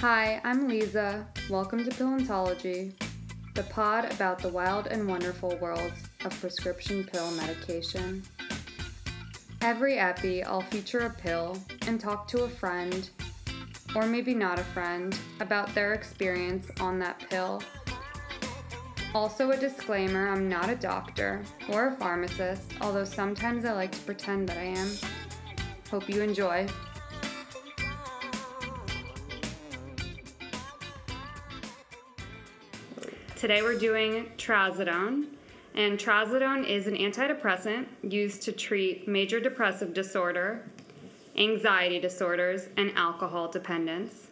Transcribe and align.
Hi, 0.00 0.40
I'm 0.44 0.66
Lisa. 0.66 1.26
Welcome 1.50 1.84
to 1.84 1.90
Pillantology, 1.90 2.94
the 3.52 3.64
pod 3.64 4.10
about 4.10 4.38
the 4.38 4.48
wild 4.48 4.86
and 4.86 5.06
wonderful 5.06 5.54
world 5.58 5.92
of 6.24 6.40
prescription 6.40 7.04
pill 7.04 7.30
medication. 7.32 8.22
Every 9.60 9.98
epi, 9.98 10.42
I'll 10.42 10.62
feature 10.62 11.00
a 11.00 11.10
pill 11.10 11.58
and 11.86 12.00
talk 12.00 12.26
to 12.28 12.44
a 12.44 12.48
friend, 12.48 13.10
or 13.94 14.06
maybe 14.06 14.32
not 14.32 14.58
a 14.58 14.64
friend, 14.64 15.14
about 15.38 15.74
their 15.74 15.92
experience 15.92 16.70
on 16.80 16.98
that 17.00 17.22
pill. 17.28 17.62
Also, 19.14 19.50
a 19.50 19.56
disclaimer 19.58 20.30
I'm 20.30 20.48
not 20.48 20.70
a 20.70 20.76
doctor 20.76 21.42
or 21.68 21.88
a 21.88 21.92
pharmacist, 21.96 22.72
although 22.80 23.04
sometimes 23.04 23.66
I 23.66 23.72
like 23.72 23.92
to 23.92 24.00
pretend 24.00 24.48
that 24.48 24.56
I 24.56 24.62
am. 24.62 24.88
Hope 25.90 26.08
you 26.08 26.22
enjoy. 26.22 26.66
Today 33.40 33.62
we're 33.62 33.78
doing 33.78 34.26
trazodone, 34.36 35.28
and 35.74 35.98
trazodone 35.98 36.68
is 36.68 36.86
an 36.86 36.94
antidepressant 36.94 37.86
used 38.02 38.42
to 38.42 38.52
treat 38.52 39.08
major 39.08 39.40
depressive 39.40 39.94
disorder, 39.94 40.68
anxiety 41.38 41.98
disorders, 41.98 42.68
and 42.76 42.92
alcohol 42.96 43.50
dependence. 43.50 44.26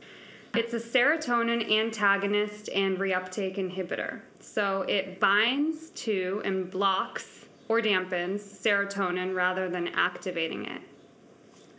It's 0.55 0.75
a 0.75 0.79
serotonin 0.79 1.73
antagonist 1.73 2.69
and 2.69 2.99
reuptake 2.99 3.57
inhibitor. 3.57 4.21
So 4.41 4.83
it 4.83 5.19
binds 5.19 5.89
to 6.05 6.43
and 6.45 6.71
blocks 6.71 7.47
or 7.67 7.81
dampens 7.81 8.41
serotonin 8.41 9.35
rather 9.35 9.71
than 9.71 9.89
activating 9.89 10.67
it. 10.67 10.83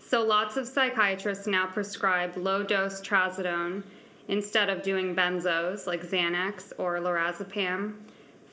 So 0.03 0.25
lots 0.25 0.57
of 0.57 0.67
psychiatrists 0.67 1.45
now 1.45 1.67
prescribe 1.67 2.37
low 2.37 2.63
dose 2.63 2.99
trazodone 2.99 3.83
instead 4.29 4.69
of 4.69 4.83
doing 4.83 5.15
benzos 5.15 5.87
like 5.87 6.05
Xanax 6.05 6.71
or 6.77 6.99
lorazepam 6.99 7.95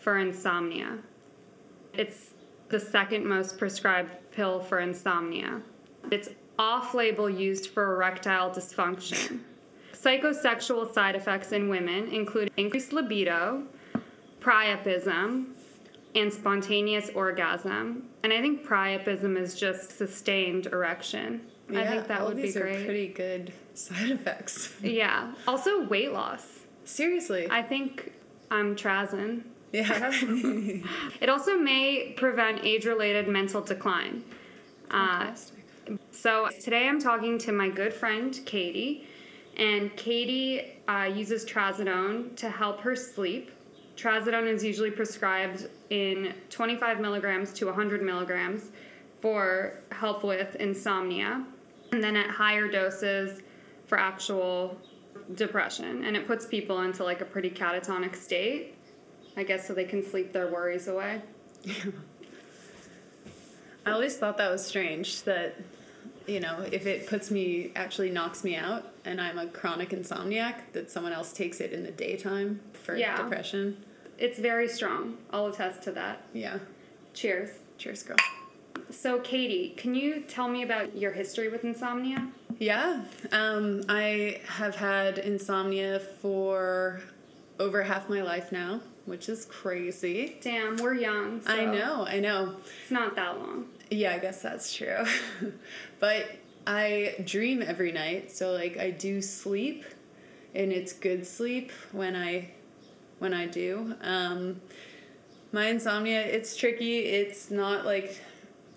for 0.00 0.18
insomnia. 0.18 0.98
It's 1.92 2.32
the 2.70 2.80
second 2.80 3.26
most 3.26 3.58
prescribed 3.58 4.10
pill 4.32 4.58
for 4.60 4.80
insomnia. 4.80 5.60
It's 6.10 6.30
off 6.58 6.94
label 6.94 7.28
used 7.28 7.68
for 7.68 7.94
erectile 7.94 8.50
dysfunction. 8.50 9.40
Psychosexual 9.92 10.92
side 10.92 11.14
effects 11.14 11.52
in 11.52 11.68
women 11.68 12.08
include 12.08 12.50
increased 12.56 12.92
libido, 12.92 13.64
priapism, 14.40 15.46
and 16.14 16.32
spontaneous 16.32 17.10
orgasm. 17.14 18.04
And 18.22 18.32
I 18.32 18.40
think 18.40 18.66
priapism 18.66 19.38
is 19.38 19.54
just 19.54 19.96
sustained 19.96 20.66
erection. 20.66 21.42
I 21.68 21.84
think 21.84 22.06
that 22.06 22.20
all 22.20 22.28
would 22.28 22.36
be 22.36 22.42
these 22.42 22.56
great. 22.56 22.82
Are 22.82 22.84
pretty 22.84 23.08
good 23.08 23.52
side 23.76 24.10
effects. 24.10 24.72
Yeah. 24.82 25.32
Also, 25.46 25.84
weight 25.84 26.12
loss. 26.12 26.60
Seriously. 26.84 27.48
I 27.50 27.62
think 27.62 28.12
I'm 28.50 28.76
Trazin. 28.76 29.42
yeah. 29.72 30.10
It 31.20 31.28
also 31.28 31.56
may 31.58 32.14
prevent 32.16 32.64
age 32.64 32.86
related 32.86 33.28
mental 33.28 33.60
decline. 33.60 34.24
Uh, 34.90 35.34
so 36.10 36.48
today 36.62 36.88
I'm 36.88 37.00
talking 37.00 37.38
to 37.38 37.52
my 37.52 37.68
good 37.68 37.92
friend 37.92 38.38
Katie, 38.44 39.06
and 39.56 39.94
Katie 39.96 40.78
uh, 40.88 41.10
uses 41.12 41.44
trazodone 41.44 42.36
to 42.36 42.48
help 42.50 42.80
her 42.80 42.94
sleep. 42.94 43.50
Trazodone 43.96 44.46
is 44.46 44.62
usually 44.62 44.90
prescribed 44.90 45.68
in 45.90 46.34
25 46.50 47.00
milligrams 47.00 47.52
to 47.54 47.66
100 47.66 48.02
milligrams 48.02 48.70
for 49.20 49.80
help 49.92 50.22
with 50.22 50.54
insomnia, 50.56 51.44
and 51.92 52.04
then 52.04 52.14
at 52.16 52.28
higher 52.30 52.68
doses 52.68 53.40
for 53.86 53.98
actual 53.98 54.76
depression. 55.34 56.04
And 56.04 56.16
it 56.16 56.26
puts 56.26 56.46
people 56.46 56.80
into 56.82 57.04
like 57.04 57.20
a 57.20 57.24
pretty 57.24 57.50
catatonic 57.50 58.14
state, 58.16 58.74
I 59.36 59.42
guess, 59.44 59.66
so 59.66 59.74
they 59.74 59.84
can 59.84 60.02
sleep 60.04 60.32
their 60.32 60.48
worries 60.50 60.88
away. 60.88 61.22
I 63.84 63.92
always 63.92 64.16
thought 64.16 64.36
that 64.38 64.50
was 64.50 64.64
strange 64.66 65.22
that, 65.22 65.54
you 66.26 66.40
know, 66.40 66.66
if 66.72 66.86
it 66.86 67.06
puts 67.06 67.30
me, 67.30 67.70
actually 67.76 68.10
knocks 68.10 68.42
me 68.42 68.56
out 68.56 68.92
and 69.04 69.20
I'm 69.20 69.38
a 69.38 69.46
chronic 69.46 69.90
insomniac, 69.90 70.56
that 70.72 70.90
someone 70.90 71.12
else 71.12 71.32
takes 71.32 71.60
it 71.60 71.72
in 71.72 71.84
the 71.84 71.92
daytime 71.92 72.60
for 72.72 72.96
Yeah. 72.96 73.16
depression. 73.16 73.84
It's 74.18 74.38
very 74.38 74.66
strong. 74.68 75.18
I'll 75.30 75.46
attest 75.46 75.82
to 75.84 75.92
that. 75.92 76.22
Yeah. 76.32 76.58
Cheers. 77.14 77.50
Cheers, 77.78 78.02
girl. 78.02 78.16
So, 78.90 79.20
Katie, 79.20 79.74
can 79.76 79.94
you 79.94 80.20
tell 80.26 80.48
me 80.48 80.62
about 80.62 80.96
your 80.96 81.12
history 81.12 81.48
with 81.48 81.64
insomnia? 81.64 82.28
Yeah. 82.58 83.02
Um, 83.32 83.82
I 83.88 84.40
have 84.48 84.76
had 84.76 85.18
insomnia 85.18 86.00
for 86.00 87.00
over 87.58 87.82
half 87.82 88.08
my 88.08 88.22
life 88.22 88.52
now, 88.52 88.80
which 89.04 89.28
is 89.28 89.44
crazy. 89.46 90.38
Damn, 90.40 90.76
we're 90.76 90.94
young. 90.94 91.40
So 91.42 91.50
I 91.52 91.64
know, 91.64 92.06
I 92.06 92.20
know. 92.20 92.56
It's 92.82 92.90
not 92.90 93.14
that 93.16 93.38
long. 93.38 93.66
Yeah, 93.90 94.14
I 94.14 94.18
guess 94.18 94.42
that's 94.42 94.74
true. 94.74 95.04
but 96.00 96.26
I 96.66 97.14
dream 97.24 97.62
every 97.62 97.92
night, 97.92 98.32
so 98.32 98.52
like 98.52 98.78
I 98.78 98.90
do 98.90 99.22
sleep 99.22 99.84
and 100.54 100.72
it's 100.72 100.92
good 100.92 101.26
sleep 101.26 101.70
when 101.92 102.16
I 102.16 102.50
when 103.18 103.32
I 103.32 103.46
do. 103.46 103.94
Um 104.02 104.60
my 105.52 105.66
insomnia, 105.66 106.20
it's 106.20 106.56
tricky. 106.56 106.98
It's 106.98 107.50
not 107.50 107.86
like 107.86 108.20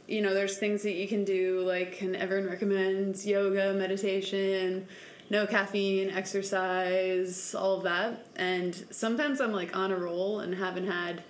you 0.09 0.21
know, 0.21 0.33
there's 0.33 0.57
things 0.57 0.81
that 0.83 0.93
you 0.93 1.07
can 1.07 1.23
do 1.23 1.61
like 1.61 2.01
and 2.01 2.15
everyone 2.15 2.49
recommends 2.49 3.25
yoga, 3.25 3.73
meditation, 3.73 4.87
no 5.29 5.45
caffeine, 5.45 6.09
exercise, 6.09 7.53
all 7.53 7.77
of 7.77 7.83
that. 7.83 8.25
And 8.35 8.73
sometimes 8.89 9.39
I'm 9.39 9.51
like 9.51 9.75
on 9.75 9.91
a 9.91 9.97
roll 9.97 10.39
and 10.39 10.55
haven't 10.55 10.87
had 10.87 11.23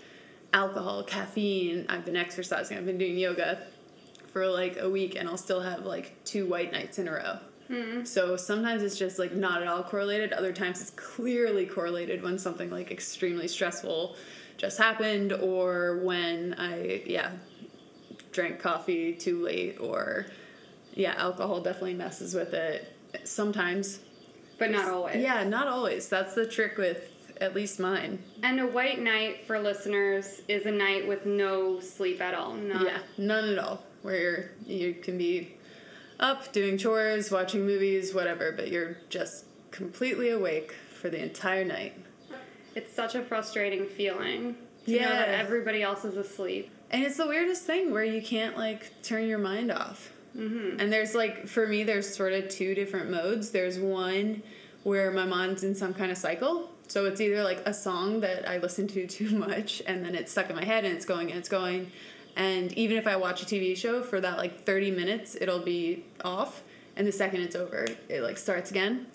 alcohol, 0.54 1.04
caffeine. 1.04 1.86
I've 1.90 2.06
been 2.06 2.16
exercising, 2.16 2.78
I've 2.78 2.86
been 2.86 2.98
doing 2.98 3.18
yoga 3.18 3.62
for 4.32 4.48
like 4.48 4.78
a 4.78 4.90
week, 4.90 5.16
and 5.16 5.28
I'll 5.28 5.38
still 5.38 5.62
have 5.62 5.86
like 5.86 6.24
two 6.24 6.46
white 6.46 6.72
nights 6.72 7.00
in 7.00 7.08
a 7.08 7.12
row. 7.12 7.40
Hmm. 7.68 8.04
So 8.04 8.38
sometimes 8.38 8.82
it's 8.82 8.98
just 8.98 9.20
like 9.20 9.34
not 9.34 9.62
at 9.62 9.68
all 9.68 9.84
correlated. 9.84 10.34
Other 10.34 10.54
times 10.54 10.82
it's 10.82 10.92
clearly 10.92 11.66
correlated 11.66 12.24
when 12.24 12.40
something 12.40 12.70
like 12.70 12.92
extremely 12.92 13.48
stressful 13.48 14.16
just 14.58 14.78
happened, 14.78 15.34
or 15.34 15.98
when 16.04 16.56
I, 16.58 17.04
yeah, 17.06 17.32
drank 18.32 18.60
coffee 18.60 19.14
too 19.14 19.42
late, 19.44 19.80
or 19.80 20.28
yeah, 20.94 21.14
alcohol 21.18 21.62
definitely 21.62 21.96
messes 21.96 22.34
with 22.34 22.54
it. 22.54 22.96
Sometimes. 23.24 24.00
But 24.58 24.72
not 24.72 24.90
always. 24.90 25.16
Yeah, 25.18 25.44
not 25.44 25.68
always. 25.68 26.10
That's 26.10 26.36
the 26.36 26.46
trick 26.46 26.78
with 26.78 27.12
at 27.40 27.56
least 27.56 27.80
mine. 27.80 28.22
And 28.44 28.60
a 28.60 28.68
white 28.68 29.00
night 29.00 29.46
for 29.48 29.60
listeners 29.60 30.42
is 30.48 30.66
a 30.66 30.72
night 30.72 31.08
with 31.08 31.26
no 31.26 31.80
sleep 31.80 32.22
at 32.22 32.34
all. 32.34 32.54
None. 32.54 32.86
Yeah, 32.86 33.00
none 33.18 33.50
at 33.50 33.58
all. 33.58 33.84
Where 34.02 34.52
you 34.66 34.94
can 34.94 35.18
be 35.18 35.56
up 36.20 36.52
doing 36.52 36.78
chores, 36.78 37.32
watching 37.32 37.66
movies, 37.66 38.14
whatever, 38.14 38.52
but 38.52 38.70
you're 38.70 38.98
just 39.10 39.46
completely 39.72 40.30
awake 40.30 40.74
for 41.00 41.10
the 41.10 41.22
entire 41.22 41.64
night. 41.64 41.94
It's 42.76 42.94
such 42.94 43.16
a 43.16 43.24
frustrating 43.24 43.86
feeling 43.86 44.56
to 44.86 45.00
know 45.00 45.10
that 45.10 45.30
everybody 45.30 45.82
else 45.82 46.06
is 46.06 46.18
asleep. 46.18 46.72
And 46.92 47.04
it's 47.04 47.18
the 47.18 47.28
weirdest 47.28 47.64
thing 47.64 47.92
where 47.92 48.04
you 48.04 48.22
can't 48.22 48.58
like 48.58 49.02
turn 49.04 49.28
your 49.28 49.38
mind 49.38 49.72
off. 49.72 50.12
Mm-hmm. 50.36 50.80
And 50.80 50.92
there's 50.92 51.14
like, 51.14 51.48
for 51.48 51.68
me, 51.68 51.84
there's 51.84 52.14
sort 52.14 52.34
of 52.34 52.50
two 52.50 52.74
different 52.76 53.10
modes. 53.10 53.52
There's 53.52 53.80
one 53.80 54.42
where 54.84 55.12
my 55.12 55.26
mind's 55.26 55.64
in 55.64 55.76
some 55.76 55.94
kind 55.94 56.12
of 56.12 56.18
cycle. 56.18 56.70
So 56.88 57.06
it's 57.06 57.22
either 57.22 57.44
like 57.44 57.62
a 57.68 57.74
song 57.74 58.22
that 58.22 58.50
I 58.50 58.58
listen 58.58 58.88
to 58.88 59.08
too 59.08 59.38
much 59.38 59.82
and 59.86 60.04
then 60.04 60.16
it's 60.16 60.32
stuck 60.32 60.50
in 60.50 60.56
my 60.56 60.66
head 60.66 60.86
and 60.86 60.96
it's 60.96 61.06
going 61.06 61.30
and 61.30 61.40
it's 61.40 61.50
going. 61.50 61.92
And 62.36 62.72
even 62.74 62.98
if 62.98 63.06
I 63.06 63.16
watch 63.18 63.42
a 63.42 63.46
TV 63.46 63.76
show 63.76 64.02
for 64.02 64.22
that 64.22 64.38
like 64.38 64.64
30 64.66 64.92
minutes, 64.92 65.36
it'll 65.40 65.60
be 65.60 66.06
off. 66.24 66.64
And 66.96 67.08
the 67.08 67.12
second 67.12 67.42
it's 67.42 67.56
over, 67.56 67.88
it 68.08 68.22
like 68.22 68.38
starts 68.38 68.72
again. 68.72 69.08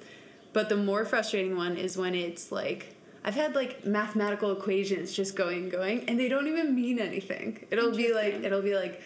But 0.52 0.68
the 0.68 0.76
more 0.76 1.04
frustrating 1.04 1.56
one 1.56 1.76
is 1.76 1.96
when 1.96 2.14
it's 2.14 2.52
like 2.52 2.93
I've 3.24 3.34
had 3.34 3.54
like 3.54 3.86
mathematical 3.86 4.52
equations 4.52 5.12
just 5.14 5.34
going 5.34 5.64
and 5.64 5.72
going 5.72 6.08
and 6.08 6.20
they 6.20 6.28
don't 6.28 6.46
even 6.46 6.74
mean 6.74 6.98
anything. 6.98 7.64
It'll 7.70 7.94
be 7.96 8.12
like 8.12 8.34
it'll 8.34 8.62
be 8.62 8.74
like 8.74 9.00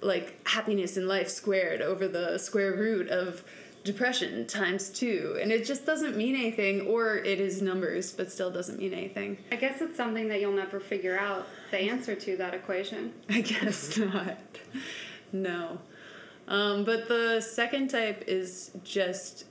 like 0.00 0.46
happiness 0.46 0.96
in 0.96 1.08
life 1.08 1.28
squared 1.28 1.82
over 1.82 2.06
the 2.06 2.38
square 2.38 2.72
root 2.72 3.08
of 3.08 3.42
depression 3.82 4.46
times 4.46 4.88
2 4.90 5.38
and 5.42 5.52
it 5.52 5.66
just 5.66 5.84
doesn't 5.84 6.16
mean 6.16 6.34
anything 6.34 6.82
or 6.82 7.16
it 7.16 7.38
is 7.38 7.60
numbers 7.60 8.12
but 8.12 8.30
still 8.32 8.50
doesn't 8.50 8.78
mean 8.78 8.94
anything. 8.94 9.36
I 9.50 9.56
guess 9.56 9.82
it's 9.82 9.96
something 9.96 10.28
that 10.28 10.40
you'll 10.40 10.52
never 10.52 10.80
figure 10.80 11.18
out 11.18 11.46
the 11.70 11.78
answer 11.78 12.14
to 12.14 12.36
that 12.38 12.54
equation. 12.54 13.12
I 13.28 13.40
guess 13.40 13.98
not. 13.98 14.38
No. 15.32 15.78
Um, 16.46 16.84
but 16.84 17.08
the 17.08 17.40
second 17.40 17.88
type 17.88 18.24
is 18.26 18.70
just, 18.84 19.44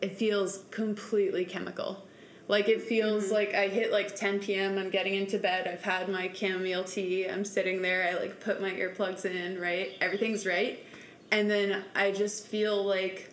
it 0.00 0.16
feels 0.16 0.62
completely 0.70 1.44
chemical. 1.44 2.06
Like 2.46 2.68
it 2.68 2.82
feels 2.82 3.24
mm-hmm. 3.24 3.34
like 3.34 3.54
I 3.54 3.68
hit 3.68 3.90
like 3.90 4.14
10 4.14 4.40
p.m. 4.40 4.78
I'm 4.78 4.90
getting 4.90 5.14
into 5.14 5.38
bed. 5.38 5.66
I've 5.66 5.82
had 5.82 6.08
my 6.08 6.30
chamomile 6.32 6.84
tea. 6.84 7.28
I'm 7.28 7.44
sitting 7.44 7.82
there. 7.82 8.08
I 8.10 8.20
like 8.20 8.40
put 8.40 8.60
my 8.60 8.70
earplugs 8.70 9.24
in, 9.24 9.60
right? 9.60 9.92
Everything's 10.00 10.44
right. 10.44 10.84
And 11.30 11.50
then 11.50 11.84
I 11.94 12.12
just 12.12 12.46
feel 12.46 12.84
like 12.84 13.30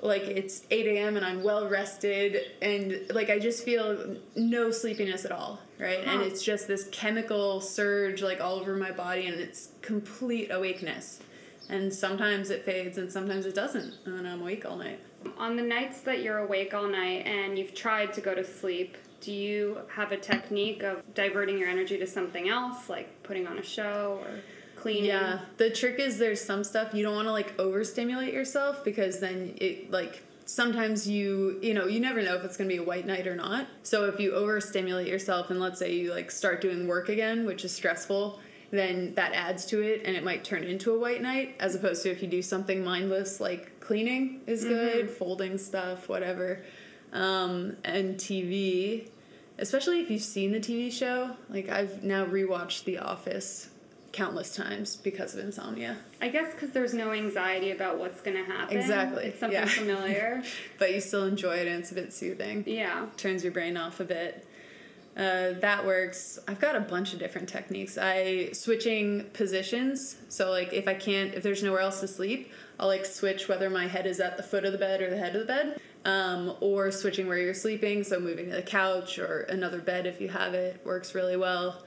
like 0.00 0.22
it's 0.22 0.62
8 0.70 0.86
a.m. 0.86 1.16
and 1.16 1.26
I'm 1.26 1.42
well 1.42 1.68
rested 1.68 2.36
and 2.62 3.00
like 3.10 3.30
I 3.30 3.38
just 3.40 3.64
feel 3.64 4.16
no 4.36 4.70
sleepiness 4.70 5.24
at 5.24 5.32
all, 5.32 5.58
right? 5.78 6.00
And 6.06 6.22
it's 6.22 6.42
just 6.42 6.68
this 6.68 6.88
chemical 6.92 7.60
surge 7.60 8.22
like 8.22 8.40
all 8.40 8.54
over 8.60 8.76
my 8.76 8.92
body 8.92 9.26
and 9.26 9.40
it's 9.40 9.70
complete 9.82 10.50
awakeness. 10.52 11.20
And 11.68 11.92
sometimes 11.92 12.50
it 12.50 12.64
fades 12.64 12.96
and 12.96 13.10
sometimes 13.12 13.44
it 13.44 13.54
doesn't, 13.54 13.94
and 14.06 14.16
then 14.16 14.24
I'm 14.24 14.40
awake 14.40 14.64
all 14.64 14.76
night. 14.76 15.00
On 15.36 15.56
the 15.56 15.62
nights 15.62 16.00
that 16.02 16.22
you're 16.22 16.38
awake 16.38 16.74
all 16.74 16.88
night 16.88 17.26
and 17.26 17.58
you've 17.58 17.74
tried 17.74 18.12
to 18.14 18.20
go 18.20 18.34
to 18.34 18.44
sleep, 18.44 18.96
do 19.20 19.32
you 19.32 19.78
have 19.94 20.12
a 20.12 20.16
technique 20.16 20.82
of 20.82 21.02
diverting 21.14 21.58
your 21.58 21.68
energy 21.68 21.98
to 21.98 22.06
something 22.06 22.48
else, 22.48 22.88
like 22.88 23.22
putting 23.22 23.46
on 23.46 23.58
a 23.58 23.62
show 23.62 24.20
or 24.22 24.40
cleaning? 24.76 25.06
Yeah, 25.06 25.40
the 25.56 25.70
trick 25.70 25.98
is 25.98 26.18
there's 26.18 26.40
some 26.40 26.62
stuff 26.62 26.94
you 26.94 27.02
don't 27.02 27.14
want 27.14 27.26
to 27.26 27.32
like 27.32 27.58
overstimulate 27.58 28.32
yourself 28.32 28.84
because 28.84 29.18
then 29.20 29.54
it 29.56 29.90
like 29.90 30.22
sometimes 30.44 31.06
you 31.06 31.58
you 31.60 31.74
know 31.74 31.86
you 31.86 32.00
never 32.00 32.22
know 32.22 32.34
if 32.34 32.44
it's 32.44 32.56
going 32.56 32.68
to 32.68 32.74
be 32.74 32.80
a 32.80 32.84
white 32.84 33.06
night 33.06 33.26
or 33.26 33.36
not. 33.36 33.66
So 33.82 34.06
if 34.06 34.20
you 34.20 34.32
overstimulate 34.32 35.08
yourself 35.08 35.50
and 35.50 35.60
let's 35.60 35.78
say 35.78 35.94
you 35.94 36.12
like 36.12 36.30
start 36.30 36.60
doing 36.60 36.86
work 36.86 37.08
again, 37.08 37.44
which 37.44 37.64
is 37.64 37.72
stressful, 37.72 38.38
then 38.70 39.14
that 39.14 39.32
adds 39.32 39.66
to 39.66 39.80
it 39.82 40.02
and 40.04 40.16
it 40.16 40.24
might 40.24 40.44
turn 40.44 40.62
into 40.62 40.92
a 40.92 40.98
white 40.98 41.22
night 41.22 41.56
as 41.58 41.74
opposed 41.74 42.02
to 42.02 42.10
if 42.10 42.22
you 42.22 42.28
do 42.28 42.42
something 42.42 42.84
mindless 42.84 43.40
like 43.40 43.77
cleaning 43.88 44.42
is 44.46 44.64
good, 44.64 45.10
folding 45.10 45.56
stuff, 45.56 46.10
whatever. 46.10 46.62
Um, 47.10 47.78
and 47.84 48.16
TV, 48.18 49.08
especially 49.58 50.02
if 50.02 50.10
you've 50.10 50.20
seen 50.20 50.52
the 50.52 50.60
TV 50.60 50.92
show, 50.92 51.30
like 51.48 51.70
I've 51.70 52.04
now 52.04 52.26
rewatched 52.26 52.84
The 52.84 52.98
Office 52.98 53.70
countless 54.12 54.54
times 54.54 54.96
because 54.96 55.34
of 55.34 55.40
insomnia. 55.42 55.96
I 56.20 56.28
guess 56.28 56.52
because 56.52 56.70
there's 56.70 56.92
no 56.92 57.12
anxiety 57.12 57.70
about 57.70 57.98
what's 57.98 58.20
going 58.20 58.36
to 58.36 58.44
happen. 58.44 58.76
Exactly, 58.76 59.24
It's 59.24 59.40
something 59.40 59.58
yeah. 59.58 59.64
familiar. 59.84 60.42
But 60.78 60.92
you 60.92 61.00
still 61.00 61.24
enjoy 61.24 61.56
it 61.56 61.66
and 61.66 61.80
it's 61.80 61.90
a 61.90 61.94
bit 61.94 62.12
soothing. 62.12 62.64
yeah. 62.66 63.06
Turns 63.16 63.42
your 63.42 63.54
brain 63.54 63.78
off 63.78 64.00
a 64.00 64.04
bit. 64.04 64.46
Uh, 65.18 65.54
that 65.60 65.84
works. 65.84 66.38
I've 66.46 66.60
got 66.60 66.76
a 66.76 66.80
bunch 66.80 67.12
of 67.12 67.18
different 67.18 67.48
techniques. 67.48 67.98
I 67.98 68.52
switching 68.52 69.24
positions. 69.32 70.16
So 70.28 70.50
like 70.50 70.72
if 70.72 70.86
I 70.86 70.94
can't, 70.94 71.34
if 71.34 71.42
there's 71.42 71.62
nowhere 71.62 71.80
else 71.80 72.00
to 72.00 72.08
sleep, 72.08 72.52
I'll 72.78 72.86
like 72.86 73.04
switch 73.04 73.48
whether 73.48 73.68
my 73.68 73.88
head 73.88 74.06
is 74.06 74.20
at 74.20 74.36
the 74.36 74.44
foot 74.44 74.64
of 74.64 74.70
the 74.70 74.78
bed 74.78 75.02
or 75.02 75.10
the 75.10 75.16
head 75.16 75.34
of 75.34 75.40
the 75.40 75.46
bed, 75.46 75.80
um, 76.04 76.54
or 76.60 76.92
switching 76.92 77.26
where 77.26 77.38
you're 77.38 77.52
sleeping. 77.52 78.04
So 78.04 78.20
moving 78.20 78.50
to 78.50 78.56
the 78.56 78.62
couch 78.62 79.18
or 79.18 79.40
another 79.42 79.80
bed 79.80 80.06
if 80.06 80.20
you 80.20 80.28
have 80.28 80.54
it 80.54 80.80
works 80.84 81.16
really 81.16 81.36
well. 81.36 81.82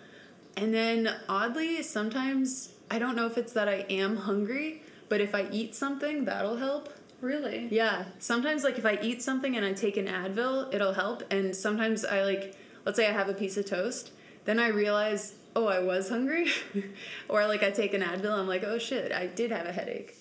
And 0.57 0.73
then 0.73 1.09
oddly, 1.29 1.81
sometimes 1.83 2.73
I 2.89 2.99
don't 2.99 3.15
know 3.15 3.27
if 3.27 3.37
it's 3.37 3.53
that 3.53 3.69
I 3.69 3.85
am 3.89 4.17
hungry, 4.17 4.83
but 5.07 5.21
if 5.21 5.33
I 5.33 5.47
eat 5.51 5.73
something, 5.73 6.25
that'll 6.25 6.57
help. 6.57 6.93
Really? 7.21 7.69
Yeah. 7.71 8.05
Sometimes 8.19 8.65
like 8.65 8.77
if 8.77 8.85
I 8.85 8.99
eat 9.01 9.21
something 9.21 9.55
and 9.55 9.65
I 9.65 9.71
take 9.71 9.95
an 9.95 10.07
Advil, 10.07 10.73
it'll 10.73 10.93
help. 10.93 11.23
And 11.31 11.55
sometimes 11.55 12.03
I 12.03 12.25
like 12.25 12.57
let's 12.85 12.97
say 12.97 13.07
I 13.07 13.11
have 13.11 13.29
a 13.29 13.33
piece 13.33 13.57
of 13.57 13.65
toast, 13.65 14.11
then 14.45 14.59
I 14.59 14.67
realize, 14.67 15.33
oh, 15.55 15.67
I 15.67 15.79
was 15.79 16.09
hungry. 16.09 16.47
or 17.29 17.45
like 17.47 17.63
I 17.63 17.71
take 17.71 17.93
an 17.93 18.01
Advil, 18.01 18.31
I'm 18.31 18.47
like, 18.47 18.63
oh 18.63 18.77
shit, 18.77 19.11
I 19.11 19.27
did 19.27 19.51
have 19.51 19.65
a 19.65 19.71
headache. 19.71 20.15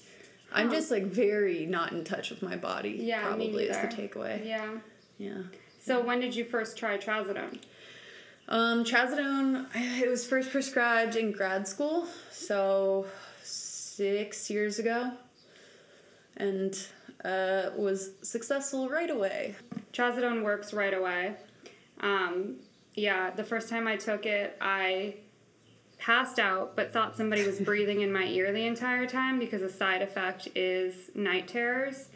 I'm 0.52 0.70
just 0.70 0.90
like 0.90 1.04
very 1.04 1.64
not 1.66 1.92
in 1.92 2.02
touch 2.02 2.30
with 2.30 2.42
my 2.42 2.56
body. 2.56 2.98
Yeah, 3.00 3.22
probably 3.22 3.64
is 3.64 3.76
the 3.76 3.86
takeaway. 3.86 4.44
Yeah. 4.44 4.78
Yeah. 5.18 5.42
So 5.80 6.00
when 6.00 6.20
did 6.20 6.34
you 6.34 6.44
first 6.44 6.76
try 6.76 6.98
trazodone? 6.98 7.60
Um, 8.48 8.84
trazodone, 8.84 9.66
it 9.74 10.08
was 10.08 10.26
first 10.26 10.50
prescribed 10.50 11.14
in 11.14 11.30
grad 11.30 11.68
school, 11.68 12.08
so 12.32 13.06
six 13.44 14.50
years 14.50 14.80
ago, 14.80 15.12
and 16.36 16.76
uh, 17.24 17.70
was 17.76 18.10
successful 18.22 18.88
right 18.88 19.10
away. 19.10 19.54
Trazodone 19.92 20.42
works 20.42 20.72
right 20.72 20.94
away. 20.94 21.36
Um, 22.00 22.56
yeah, 22.94 23.30
the 23.30 23.44
first 23.44 23.68
time 23.68 23.86
I 23.86 23.96
took 23.96 24.26
it, 24.26 24.56
I 24.60 25.14
passed 25.98 26.38
out, 26.38 26.74
but 26.76 26.92
thought 26.92 27.16
somebody 27.16 27.46
was 27.46 27.60
breathing 27.60 28.00
in 28.00 28.12
my 28.12 28.24
ear 28.24 28.52
the 28.52 28.66
entire 28.66 29.06
time 29.06 29.38
because 29.38 29.62
a 29.62 29.70
side 29.70 30.02
effect 30.02 30.48
is 30.54 31.10
night 31.14 31.46
terrors. 31.46 32.08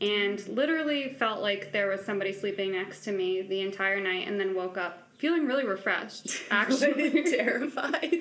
And 0.00 0.44
literally 0.48 1.14
felt 1.18 1.42
like 1.42 1.72
there 1.72 1.88
was 1.88 2.04
somebody 2.04 2.32
sleeping 2.32 2.72
next 2.72 3.04
to 3.04 3.12
me 3.12 3.42
the 3.42 3.60
entire 3.60 4.00
night, 4.00 4.26
and 4.26 4.38
then 4.38 4.54
woke 4.54 4.76
up 4.76 5.06
feeling 5.22 5.46
really 5.46 5.64
refreshed. 5.64 6.42
Actually, 6.50 7.22
terrified. 7.30 8.16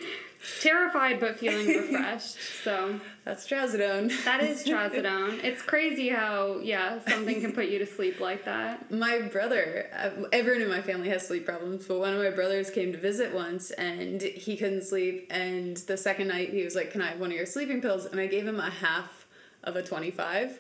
terrified 0.62 1.20
but 1.20 1.40
feeling 1.40 1.66
refreshed. 1.92 2.38
So 2.64 3.00
That's 3.26 3.48
trazodone. 3.48 4.24
that 4.24 4.44
is 4.44 4.64
trazodone. 4.64 5.44
It's 5.44 5.64
crazy 5.64 6.10
how 6.10 6.60
yeah 6.62 7.00
something 7.08 7.42
can 7.42 7.54
put 7.54 7.70
you 7.70 7.80
to 7.80 7.88
sleep 7.88 8.20
like 8.20 8.46
that. 8.46 8.92
My 8.92 9.20
brother, 9.20 9.90
uh, 9.98 10.26
everyone 10.32 10.62
in 10.62 10.70
my 10.70 10.84
family 10.84 11.10
has 11.10 11.28
sleep 11.28 11.44
problems, 11.44 11.88
but 11.88 11.98
one 11.98 12.14
of 12.14 12.20
my 12.20 12.30
brothers 12.30 12.70
came 12.70 12.92
to 12.92 13.00
visit 13.00 13.34
once 13.34 13.72
and 13.72 14.22
he 14.22 14.56
couldn't 14.56 14.84
sleep. 14.84 15.26
And 15.32 15.78
the 15.78 15.98
second 15.98 16.28
night, 16.28 16.52
he 16.52 16.64
was 16.64 16.76
like, 16.76 16.92
Can 16.92 17.02
I 17.02 17.10
have 17.10 17.20
one 17.20 17.32
of 17.32 17.36
your 17.36 17.48
sleeping 17.48 17.82
pills? 17.82 18.06
And 18.06 18.20
I 18.22 18.28
gave 18.28 18.48
him 18.48 18.60
a 18.60 18.70
half 18.70 19.26
of 19.64 19.76
a 19.76 19.82
25. 19.82 20.60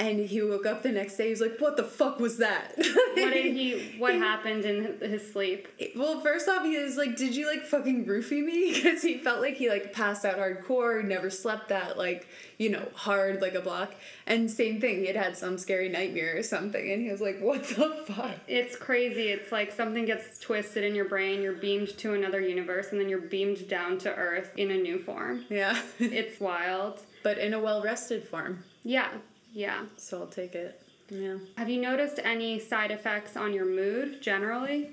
And 0.00 0.20
he 0.20 0.40
woke 0.42 0.64
up 0.64 0.84
the 0.84 0.92
next 0.92 1.16
day, 1.16 1.24
he 1.24 1.30
was 1.30 1.40
like, 1.40 1.58
What 1.58 1.76
the 1.76 1.82
fuck 1.82 2.20
was 2.20 2.38
that? 2.38 2.74
What 3.18 3.32
did 3.34 3.52
he? 3.56 3.96
What 3.98 4.14
happened 4.14 4.64
in 4.64 5.00
his 5.00 5.32
sleep? 5.32 5.66
Well, 5.96 6.20
first 6.20 6.48
off, 6.48 6.62
he 6.64 6.78
was 6.78 6.96
like, 6.96 7.16
"Did 7.16 7.34
you 7.34 7.48
like 7.48 7.64
fucking 7.64 8.06
roofie 8.06 8.44
me?" 8.44 8.72
Because 8.74 9.02
he 9.02 9.18
felt 9.18 9.40
like 9.40 9.54
he 9.56 9.68
like 9.68 9.92
passed 9.92 10.24
out 10.24 10.38
hardcore, 10.38 11.04
never 11.04 11.28
slept 11.30 11.70
that 11.70 11.98
like 11.98 12.28
you 12.58 12.70
know 12.70 12.86
hard 12.94 13.42
like 13.42 13.54
a 13.54 13.60
block. 13.60 13.92
And 14.26 14.48
same 14.48 14.80
thing, 14.80 15.00
he 15.00 15.06
had 15.06 15.16
had 15.16 15.36
some 15.36 15.58
scary 15.58 15.88
nightmare 15.88 16.36
or 16.38 16.44
something, 16.44 16.92
and 16.92 17.02
he 17.02 17.10
was 17.10 17.20
like, 17.20 17.40
"What 17.40 17.64
the 17.64 18.04
fuck?" 18.06 18.36
It's 18.46 18.76
crazy. 18.76 19.30
It's 19.30 19.50
like 19.50 19.72
something 19.72 20.04
gets 20.04 20.38
twisted 20.38 20.84
in 20.84 20.94
your 20.94 21.06
brain. 21.08 21.42
You're 21.42 21.54
beamed 21.54 21.98
to 21.98 22.14
another 22.14 22.40
universe, 22.40 22.92
and 22.92 23.00
then 23.00 23.08
you're 23.08 23.18
beamed 23.36 23.66
down 23.68 23.98
to 23.98 24.14
Earth 24.14 24.52
in 24.56 24.70
a 24.70 24.76
new 24.76 25.00
form. 25.00 25.44
Yeah, 25.50 25.76
It's 25.98 26.38
wild. 26.38 27.00
but 27.24 27.38
in 27.38 27.52
a 27.52 27.58
well 27.58 27.82
rested 27.82 28.22
form, 28.28 28.62
Yeah, 28.84 29.08
yeah. 29.52 29.84
so 29.96 30.20
I'll 30.20 30.26
take 30.26 30.54
it. 30.54 30.82
Yeah. 31.10 31.38
Have 31.56 31.68
you 31.68 31.80
noticed 31.80 32.20
any 32.22 32.58
side 32.58 32.90
effects 32.90 33.36
on 33.36 33.52
your 33.54 33.64
mood 33.64 34.20
generally? 34.20 34.90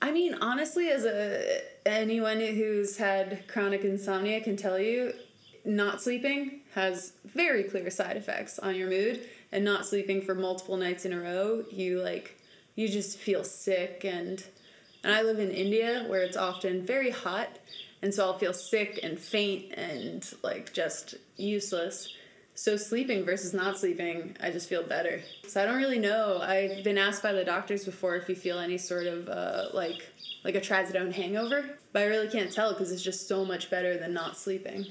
I 0.00 0.10
mean, 0.10 0.34
honestly, 0.40 0.88
as 0.88 1.04
a 1.04 1.62
anyone 1.86 2.40
who's 2.40 2.96
had 2.96 3.46
chronic 3.48 3.84
insomnia 3.84 4.40
can 4.40 4.56
tell 4.56 4.78
you, 4.78 5.12
not 5.64 6.02
sleeping 6.02 6.60
has 6.74 7.12
very 7.24 7.64
clear 7.64 7.88
side 7.90 8.16
effects 8.16 8.58
on 8.58 8.74
your 8.74 8.88
mood, 8.88 9.28
and 9.52 9.64
not 9.64 9.86
sleeping 9.86 10.22
for 10.22 10.34
multiple 10.34 10.76
nights 10.76 11.04
in 11.04 11.12
a 11.12 11.20
row, 11.20 11.64
you 11.70 12.00
like 12.00 12.36
you 12.74 12.88
just 12.88 13.18
feel 13.18 13.44
sick 13.44 14.04
and 14.04 14.44
and 15.04 15.12
I 15.12 15.22
live 15.22 15.38
in 15.40 15.50
India 15.50 16.04
where 16.06 16.22
it's 16.22 16.36
often 16.36 16.86
very 16.86 17.10
hot, 17.10 17.58
and 18.02 18.14
so 18.14 18.24
I'll 18.24 18.38
feel 18.38 18.52
sick 18.52 19.00
and 19.02 19.18
faint 19.18 19.72
and 19.74 20.28
like 20.42 20.72
just 20.72 21.14
useless. 21.36 22.08
So 22.62 22.76
sleeping 22.76 23.24
versus 23.24 23.52
not 23.52 23.76
sleeping, 23.76 24.36
I 24.40 24.52
just 24.52 24.68
feel 24.68 24.84
better. 24.84 25.20
So 25.48 25.60
I 25.60 25.66
don't 25.66 25.78
really 25.78 25.98
know. 25.98 26.38
I've 26.40 26.84
been 26.84 26.96
asked 26.96 27.20
by 27.20 27.32
the 27.32 27.44
doctors 27.44 27.84
before 27.84 28.14
if 28.14 28.28
you 28.28 28.36
feel 28.36 28.60
any 28.60 28.78
sort 28.78 29.08
of 29.08 29.28
uh, 29.28 29.64
like 29.74 30.06
like 30.44 30.54
a 30.54 30.60
trazodone 30.60 31.12
hangover, 31.12 31.64
but 31.92 32.02
I 32.02 32.04
really 32.04 32.28
can't 32.28 32.52
tell 32.52 32.72
because 32.72 32.92
it's 32.92 33.02
just 33.02 33.26
so 33.26 33.44
much 33.44 33.68
better 33.68 33.98
than 33.98 34.14
not 34.14 34.36
sleeping. 34.36 34.86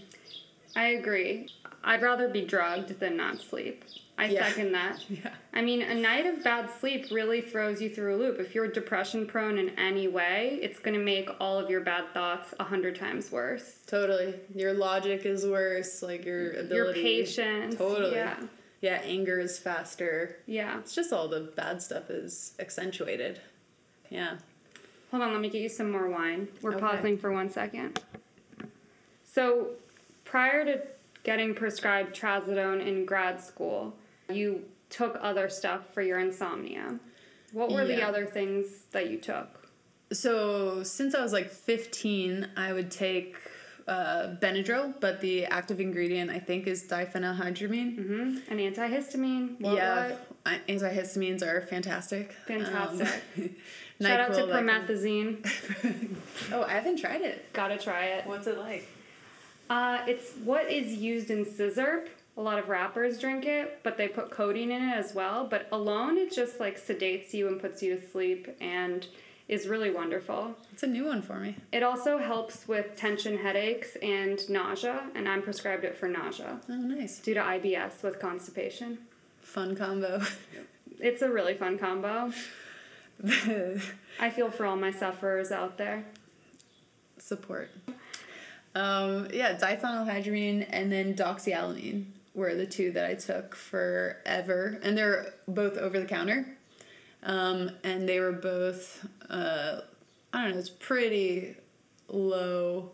I 0.76 0.88
agree. 0.88 1.48
I'd 1.82 2.02
rather 2.02 2.28
be 2.28 2.42
drugged 2.42 3.00
than 3.00 3.16
not 3.16 3.40
sleep. 3.40 3.86
I 4.22 4.26
Yeah. 4.28 4.48
second 4.48 4.72
that. 4.74 5.04
Yeah. 5.10 5.32
I 5.54 5.62
mean, 5.62 5.82
a 5.82 5.96
night 5.96 6.26
of 6.28 6.44
bad 6.44 6.70
sleep 6.80 7.08
really 7.12 7.42
throws 7.42 7.82
you 7.82 7.90
through 7.90 8.16
a 8.16 8.18
loop. 8.18 8.40
If 8.40 8.54
you're 8.56 8.68
depression 8.68 9.26
prone 9.26 9.58
in 9.58 9.70
any 9.80 10.08
way, 10.08 10.60
it's 10.62 10.80
going 10.80 10.94
to 10.98 11.04
make 11.04 11.30
all 11.40 11.58
of 11.60 11.70
your 11.70 11.82
bad 11.82 12.06
thoughts 12.14 12.54
a 12.60 12.64
hundred 12.64 12.96
times 12.96 13.32
worse. 13.32 13.80
Totally. 13.88 14.36
Your 14.56 14.74
logic 14.74 15.26
is 15.26 15.46
worse, 15.46 16.02
like 16.04 16.24
your 16.24 16.52
ability. 16.52 16.76
Your 16.76 16.94
patience. 16.94 17.76
Totally. 17.76 18.16
Yeah. 18.16 18.38
Yeah, 18.82 19.02
anger 19.04 19.40
is 19.40 19.58
faster. 19.60 20.38
Yeah. 20.46 20.80
It's 20.80 20.96
just 20.96 21.12
all 21.12 21.28
the 21.28 21.52
bad 21.56 21.82
stuff 21.82 22.10
is 22.10 22.54
accentuated. 22.60 23.42
Yeah. 24.10 24.38
Hold 25.12 25.24
on, 25.24 25.32
let 25.34 25.42
me 25.42 25.50
get 25.50 25.62
you 25.62 25.70
some 25.70 25.92
more 25.92 26.10
wine. 26.10 26.48
We're 26.62 26.72
Okay. 26.76 26.80
pausing 26.80 27.18
for 27.18 27.32
one 27.32 27.50
second. 27.50 28.00
So, 29.26 29.72
prior 30.26 30.66
to 30.66 30.82
getting 31.24 31.54
prescribed 31.54 32.16
trazodone 32.20 32.86
in 32.86 33.06
grad 33.06 33.42
school, 33.42 33.94
you 34.32 34.66
took 34.90 35.18
other 35.22 35.50
stuff 35.50 35.94
for 35.94 36.02
your 36.02 36.20
insomnia. 36.20 37.00
What 37.54 37.72
were 37.72 37.86
the 37.86 38.02
other 38.02 38.26
things 38.26 38.68
that 38.92 39.10
you 39.10 39.18
took? 39.18 39.68
So 40.14 40.84
since 40.84 41.16
I 41.16 41.22
was 41.22 41.32
like 41.34 41.50
15, 41.50 42.50
I 42.58 42.74
would 42.74 42.92
take 42.92 43.38
uh, 43.88 44.36
Benadryl, 44.42 44.94
but 45.00 45.22
the 45.22 45.46
active 45.46 45.80
ingredient 45.80 46.30
I 46.30 46.40
think 46.40 46.68
is 46.68 46.84
diphenylhydramine. 46.84 47.96
hmm 47.96 48.38
An 48.52 48.58
antihistamine. 48.58 49.60
What, 49.60 49.76
yeah, 49.76 50.10
what? 50.10 50.28
I- 50.46 50.60
antihistamines 50.70 51.42
are 51.44 51.62
fantastic. 51.62 52.34
Fantastic. 52.48 53.08
Um, 53.38 53.50
Shout 54.02 54.20
out 54.20 54.34
to 54.34 54.42
NyQuil, 54.42 54.48
that 54.48 54.66
kind 54.66 54.88
promethazine. 54.88 56.18
oh, 56.54 56.64
I 56.64 56.72
haven't 56.74 56.98
tried 57.00 57.22
it. 57.22 57.54
Gotta 57.54 57.78
try 57.78 58.06
it. 58.06 58.26
What's 58.26 58.48
it 58.48 58.58
like? 58.58 58.88
Uh, 59.70 60.00
it's 60.08 60.34
what 60.44 60.70
is 60.72 60.94
used 60.94 61.30
in 61.30 61.46
sizzurp, 61.46 62.08
a 62.38 62.42
lot 62.42 62.58
of 62.60 62.70
rappers 62.70 63.20
drink 63.20 63.46
it, 63.46 63.80
but 63.84 63.98
they 63.98 64.08
put 64.08 64.32
codeine 64.32 64.72
in 64.72 64.82
it 64.90 64.96
as 64.96 65.14
well. 65.14 65.46
But 65.46 65.68
alone, 65.72 66.18
it 66.18 66.32
just 66.34 66.60
like 66.60 66.80
sedates 66.80 67.34
you 67.34 67.48
and 67.48 67.60
puts 67.60 67.84
you 67.84 67.96
to 67.98 68.10
sleep 68.10 68.48
and 68.62 69.06
is 69.50 69.68
really 69.68 69.92
wonderful. 69.92 70.56
It's 70.72 70.84
a 70.84 70.88
new 70.88 71.06
one 71.06 71.22
for 71.22 71.36
me. 71.36 71.58
It 71.74 71.84
also 71.84 72.18
helps 72.18 72.68
with 72.70 72.96
tension 72.96 73.38
headaches 73.38 73.98
and 74.02 74.40
nausea, 74.50 75.04
and 75.14 75.28
I'm 75.28 75.42
prescribed 75.42 75.84
it 75.84 75.98
for 75.98 76.08
nausea 76.08 76.60
Oh, 76.70 76.76
nice. 76.76 77.20
due 77.20 77.34
to 77.34 77.42
IBS 77.42 78.02
with 78.02 78.20
constipation. 78.20 78.98
Fun 79.40 79.76
combo. 79.76 80.22
It's 81.04 81.24
a 81.24 81.30
really 81.32 81.56
fun 81.56 81.80
combo. 81.80 82.32
I 84.20 84.30
feel 84.30 84.52
for 84.52 84.68
all 84.68 84.76
my 84.76 84.92
sufferers 84.92 85.52
out 85.52 85.80
there. 85.80 86.06
Support. 87.18 87.72
Um, 88.76 89.28
yeah, 89.34 89.58
diphenylhydramine 89.58 90.68
and 90.70 90.92
then 90.92 91.16
doxylamine 91.16 92.06
were 92.34 92.56
the 92.56 92.66
two 92.66 92.92
that 92.92 93.06
I 93.06 93.14
took 93.16 93.56
forever, 93.56 94.80
and 94.84 94.98
they're 94.98 95.34
both 95.48 95.78
over 95.78 96.00
the 96.00 96.06
counter. 96.06 96.58
Um, 97.24 97.72
and 97.84 98.10
they 98.10 98.20
were 98.20 98.32
both, 98.32 99.06
uh, 99.30 99.82
I 100.34 100.42
don't 100.42 100.54
know, 100.54 100.58
it's 100.58 100.70
pretty 100.70 101.56
low 102.08 102.92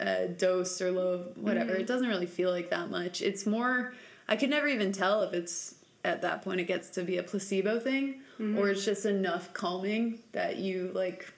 uh, 0.00 0.26
dose 0.36 0.80
or 0.80 0.92
low 0.92 1.24
whatever. 1.34 1.72
It 1.74 1.86
doesn't 1.88 2.06
really 2.06 2.26
feel 2.26 2.50
like 2.52 2.70
that 2.70 2.88
much. 2.88 3.20
It's 3.20 3.46
more, 3.46 3.94
I 4.28 4.36
could 4.36 4.50
never 4.50 4.68
even 4.68 4.92
tell 4.92 5.22
if 5.22 5.32
it's 5.32 5.74
at 6.04 6.22
that 6.22 6.42
point 6.42 6.60
it 6.60 6.64
gets 6.68 6.88
to 6.90 7.02
be 7.02 7.18
a 7.18 7.22
placebo 7.22 7.80
thing 7.80 8.20
or 8.56 8.68
it's 8.70 8.84
just 8.84 9.04
enough 9.04 9.52
calming 9.52 10.20
that 10.30 10.58
you 10.58 10.92
like 10.94 11.32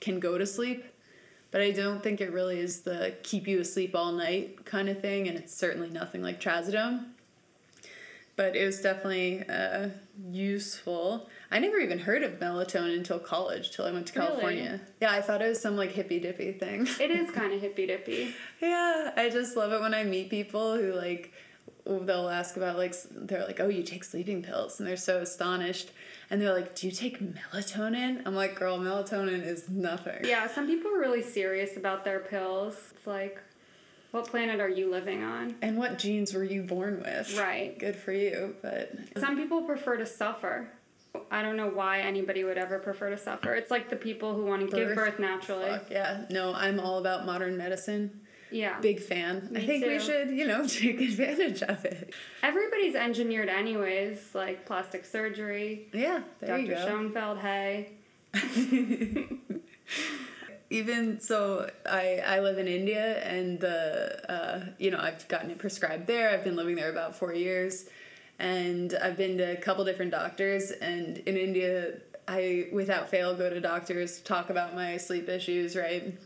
can 0.00 0.20
go 0.20 0.36
to 0.36 0.44
sleep. 0.44 0.84
But 1.52 1.60
I 1.60 1.70
don't 1.70 2.02
think 2.02 2.20
it 2.20 2.32
really 2.32 2.58
is 2.58 2.80
the 2.80 3.14
keep 3.22 3.46
you 3.46 3.60
asleep 3.60 3.94
all 3.94 4.10
night 4.12 4.64
kind 4.64 4.88
of 4.88 5.00
thing, 5.00 5.28
and 5.28 5.38
it's 5.38 5.54
certainly 5.54 5.90
nothing 5.90 6.22
like 6.22 6.40
trazodone. 6.40 7.04
But 8.34 8.56
it 8.56 8.64
was 8.64 8.80
definitely 8.80 9.46
uh, 9.46 9.90
useful. 10.30 11.28
I 11.50 11.58
never 11.58 11.78
even 11.78 11.98
heard 11.98 12.22
of 12.22 12.40
melatonin 12.40 12.96
until 12.96 13.18
college, 13.18 13.70
till 13.70 13.84
I 13.84 13.92
went 13.92 14.06
to 14.08 14.18
Really? 14.18 14.30
California. 14.30 14.80
Yeah, 15.02 15.12
I 15.12 15.20
thought 15.20 15.42
it 15.42 15.48
was 15.48 15.60
some 15.60 15.76
like 15.76 15.92
hippy 15.92 16.18
dippy 16.18 16.52
thing. 16.52 16.88
It 16.98 17.10
is 17.10 17.30
kind 17.34 17.52
of 17.52 17.60
hippy 17.60 17.86
dippy. 17.86 18.34
Yeah, 18.60 19.12
I 19.14 19.28
just 19.28 19.54
love 19.54 19.72
it 19.72 19.80
when 19.82 19.92
I 19.92 20.04
meet 20.04 20.30
people 20.30 20.76
who 20.76 20.94
like 20.94 21.32
they'll 21.84 22.28
ask 22.28 22.56
about 22.56 22.76
like 22.76 22.94
they're 23.10 23.44
like, 23.44 23.60
"Oh, 23.60 23.68
you 23.68 23.82
take 23.82 24.04
sleeping 24.04 24.42
pills." 24.42 24.78
And 24.78 24.88
they're 24.88 24.96
so 24.96 25.18
astonished. 25.18 25.90
And 26.30 26.40
they're 26.40 26.54
like, 26.54 26.74
"Do 26.74 26.86
you 26.86 26.92
take 26.92 27.20
melatonin?" 27.20 28.22
I'm 28.26 28.34
like, 28.34 28.54
"Girl, 28.58 28.78
melatonin 28.78 29.44
is 29.44 29.68
nothing." 29.68 30.24
Yeah, 30.24 30.46
some 30.46 30.66
people 30.66 30.90
are 30.94 30.98
really 31.00 31.22
serious 31.22 31.76
about 31.76 32.04
their 32.04 32.20
pills. 32.20 32.74
It's 32.96 33.06
like, 33.06 33.38
what 34.12 34.26
planet 34.28 34.60
are 34.60 34.68
you 34.68 34.90
living 34.90 35.22
on? 35.22 35.56
And 35.62 35.78
what 35.78 35.98
genes 35.98 36.34
were 36.34 36.44
you 36.44 36.62
born 36.62 37.00
with? 37.02 37.36
Right. 37.38 37.78
Good 37.78 37.96
for 37.96 38.12
you, 38.12 38.54
but 38.60 38.92
Some 39.18 39.36
people 39.36 39.62
prefer 39.62 39.96
to 39.96 40.06
suffer. 40.06 40.68
I 41.30 41.42
don't 41.42 41.56
know 41.56 41.68
why 41.68 42.00
anybody 42.00 42.44
would 42.44 42.58
ever 42.58 42.78
prefer 42.78 43.10
to 43.10 43.18
suffer. 43.18 43.54
It's 43.54 43.70
like 43.70 43.88
the 43.90 43.96
people 43.96 44.34
who 44.34 44.44
want 44.44 44.70
to 44.70 44.76
give 44.76 44.88
Birth? 44.88 44.96
birth 44.96 45.18
naturally. 45.18 45.64
fuck 45.64 45.90
yeah. 45.90 46.24
No, 46.30 46.54
I'm 46.54 46.78
all 46.78 46.98
about 46.98 47.26
modern 47.26 47.56
medicine. 47.56 48.20
Yeah. 48.52 48.80
Big 48.80 49.00
fan. 49.00 49.48
I 49.50 49.60
Me 49.60 49.66
think 49.66 49.84
we 49.84 49.98
should, 49.98 50.30
you 50.30 50.46
know, 50.46 50.66
take 50.66 51.00
advantage 51.00 51.62
of 51.62 51.84
it. 51.84 52.14
Everybody's 52.42 52.94
engineered 52.94 53.48
anyways, 53.48 54.34
like 54.34 54.66
plastic 54.66 55.04
surgery. 55.04 55.88
Yeah, 55.92 56.22
there 56.40 56.58
you 56.58 56.74
Dr. 56.74 56.88
Schoenfeld, 56.88 57.38
hey. 57.38 57.92
even 60.72 61.20
so 61.20 61.68
i 61.84 62.22
i 62.26 62.40
live 62.40 62.56
in 62.56 62.66
india 62.66 63.22
and 63.24 63.60
the 63.60 64.32
uh, 64.32 64.64
you 64.78 64.90
know 64.90 64.98
i've 64.98 65.28
gotten 65.28 65.50
it 65.50 65.58
prescribed 65.58 66.06
there 66.06 66.30
i've 66.30 66.42
been 66.42 66.56
living 66.56 66.76
there 66.76 66.90
about 66.90 67.14
four 67.14 67.34
years 67.34 67.86
and 68.38 68.94
i've 69.02 69.16
been 69.18 69.36
to 69.36 69.52
a 69.52 69.56
couple 69.56 69.84
different 69.84 70.10
doctors 70.10 70.70
and 70.70 71.18
in 71.18 71.36
india 71.36 71.92
i 72.26 72.68
without 72.72 73.10
fail 73.10 73.34
go 73.36 73.50
to 73.50 73.60
doctors 73.60 74.20
talk 74.20 74.48
about 74.48 74.74
my 74.74 74.96
sleep 74.96 75.28
issues 75.28 75.76
right 75.76 76.18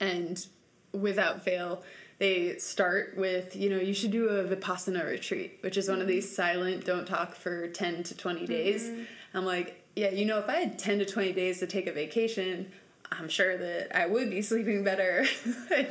and 0.00 0.46
without 0.92 1.42
fail 1.42 1.82
they 2.18 2.56
start 2.58 3.14
with 3.16 3.54
you 3.54 3.68
know 3.68 3.78
you 3.78 3.92
should 3.92 4.10
do 4.10 4.28
a 4.28 4.44
vipassana 4.44 5.04
retreat 5.04 5.58
which 5.60 5.76
is 5.76 5.88
one 5.88 6.00
of 6.00 6.06
these 6.06 6.26
mm. 6.26 6.34
silent 6.34 6.84
don't 6.84 7.06
talk 7.06 7.34
for 7.34 7.68
10 7.68 8.02
to 8.04 8.16
20 8.16 8.40
mm-hmm. 8.40 8.46
days. 8.46 8.90
I'm 9.34 9.44
like 9.44 9.82
yeah 9.94 10.10
you 10.10 10.24
know 10.24 10.38
if 10.38 10.48
i 10.48 10.56
had 10.56 10.78
10 10.78 11.00
to 11.00 11.04
20 11.04 11.32
days 11.32 11.58
to 11.60 11.66
take 11.66 11.86
a 11.86 11.92
vacation 11.92 12.70
i'm 13.12 13.28
sure 13.28 13.56
that 13.56 13.96
i 13.96 14.06
would 14.06 14.30
be 14.30 14.42
sleeping 14.42 14.84
better. 14.84 15.26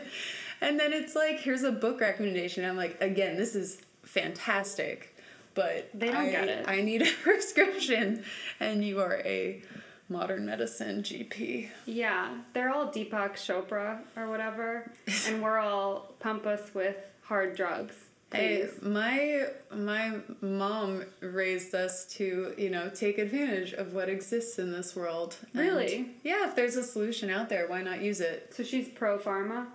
And 0.62 0.80
then 0.80 0.94
it's 0.94 1.16
like 1.16 1.42
here's 1.42 1.64
a 1.64 1.72
book 1.72 2.00
recommendation. 2.00 2.64
I'm 2.64 2.78
like 2.78 3.00
again 3.02 3.36
this 3.36 3.56
is 3.56 3.82
fantastic 4.04 5.16
but 5.54 5.90
They 5.94 6.08
don't 6.08 6.16
I, 6.18 6.30
get 6.30 6.48
it. 6.48 6.66
i 6.68 6.82
need 6.82 7.02
a 7.02 7.12
prescription 7.24 8.24
and 8.60 8.84
you 8.86 9.00
are 9.00 9.22
a 9.26 9.62
modern 10.10 10.46
medicine 10.46 11.02
gp 11.02 11.68
Yeah, 11.86 12.36
they're 12.54 12.70
all 12.70 12.88
Deepak 12.92 13.34
Chopra 13.34 14.00
or 14.16 14.30
whatever, 14.30 14.92
and 15.28 15.42
we're 15.42 15.58
all 15.60 16.14
pump 16.20 16.46
us 16.46 16.74
with 16.74 16.96
hard 17.24 17.56
drugs. 17.56 17.96
Hey, 18.32 18.68
my 18.82 19.46
my 19.74 20.18
mom 20.42 21.06
raised 21.22 21.74
us 21.74 22.06
to 22.16 22.54
you 22.58 22.70
know 22.70 22.90
take 22.90 23.18
advantage 23.18 23.72
of 23.74 23.94
what 23.94 24.10
exists 24.10 24.60
in 24.60 24.72
this 24.74 24.96
world. 24.96 25.38
And, 25.54 25.62
Really? 25.62 26.10
yeah, 26.24 26.48
if 26.50 26.56
there's 26.56 26.76
a 26.76 26.84
solution 26.84 27.30
out 27.30 27.48
there, 27.50 27.68
why 27.68 27.82
not 27.82 28.02
use 28.02 28.20
it? 28.20 28.54
So 28.56 28.64
she's 28.64 28.90
pro 28.90 29.18
pharma. 29.20 29.68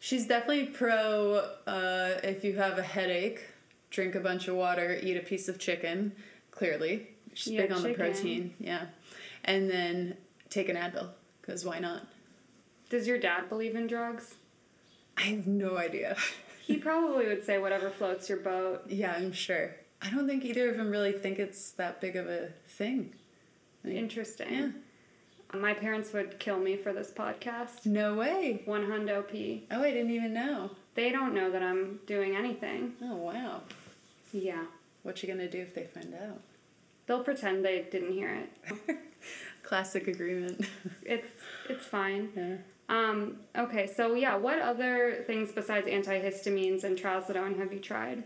She's 0.00 0.26
definitely 0.26 0.66
pro. 0.66 1.46
Uh, 1.66 2.18
if 2.24 2.42
you 2.42 2.54
have 2.56 2.78
a 2.78 2.82
headache, 2.82 3.42
drink 3.90 4.14
a 4.16 4.20
bunch 4.20 4.48
of 4.48 4.56
water, 4.56 4.98
eat 5.00 5.16
a 5.16 5.20
piece 5.20 5.46
of 5.48 5.58
chicken. 5.58 6.12
Clearly, 6.50 7.06
she's 7.34 7.52
Yeah, 7.54 7.62
big 7.62 7.72
on 7.72 7.82
the 7.82 7.94
protein. 7.94 8.54
Yeah, 8.58 8.86
and 9.44 9.70
then 9.70 10.16
take 10.48 10.68
an 10.68 10.76
Advil 10.76 11.08
because 11.40 11.64
why 11.64 11.78
not? 11.78 12.06
Does 12.88 13.06
your 13.06 13.18
dad 13.18 13.48
believe 13.48 13.74
in 13.76 13.86
drugs? 13.86 14.34
I 15.16 15.22
have 15.22 15.46
no 15.46 15.76
idea. 15.76 16.16
He 16.62 16.76
probably 16.76 17.26
would 17.26 17.44
say 17.44 17.58
whatever 17.58 17.90
floats 17.90 18.28
your 18.28 18.38
boat. 18.38 18.84
yeah, 18.86 19.12
I'm 19.16 19.32
sure. 19.32 19.74
I 20.00 20.08
don't 20.10 20.28
think 20.28 20.44
either 20.44 20.70
of 20.70 20.76
them 20.76 20.88
really 20.88 21.10
think 21.10 21.40
it's 21.40 21.72
that 21.72 22.00
big 22.00 22.14
of 22.14 22.28
a 22.28 22.50
thing. 22.68 23.12
Like, 23.82 23.94
Interesting. 23.94 24.52
Yeah. 24.52 24.68
My 25.58 25.74
parents 25.74 26.12
would 26.12 26.38
kill 26.38 26.60
me 26.60 26.76
for 26.76 26.92
this 26.92 27.10
podcast. 27.10 27.86
No 27.86 28.14
way. 28.14 28.62
One 28.66 28.86
hundo 28.86 29.26
p. 29.28 29.66
Oh, 29.72 29.82
I 29.82 29.90
didn't 29.90 30.12
even 30.12 30.32
know. 30.32 30.70
They 30.94 31.10
don't 31.10 31.34
know 31.34 31.50
that 31.50 31.60
I'm 31.60 31.98
doing 32.06 32.36
anything. 32.36 32.92
Oh, 33.02 33.16
wow. 33.16 33.62
Yeah. 34.32 34.64
What 35.02 35.20
you 35.24 35.28
gonna 35.28 35.50
do 35.50 35.58
if 35.58 35.74
they 35.74 35.84
find 35.86 36.14
out? 36.14 36.40
They'll 37.10 37.24
pretend 37.24 37.64
they 37.64 37.88
didn't 37.90 38.12
hear 38.12 38.32
it. 38.32 38.96
Classic 39.64 40.06
agreement. 40.06 40.64
It's 41.02 41.26
it's 41.68 41.84
fine. 41.84 42.28
yeah. 42.36 42.56
Um, 42.88 43.38
okay, 43.58 43.88
so 43.88 44.14
yeah, 44.14 44.36
what 44.36 44.60
other 44.60 45.24
things 45.26 45.50
besides 45.50 45.88
antihistamines 45.88 46.84
and 46.84 46.96
trazodone 46.96 47.58
have 47.58 47.72
you 47.72 47.80
tried? 47.80 48.22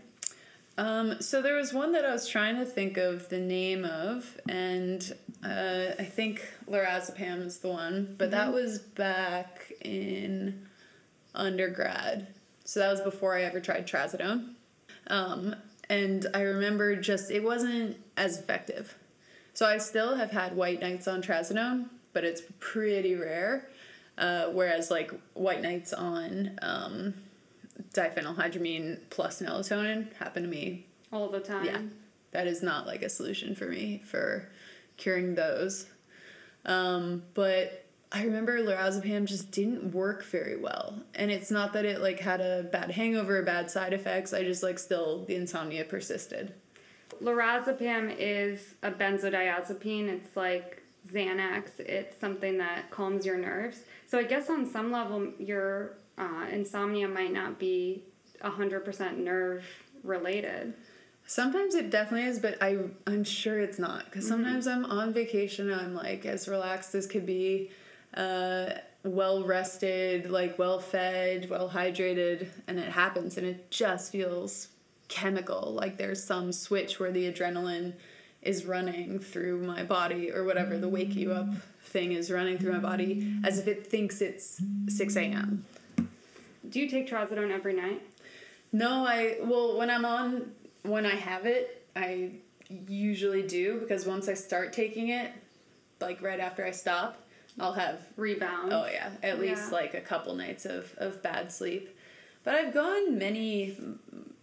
Um, 0.77 1.19
so 1.19 1.41
there 1.41 1.55
was 1.55 1.73
one 1.73 1.93
that 1.93 2.05
I 2.05 2.11
was 2.11 2.27
trying 2.27 2.57
to 2.57 2.65
think 2.65 2.97
of 2.97 3.27
the 3.29 3.39
name 3.39 3.85
of, 3.85 4.39
and 4.47 5.01
uh, 5.43 5.95
I 5.97 6.03
think 6.03 6.47
lorazepam 6.69 7.43
is 7.43 7.57
the 7.57 7.69
one, 7.69 8.13
but 8.19 8.29
that 8.29 8.53
was 8.53 8.77
back 8.77 9.73
in 9.81 10.67
undergrad. 11.33 12.27
So 12.65 12.81
that 12.81 12.91
was 12.91 13.01
before 13.01 13.35
I 13.35 13.45
ever 13.45 13.59
tried 13.59 13.87
trazodone. 13.87 14.53
Um, 15.07 15.55
and 15.89 16.25
I 16.33 16.41
remember 16.41 16.95
just 16.95 17.31
it 17.31 17.43
wasn't 17.43 17.97
as 18.17 18.39
effective. 18.39 18.95
So 19.53 19.65
I 19.65 19.77
still 19.77 20.15
have 20.15 20.31
had 20.31 20.55
white 20.55 20.81
nights 20.81 21.07
on 21.07 21.21
trazodone, 21.21 21.87
but 22.13 22.23
it's 22.23 22.41
pretty 22.59 23.15
rare. 23.15 23.67
Uh, 24.17 24.47
whereas 24.47 24.89
like 24.91 25.11
white 25.33 25.61
nights 25.61 25.91
on 25.93 26.57
um, 26.61 27.13
diphenylhydramine 27.93 28.99
plus 29.09 29.41
melatonin 29.41 30.13
happen 30.15 30.43
to 30.43 30.49
me 30.49 30.85
All 31.11 31.29
the 31.29 31.39
time. 31.39 31.65
yeah, 31.65 31.81
that 32.31 32.47
is 32.47 32.63
not 32.63 32.87
like 32.87 33.01
a 33.01 33.09
solution 33.09 33.55
for 33.55 33.65
me 33.65 34.01
for 34.05 34.47
curing 34.97 35.35
those. 35.35 35.87
Um, 36.65 37.23
but 37.33 37.84
I 38.15 38.23
remember 38.23 38.57
lorazepam 38.59 39.25
just 39.25 39.51
didn't 39.51 39.93
work 39.93 40.23
very 40.23 40.55
well, 40.55 41.01
and 41.15 41.29
it's 41.29 41.51
not 41.51 41.73
that 41.73 41.83
it 41.83 41.99
like 41.99 42.21
had 42.21 42.39
a 42.39 42.63
bad 42.63 42.91
hangover, 42.91 43.39
or 43.39 43.43
bad 43.43 43.69
side 43.69 43.91
effects. 43.91 44.31
I 44.31 44.43
just 44.43 44.63
like 44.63 44.79
still 44.79 45.25
the 45.25 45.35
insomnia 45.35 45.83
persisted. 45.83 46.53
Lorazepam 47.21 48.15
is 48.17 48.75
a 48.81 48.89
benzodiazepine. 48.89 50.07
It's 50.07 50.37
like 50.37 50.81
Xanax. 51.11 51.77
It's 51.79 52.17
something 52.17 52.57
that 52.59 52.89
calms 52.89 53.25
your 53.25 53.37
nerves. 53.37 53.81
So 54.07 54.17
I 54.17 54.23
guess 54.23 54.49
on 54.49 54.65
some 54.65 54.93
level, 54.93 55.33
your 55.37 55.97
uh, 56.17 56.45
insomnia 56.49 57.09
might 57.09 57.33
not 57.33 57.59
be 57.59 58.03
100% 58.41 59.17
nerve 59.17 59.65
related. 60.03 60.73
Sometimes 61.27 61.75
it 61.75 61.89
definitely 61.89 62.29
is, 62.29 62.39
but 62.39 62.61
I 62.61 62.77
I'm 63.05 63.25
sure 63.25 63.59
it's 63.59 63.79
not 63.79 64.05
because 64.05 64.25
sometimes 64.25 64.67
I'm 64.67 64.85
on 64.85 65.11
vacation 65.11 65.69
and 65.69 65.81
I'm 65.81 65.93
like 65.93 66.25
as 66.25 66.47
relaxed 66.47 66.95
as 66.95 67.07
could 67.07 67.25
be, 67.25 67.71
uh, 68.15 68.69
well 69.03 69.43
rested, 69.43 70.29
like 70.29 70.57
well 70.57 70.79
fed, 70.79 71.49
well 71.49 71.69
hydrated, 71.69 72.47
and 72.67 72.79
it 72.79 72.89
happens 72.91 73.37
and 73.37 73.45
it 73.45 73.69
just 73.69 74.11
feels 74.11 74.69
chemical. 75.07 75.73
Like 75.73 75.97
there's 75.97 76.23
some 76.23 76.51
switch 76.51 76.99
where 76.99 77.11
the 77.11 77.31
adrenaline 77.31 77.93
is 78.41 78.65
running 78.65 79.19
through 79.19 79.63
my 79.63 79.83
body 79.83 80.31
or 80.31 80.43
whatever 80.43 80.77
the 80.77 80.87
wake 80.87 81.15
you 81.15 81.31
up 81.31 81.47
thing 81.81 82.11
is 82.11 82.31
running 82.31 82.57
through 82.57 82.73
my 82.73 82.79
body 82.79 83.33
as 83.43 83.59
if 83.59 83.67
it 83.67 83.87
thinks 83.87 84.21
it's 84.21 84.61
6 84.87 85.15
a.m. 85.15 85.65
Do 86.67 86.79
you 86.79 86.89
take 86.89 87.09
trazodone 87.09 87.51
every 87.51 87.73
night? 87.73 88.01
No, 88.71 89.05
I 89.05 89.37
well 89.41 89.77
when 89.77 89.89
I'm 89.89 90.05
on 90.05 90.51
when 90.83 91.05
I 91.05 91.15
have 91.15 91.45
it, 91.45 91.85
I 91.95 92.31
usually 92.87 93.43
do 93.43 93.79
because 93.79 94.05
once 94.05 94.27
I 94.27 94.33
start 94.33 94.73
taking 94.73 95.09
it, 95.09 95.31
like 96.01 96.21
right 96.21 96.39
after 96.39 96.65
I 96.65 96.71
stop, 96.71 97.24
I'll 97.59 97.73
have 97.73 98.01
Rebound. 98.17 98.73
oh 98.73 98.85
yeah, 98.91 99.11
at 99.23 99.39
least 99.39 99.65
Yeah. 99.71 99.77
like 99.77 99.93
a 99.93 100.01
couple 100.01 100.35
nights 100.35 100.65
of 100.65 100.93
of 100.97 101.21
bad 101.23 101.51
sleep. 101.51 101.89
But 102.43 102.55
I've 102.55 102.73
gone 102.73 103.17
many 103.17 103.77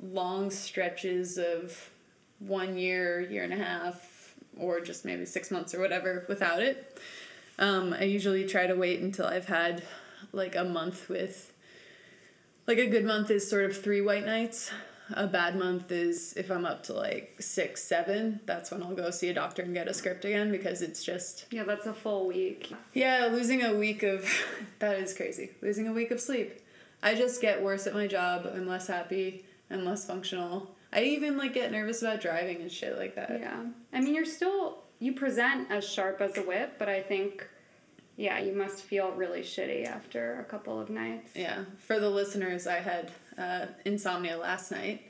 long 0.01 0.51
stretches 0.51 1.39
of 1.39 1.91
one 2.41 2.77
year, 2.77 3.21
year 3.21 3.45
and 3.45 3.53
a 3.53 3.57
half, 3.57 4.35
or 4.59 4.81
just 4.81 5.05
maybe 5.05 5.25
six 5.27 5.51
months 5.51 5.75
or 5.75 5.81
whatever 5.81 6.25
without 6.29 6.61
it. 6.63 6.99
Um, 7.59 7.93
I 7.93 8.05
usually 8.05 8.45
try 8.47 8.67
to 8.67 8.75
wait 8.75 9.01
until 9.01 9.27
I've 9.27 9.47
had 9.47 9.85
like 10.33 10.57
a 10.57 10.65
month 10.65 11.09
with, 11.09 11.53
like 12.67 12.79
a 12.79 12.87
good 12.89 13.05
month 13.05 13.31
is 13.31 13.49
sort 13.49 13.65
of 13.67 13.77
three 13.81 14.01
white 14.01 14.27
nights. 14.27 14.73
A 15.17 15.27
bad 15.27 15.57
month 15.57 15.91
is 15.93 16.33
if 16.37 16.51
I'm 16.51 16.65
up 16.65 16.83
to 16.85 16.93
like 16.95 17.37
six, 17.41 17.83
seven, 17.83 18.41
that's 18.47 18.71
when 18.71 18.83
I'll 18.83 18.95
go 18.95 19.11
see 19.11 19.29
a 19.29 19.35
doctor 19.35 19.63
and 19.63 19.75
get 19.75 19.89
a 19.89 19.95
script 19.95 20.25
again 20.25 20.51
because 20.51 20.83
it's 20.83 21.03
just, 21.05 21.47
Yeah, 21.51 21.65
that's 21.65 21.87
a 21.87 21.95
full 21.95 22.27
week. 22.27 22.73
yeah, 22.95 23.29
losing 23.31 23.63
a 23.63 23.75
week 23.75 24.03
of, 24.03 24.29
that 24.79 24.99
is 24.99 25.15
crazy. 25.15 25.51
Losing 25.61 25.89
a 25.89 25.93
week 25.93 26.11
of 26.11 26.21
sleep. 26.21 26.61
I 27.03 27.15
just 27.15 27.41
get 27.41 27.63
worse 27.63 27.87
at 27.87 27.95
my 27.95 28.07
job. 28.07 28.47
I'm 28.55 28.67
less 28.67 28.87
happy. 28.87 29.45
I'm 29.71 29.85
less 29.85 30.07
functional. 30.07 30.75
I 30.93 31.03
even 31.05 31.37
like 31.39 31.55
get 31.55 31.73
nervous 31.73 32.03
about 32.03 32.21
driving 32.21 32.61
and 32.61 32.71
shit 32.71 32.99
like 32.99 33.15
that. 33.17 33.39
Yeah. 33.41 33.65
I 33.93 34.01
mean, 34.01 34.15
you're 34.15 34.25
still, 34.25 34.79
you 34.99 35.15
present 35.15 35.71
as 35.71 35.89
sharp 35.89 36.21
as 36.21 36.37
a 36.37 36.43
whip, 36.43 36.75
but 36.79 36.89
I 36.89 37.01
think, 37.03 37.49
yeah, 38.17 38.39
you 38.39 38.53
must 38.55 38.83
feel 38.83 39.11
really 39.13 39.41
shitty 39.41 39.87
after 39.87 40.39
a 40.41 40.45
couple 40.45 40.79
of 40.79 40.91
nights. 40.91 41.31
Yeah. 41.35 41.65
For 41.79 41.99
the 41.99 42.11
listeners, 42.11 42.67
I 42.67 42.81
had 42.81 43.11
uh, 43.39 43.67
insomnia 43.85 44.37
last 44.37 44.71
night. 44.71 45.03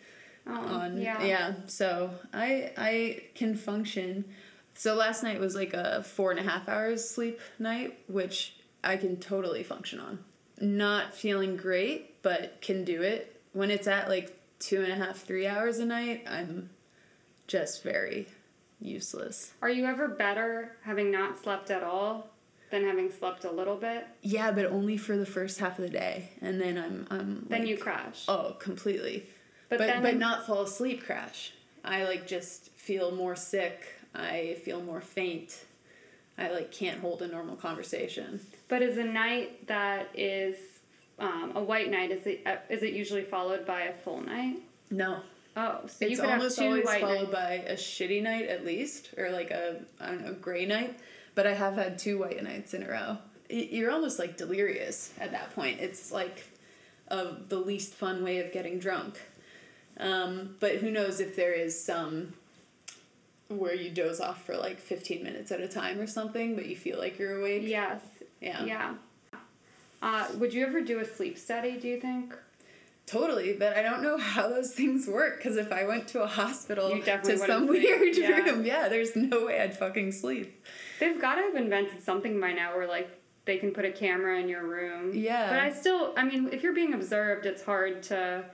Oh, 0.47 0.55
on 0.55 1.01
yeah. 1.01 1.23
yeah 1.23 1.55
so 1.67 2.11
i 2.33 2.73
i 2.77 3.23
can 3.37 3.55
function 3.55 4.25
so 4.75 4.97
last 4.97 5.23
night 5.23 5.39
was 5.39 5.55
like 5.55 5.73
a 5.73 6.03
four 6.03 6.33
and 6.33 6.41
a 6.41 6.43
half 6.43 6.69
hours 6.69 7.09
sleep 7.09 7.39
night 7.61 7.97
which 8.09 8.57
i 8.83 8.97
can 8.97 9.19
totally 9.19 9.63
function 9.63 10.01
on 10.01 10.19
not 10.61 11.15
feeling 11.15 11.57
great 11.57 12.21
but 12.23 12.61
can 12.61 12.83
do 12.85 13.03
it 13.03 13.41
when 13.53 13.71
it's 13.71 13.87
at 13.87 14.09
like 14.09 14.37
two 14.59 14.83
and 14.83 14.91
a 14.93 14.97
half 14.97 15.19
three 15.19 15.47
hours 15.47 15.79
a 15.79 15.85
night 15.85 16.25
i'm 16.29 16.69
just 17.47 17.85
very 17.85 18.27
useless 18.81 19.53
Are 19.63 19.71
you 19.71 19.87
ever 19.87 20.09
better 20.09 20.77
having 20.83 21.13
not 21.13 21.41
slept 21.41 21.71
at 21.71 21.85
all 21.85 22.31
than 22.73 22.83
having 22.85 23.13
slept 23.13 23.45
a 23.45 23.51
little 23.53 23.77
bit? 23.77 24.05
yeah 24.23 24.51
but 24.51 24.65
only 24.67 24.97
for 24.97 25.17
the 25.17 25.25
first 25.27 25.61
half 25.61 25.79
of 25.79 25.85
the 25.85 25.91
day 25.91 26.29
and 26.41 26.61
then 26.61 26.77
i'm 26.77 27.07
i'm 27.11 27.47
Then 27.49 27.61
like, 27.61 27.69
you 27.69 27.77
crash. 27.79 28.25
oh 28.27 28.57
completely 28.59 29.27
But 29.69 29.79
but 29.79 29.87
then- 29.87 30.03
but 30.03 30.17
not 30.17 30.45
fall 30.47 30.63
asleep 30.63 31.05
crash. 31.07 31.53
I 31.85 32.05
like 32.05 32.27
just 32.27 32.71
feel 32.73 33.11
more 33.13 33.35
sick. 33.37 33.79
I 34.15 34.57
feel 34.65 34.81
more 34.83 35.01
faint. 35.01 35.65
I 36.39 36.51
like 36.51 36.71
can't 36.71 37.01
hold 37.01 37.23
a 37.23 37.29
normal 37.29 37.57
conversation. 37.57 38.41
But 38.69 38.83
is 38.83 38.99
a 38.99 39.05
night 39.05 39.67
that 39.67 40.09
is 40.15 40.57
um, 41.19 41.53
a 41.57 41.63
white 41.63 41.91
night, 41.91 42.11
is 42.11 42.27
it, 42.27 42.41
uh, 42.47 42.57
is 42.69 42.83
it 42.83 42.93
usually 42.95 43.23
followed 43.25 43.67
by 43.67 43.83
a 43.83 43.93
full 44.05 44.21
night? 44.21 44.59
No. 44.91 45.21
Oh, 45.57 45.81
so 45.87 46.05
you 46.05 46.13
it's 46.13 46.21
could 46.21 46.31
have 46.31 46.39
almost 46.41 46.59
two 46.59 46.65
always 46.67 46.85
white 46.85 47.01
followed 47.01 47.33
nights. 47.33 47.33
by 47.33 47.53
a 47.67 47.75
shitty 47.75 48.23
night 48.23 48.47
at 48.49 48.65
least, 48.65 49.11
or 49.19 49.31
like 49.31 49.51
a 49.51 49.81
I 50.01 50.07
don't 50.09 50.25
know 50.25 50.35
gray 50.35 50.67
night. 50.67 50.99
But 51.35 51.47
I 51.47 51.55
have 51.55 51.75
had 51.75 51.99
two 51.99 52.19
white 52.19 52.43
nights 52.43 52.75
in 52.75 52.83
a 52.83 52.89
row. 52.89 53.19
You're 53.49 53.91
almost 53.91 54.19
like 54.19 54.37
delirious 54.37 55.13
at 55.21 55.33
that 55.33 55.55
point. 55.55 55.81
It's 55.81 56.13
like 56.13 56.45
uh, 57.09 57.33
the 57.49 57.59
least 57.59 57.95
fun 57.95 58.23
way 58.23 58.39
of 58.39 58.53
getting 58.53 58.79
drunk. 58.79 59.21
Um, 59.99 60.57
but 60.61 60.77
who 60.77 60.91
knows 60.91 61.21
if 61.21 61.37
there 61.37 61.53
is 61.53 61.83
some 61.83 62.35
where 63.49 63.75
you 63.75 63.91
doze 63.91 64.21
off 64.21 64.45
for 64.45 64.57
like 64.57 64.79
15 64.79 65.23
minutes 65.23 65.53
at 65.53 65.61
a 65.61 65.69
time 65.69 66.01
or 66.01 66.07
something, 66.07 66.55
but 66.55 66.67
you 66.67 66.77
feel 66.77 66.99
like 66.99 67.19
you're 67.19 67.39
awake. 67.39 67.63
Yes. 67.65 68.01
Yeah. 68.41 68.65
Yeah. 68.65 68.95
Uh, 70.01 70.27
would 70.39 70.53
you 70.53 70.67
ever 70.67 70.81
do 70.81 70.99
a 70.99 71.05
sleep 71.05 71.39
study, 71.39 71.77
do 71.77 71.87
you 71.87 72.01
think? 72.01 72.35
Totally, 73.07 73.53
but 73.53 73.77
I 73.77 73.83
don't 73.83 74.03
know 74.03 74.17
how 74.17 74.49
those 74.49 74.73
things 74.73 75.07
work 75.07 75.37
because 75.37 75.57
if 75.57 75.71
I 75.71 75.87
went 75.87 76.09
to 76.09 76.23
a 76.23 76.27
hospital 76.27 76.91
to 76.91 77.39
some 77.39 77.67
sleep, 77.67 77.83
weird 77.83 78.17
yeah. 78.17 78.29
room, 78.39 78.65
yeah, 78.65 78.89
there's 78.89 79.15
no 79.15 79.47
way 79.47 79.61
I'd 79.61 79.77
fucking 79.77 80.13
sleep. 80.13 80.65
They've 81.01 81.21
got 81.21 81.37
to 81.37 81.43
have 81.43 81.55
invented 81.57 82.03
something 82.03 82.41
by 82.41 82.53
now 82.53 82.77
where, 82.77 82.87
like, 82.87 83.11
they 83.45 83.57
can 83.59 83.73
put 83.73 83.85
a 83.85 83.91
camera 83.91 84.39
in 84.39 84.49
your 84.49 84.65
room. 84.67 85.13
Yeah. 85.15 85.51
But 85.51 85.59
I 85.59 85.73
still, 85.73 86.13
I 86.17 86.25
mean, 86.25 86.51
if 86.53 86.63
you're 86.63 86.75
being 86.75 86.95
observed, 86.95 87.45
it's 87.47 87.63
hard 87.65 88.03
to 88.05 88.45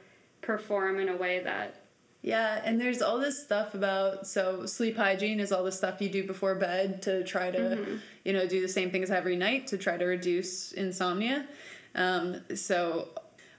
perform 0.40 0.98
in 0.98 1.08
a 1.08 1.16
way 1.16 1.40
that. 1.40 1.82
Yeah, 2.22 2.60
and 2.64 2.80
there's 2.80 3.00
all 3.00 3.18
this 3.20 3.42
stuff 3.42 3.74
about 3.74 4.26
so 4.26 4.66
sleep 4.66 4.96
hygiene 4.96 5.38
is 5.38 5.52
all 5.52 5.62
the 5.62 5.70
stuff 5.70 6.00
you 6.00 6.08
do 6.08 6.26
before 6.26 6.54
bed 6.56 7.00
to 7.02 7.22
try 7.24 7.50
to, 7.50 7.58
Mm-hmm. 7.58 7.96
you 8.24 8.32
know, 8.32 8.46
do 8.46 8.60
the 8.60 8.68
same 8.68 8.90
things 8.90 9.10
every 9.10 9.36
night 9.36 9.68
to 9.68 9.78
try 9.78 9.96
to 9.96 10.04
reduce 10.04 10.72
insomnia. 10.72 11.46
Um, 11.94 12.42
so, 12.56 13.08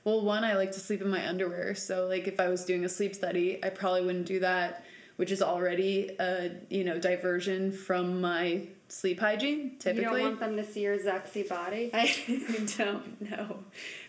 well, 0.03 0.21
one, 0.25 0.43
I 0.43 0.55
like 0.55 0.71
to 0.73 0.79
sleep 0.79 1.01
in 1.01 1.09
my 1.09 1.27
underwear. 1.27 1.73
So, 1.75 2.07
like, 2.07 2.27
if 2.27 2.39
I 2.39 2.49
was 2.49 2.65
doing 2.65 2.83
a 2.85 2.89
sleep 2.89 3.15
study, 3.15 3.63
I 3.63 3.69
probably 3.69 4.05
wouldn't 4.05 4.25
do 4.25 4.39
that, 4.39 4.83
which 5.19 5.33
is 5.33 5.41
already 5.41 6.15
a 6.17 6.49
you 6.69 6.85
know 6.85 6.97
diversion 6.97 7.73
from 7.73 8.21
my 8.21 8.61
sleep 8.87 9.19
hygiene. 9.19 9.75
Typically, 9.77 10.03
You 10.03 10.09
don't 10.09 10.21
want 10.21 10.39
them 10.39 10.55
to 10.55 10.63
see 10.63 10.79
your 10.83 10.97
sexy 10.97 11.43
body. 11.43 11.91
I 11.93 12.09
don't 12.77 13.29
know. 13.29 13.59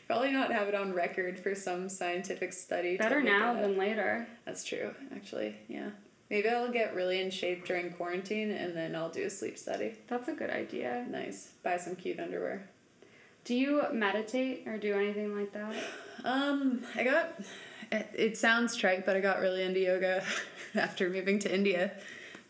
Probably 0.07 0.31
not 0.31 0.53
have 0.53 0.69
it 0.69 0.75
on 0.77 0.93
record 0.93 1.41
for 1.41 1.57
some 1.57 1.89
scientific 1.89 2.53
study. 2.53 2.97
Better 2.97 3.21
now 3.25 3.55
than 3.55 3.77
later. 3.77 4.29
That's 4.47 4.63
true, 4.63 4.95
actually. 5.13 5.57
Yeah. 5.67 5.91
Maybe 6.31 6.49
I'll 6.49 6.71
get 6.71 6.95
really 6.95 7.21
in 7.21 7.33
shape 7.33 7.67
during 7.67 7.91
quarantine 7.91 8.53
and 8.53 8.77
then 8.77 8.95
I'll 8.95 9.11
do 9.11 9.25
a 9.25 9.31
sleep 9.31 9.59
study. 9.59 9.95
That's 10.07 10.29
a 10.29 10.33
good 10.33 10.51
idea. 10.51 11.07
Nice. 11.11 11.51
Buy 11.65 11.77
some 11.77 11.97
cute 11.97 12.21
underwear. 12.21 12.71
Do 13.45 13.57
you 13.57 13.83
meditate 13.93 14.63
or 14.69 14.79
do 14.79 14.95
anything 14.95 15.37
like 15.37 15.53
that? 15.55 15.75
Um, 16.25 16.85
I 16.95 17.03
got. 17.03 17.33
It, 17.93 18.09
it 18.17 18.37
sounds 18.39 18.77
trite, 18.77 19.05
but 19.05 19.17
I 19.17 19.21
got 19.21 19.41
really 19.41 19.63
into 19.63 19.81
yoga 19.81 20.23
after 20.75 21.09
moving 21.11 21.39
to 21.41 21.53
India. 21.55 21.93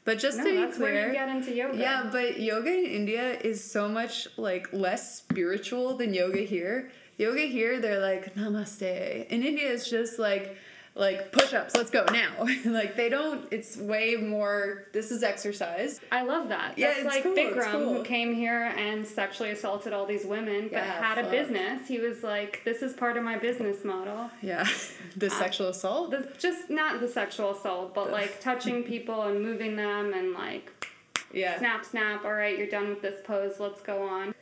But 0.05 0.19
just 0.19 0.39
No, 0.39 0.45
to 0.45 0.51
be 0.51 0.57
that's 0.57 0.77
clear, 0.77 0.93
where 0.95 1.07
you 1.09 1.13
get 1.13 1.29
into 1.29 1.55
yoga. 1.55 1.77
Yeah, 1.79 2.09
but 2.11 2.41
yoga 2.41 2.71
in 2.71 2.87
India 2.87 3.39
is 3.39 3.63
so 3.63 3.89
much 3.89 4.27
like 4.37 4.73
less 4.73 5.19
spiritual 5.19 5.97
than 5.97 6.15
yoga 6.15 6.41
here. 6.41 6.91
Yoga 7.19 7.43
here, 7.43 7.81
they're 7.81 8.01
like 8.01 8.35
namaste. 8.35 9.27
In 9.29 9.43
India, 9.43 9.71
it's 9.73 9.89
just 9.91 10.19
like 10.19 10.57
like 10.95 11.33
push 11.33 11.55
ups. 11.55 11.75
Let's 11.77 11.91
go 11.91 12.05
now. 12.13 12.47
like 12.67 12.97
they 12.97 13.09
don't. 13.09 13.47
It's 13.51 13.77
way 13.77 14.17
more. 14.17 14.85
This 14.93 15.11
is 15.11 15.23
exercise. 15.23 16.01
I 16.11 16.23
love 16.23 16.49
that. 16.49 16.77
Yeah, 16.77 16.89
That's 16.89 16.99
it's 16.99 17.07
like 17.07 17.23
cool, 17.23 17.35
Bikram, 17.35 17.97
who 17.97 18.03
came 18.05 18.35
here 18.35 18.73
and 18.77 19.07
sexually 19.07 19.51
assaulted 19.51 19.93
all 19.93 20.07
these 20.07 20.25
women, 20.25 20.63
but 20.65 20.73
Yeah, 20.73 21.03
had 21.03 21.19
a 21.25 21.31
business. 21.31 21.87
He 21.89 21.99
was 21.99 22.23
like, 22.23 22.63
"This 22.65 22.83
is 22.83 22.93
part 22.93 23.17
of 23.17 23.25
my 23.25 23.39
business 23.39 23.85
model." 23.85 24.31
Yeah, 24.43 24.67
the 25.17 25.27
uh, 25.29 25.31
sexual 25.31 25.69
assault. 25.69 26.11
The, 26.11 26.29
just 26.39 26.71
not 26.71 27.01
the 27.01 27.09
sexual 27.09 27.53
assault, 27.53 27.95
but 27.95 28.11
like 28.11 28.41
touching 28.41 28.83
people 28.95 29.23
and 29.23 29.41
moving 29.43 29.77
them 29.77 30.13
and 30.13 30.33
like 30.35 30.71
Yeah. 31.33 31.59
snap, 31.59 31.85
snap. 31.85 32.25
All 32.25 32.35
right, 32.35 32.59
you're 32.59 32.69
done 32.69 32.89
with 32.89 33.01
this 33.03 33.21
pose. 33.25 33.61
Let's 33.61 33.81
go 33.81 34.03
on. 34.03 34.35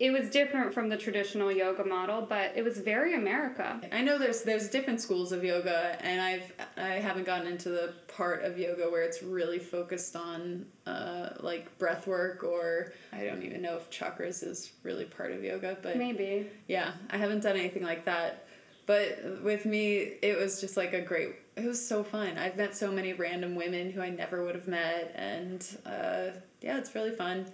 It 0.00 0.10
was 0.10 0.30
different 0.30 0.74
from 0.74 0.88
the 0.88 0.96
traditional 0.96 1.52
yoga 1.52 1.84
model, 1.84 2.22
but 2.22 2.52
it 2.56 2.62
was 2.62 2.78
very 2.78 3.14
America. 3.14 3.80
I 3.92 4.02
know 4.02 4.18
there's 4.18 4.42
there's 4.42 4.68
different 4.68 5.00
schools 5.00 5.32
of 5.32 5.44
yoga, 5.44 5.96
and 6.00 6.20
I've 6.20 6.52
I 6.76 6.94
haven't 7.00 7.24
gotten 7.24 7.46
into 7.46 7.68
the 7.68 7.92
part 8.08 8.44
of 8.44 8.58
yoga 8.58 8.90
where 8.90 9.02
it's 9.02 9.22
really 9.22 9.58
focused 9.58 10.16
on 10.16 10.66
uh, 10.86 11.30
like 11.40 11.76
breath 11.78 12.06
work, 12.06 12.42
or 12.44 12.92
I 13.12 13.24
don't 13.24 13.42
even 13.42 13.62
know 13.62 13.76
if 13.76 13.90
chakras 13.90 14.42
is 14.42 14.72
really 14.82 15.04
part 15.04 15.32
of 15.32 15.42
yoga, 15.44 15.78
but 15.82 15.96
Maybe. 15.96 16.48
yeah, 16.68 16.92
I 17.10 17.16
haven't 17.16 17.42
done 17.42 17.56
anything 17.56 17.82
like 17.82 18.04
that. 18.06 18.46
But 18.86 19.42
with 19.42 19.64
me, 19.64 19.96
it 20.20 20.38
was 20.38 20.60
just 20.60 20.76
like 20.76 20.92
a 20.92 21.00
great. 21.00 21.36
It 21.56 21.64
was 21.64 21.84
so 21.86 22.02
fun. 22.04 22.36
I've 22.36 22.56
met 22.56 22.76
so 22.76 22.90
many 22.90 23.12
random 23.12 23.54
women 23.54 23.90
who 23.90 24.02
I 24.02 24.10
never 24.10 24.44
would 24.44 24.54
have 24.54 24.68
met, 24.68 25.12
and 25.14 25.64
uh, 25.86 26.38
yeah, 26.60 26.78
it's 26.78 26.94
really 26.94 27.12
fun. 27.12 27.46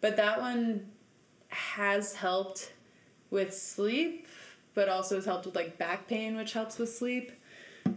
But 0.00 0.16
that 0.16 0.40
one 0.40 0.86
has 1.48 2.14
helped 2.14 2.72
with 3.30 3.54
sleep, 3.56 4.26
but 4.74 4.88
also 4.88 5.16
has 5.16 5.24
helped 5.24 5.46
with 5.46 5.56
like 5.56 5.78
back 5.78 6.06
pain, 6.08 6.36
which 6.36 6.52
helps 6.52 6.78
with 6.78 6.94
sleep. 6.94 7.32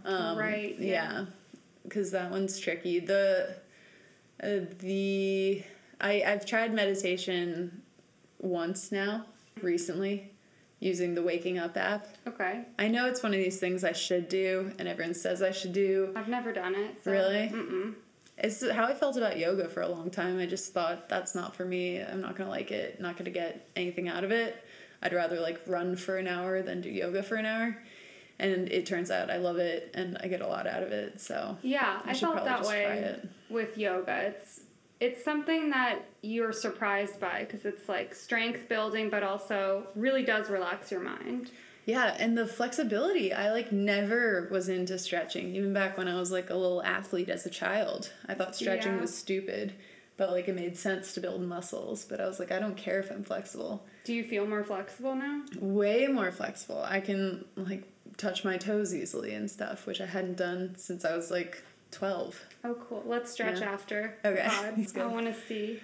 Um, 0.04 0.36
Right, 0.38 0.76
yeah. 0.78 0.92
Yeah, 0.92 1.24
because 1.84 2.10
that 2.12 2.30
one's 2.30 2.58
tricky. 2.58 2.98
The 3.00 3.56
uh, 4.42 4.60
the 4.78 5.62
I 6.00 6.22
I've 6.26 6.46
tried 6.46 6.74
meditation 6.74 7.82
once 8.40 8.90
now 8.90 9.26
recently, 9.60 10.30
using 10.80 11.14
the 11.14 11.22
Waking 11.22 11.58
Up 11.58 11.76
app. 11.76 12.08
Okay. 12.26 12.64
I 12.78 12.88
know 12.88 13.06
it's 13.06 13.22
one 13.22 13.32
of 13.32 13.38
these 13.38 13.60
things 13.60 13.84
I 13.84 13.92
should 13.92 14.28
do, 14.28 14.72
and 14.78 14.88
everyone 14.88 15.14
says 15.14 15.42
I 15.42 15.50
should 15.52 15.72
do. 15.72 16.12
I've 16.16 16.28
never 16.28 16.52
done 16.52 16.74
it. 16.74 16.96
So. 17.04 17.12
Really? 17.12 17.50
Mm-mm. 17.52 17.94
It's 18.38 18.68
how 18.70 18.84
I 18.84 18.94
felt 18.94 19.16
about 19.16 19.38
yoga 19.38 19.68
for 19.68 19.82
a 19.82 19.88
long 19.88 20.10
time. 20.10 20.38
I 20.38 20.46
just 20.46 20.72
thought 20.72 21.08
that's 21.08 21.34
not 21.34 21.54
for 21.54 21.64
me. 21.64 22.00
I'm 22.00 22.20
not 22.20 22.36
gonna 22.36 22.50
like 22.50 22.70
it. 22.70 23.00
Not 23.00 23.16
gonna 23.16 23.30
get 23.30 23.68
anything 23.76 24.08
out 24.08 24.24
of 24.24 24.30
it. 24.30 24.64
I'd 25.02 25.12
rather 25.12 25.40
like 25.40 25.60
run 25.66 25.96
for 25.96 26.16
an 26.16 26.26
hour 26.26 26.62
than 26.62 26.80
do 26.80 26.88
yoga 26.88 27.22
for 27.22 27.36
an 27.36 27.46
hour. 27.46 27.76
And 28.38 28.68
it 28.70 28.86
turns 28.86 29.10
out 29.10 29.30
I 29.30 29.36
love 29.36 29.58
it 29.58 29.90
and 29.94 30.16
I 30.20 30.28
get 30.28 30.40
a 30.40 30.46
lot 30.46 30.66
out 30.66 30.82
of 30.82 30.92
it. 30.92 31.20
So 31.20 31.56
Yeah, 31.62 32.00
I 32.04 32.10
I, 32.10 32.14
felt 32.14 32.44
that 32.44 32.64
way 32.64 33.20
with 33.50 33.76
yoga. 33.76 34.16
It's 34.28 34.60
it's 34.98 35.24
something 35.24 35.70
that 35.70 35.98
you're 36.22 36.52
surprised 36.52 37.18
by 37.18 37.40
because 37.40 37.64
it's 37.64 37.88
like 37.88 38.14
strength 38.14 38.68
building, 38.68 39.10
but 39.10 39.24
also 39.24 39.88
really 39.96 40.22
does 40.22 40.48
relax 40.48 40.90
your 40.92 41.00
mind. 41.00 41.50
Yeah, 41.84 42.14
and 42.18 42.38
the 42.38 42.46
flexibility. 42.46 43.32
I 43.32 43.50
like 43.50 43.72
never 43.72 44.48
was 44.50 44.68
into 44.68 44.98
stretching, 44.98 45.56
even 45.56 45.72
back 45.72 45.98
when 45.98 46.06
I 46.08 46.14
was 46.18 46.30
like 46.30 46.50
a 46.50 46.54
little 46.54 46.82
athlete 46.82 47.28
as 47.28 47.44
a 47.46 47.50
child. 47.50 48.12
I 48.28 48.34
thought 48.34 48.54
stretching 48.54 48.94
Yeah. 48.94 49.00
was 49.00 49.14
stupid, 49.16 49.72
but 50.16 50.30
like 50.30 50.46
it 50.48 50.54
made 50.54 50.76
sense 50.76 51.12
to 51.14 51.20
build 51.20 51.42
muscles. 51.42 52.04
But 52.04 52.20
I 52.20 52.26
was 52.26 52.38
like, 52.38 52.52
I 52.52 52.58
don't 52.60 52.76
care 52.76 53.00
if 53.00 53.10
I'm 53.10 53.24
flexible. 53.24 53.84
Do 54.04 54.12
you 54.14 54.22
feel 54.22 54.46
more 54.46 54.62
flexible 54.62 55.14
now? 55.16 55.42
Way 55.60 56.06
more 56.06 56.30
flexible. 56.30 56.82
I 56.86 57.00
can 57.00 57.44
like 57.56 57.82
touch 58.16 58.44
my 58.44 58.56
toes 58.58 58.94
easily 58.94 59.34
and 59.34 59.50
stuff, 59.50 59.86
which 59.86 60.00
I 60.00 60.06
hadn't 60.06 60.36
done 60.36 60.74
since 60.76 61.04
I 61.04 61.16
was 61.16 61.30
like 61.32 61.62
12. 61.90 62.40
Oh, 62.64 62.74
cool. 62.74 63.02
Let's 63.06 63.32
stretch 63.32 63.58
Yeah. 63.60 63.72
after. 63.72 64.14
Okay. 64.24 64.44
Pod. 64.46 64.74
Let's 64.78 64.92
go. 64.92 65.02
I 65.02 65.06
want 65.06 65.26
to 65.26 65.34
see. 65.34 65.80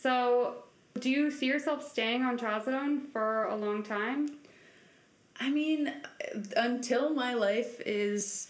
So, 0.00 0.56
do 0.98 1.10
you 1.10 1.30
see 1.30 1.46
yourself 1.46 1.86
staying 1.88 2.22
on 2.22 2.38
trazodone 2.38 3.10
for 3.12 3.44
a 3.44 3.54
long 3.56 3.82
time? 3.82 4.37
I 5.40 5.50
mean, 5.50 5.92
until 6.56 7.10
my 7.10 7.34
life 7.34 7.80
is 7.86 8.48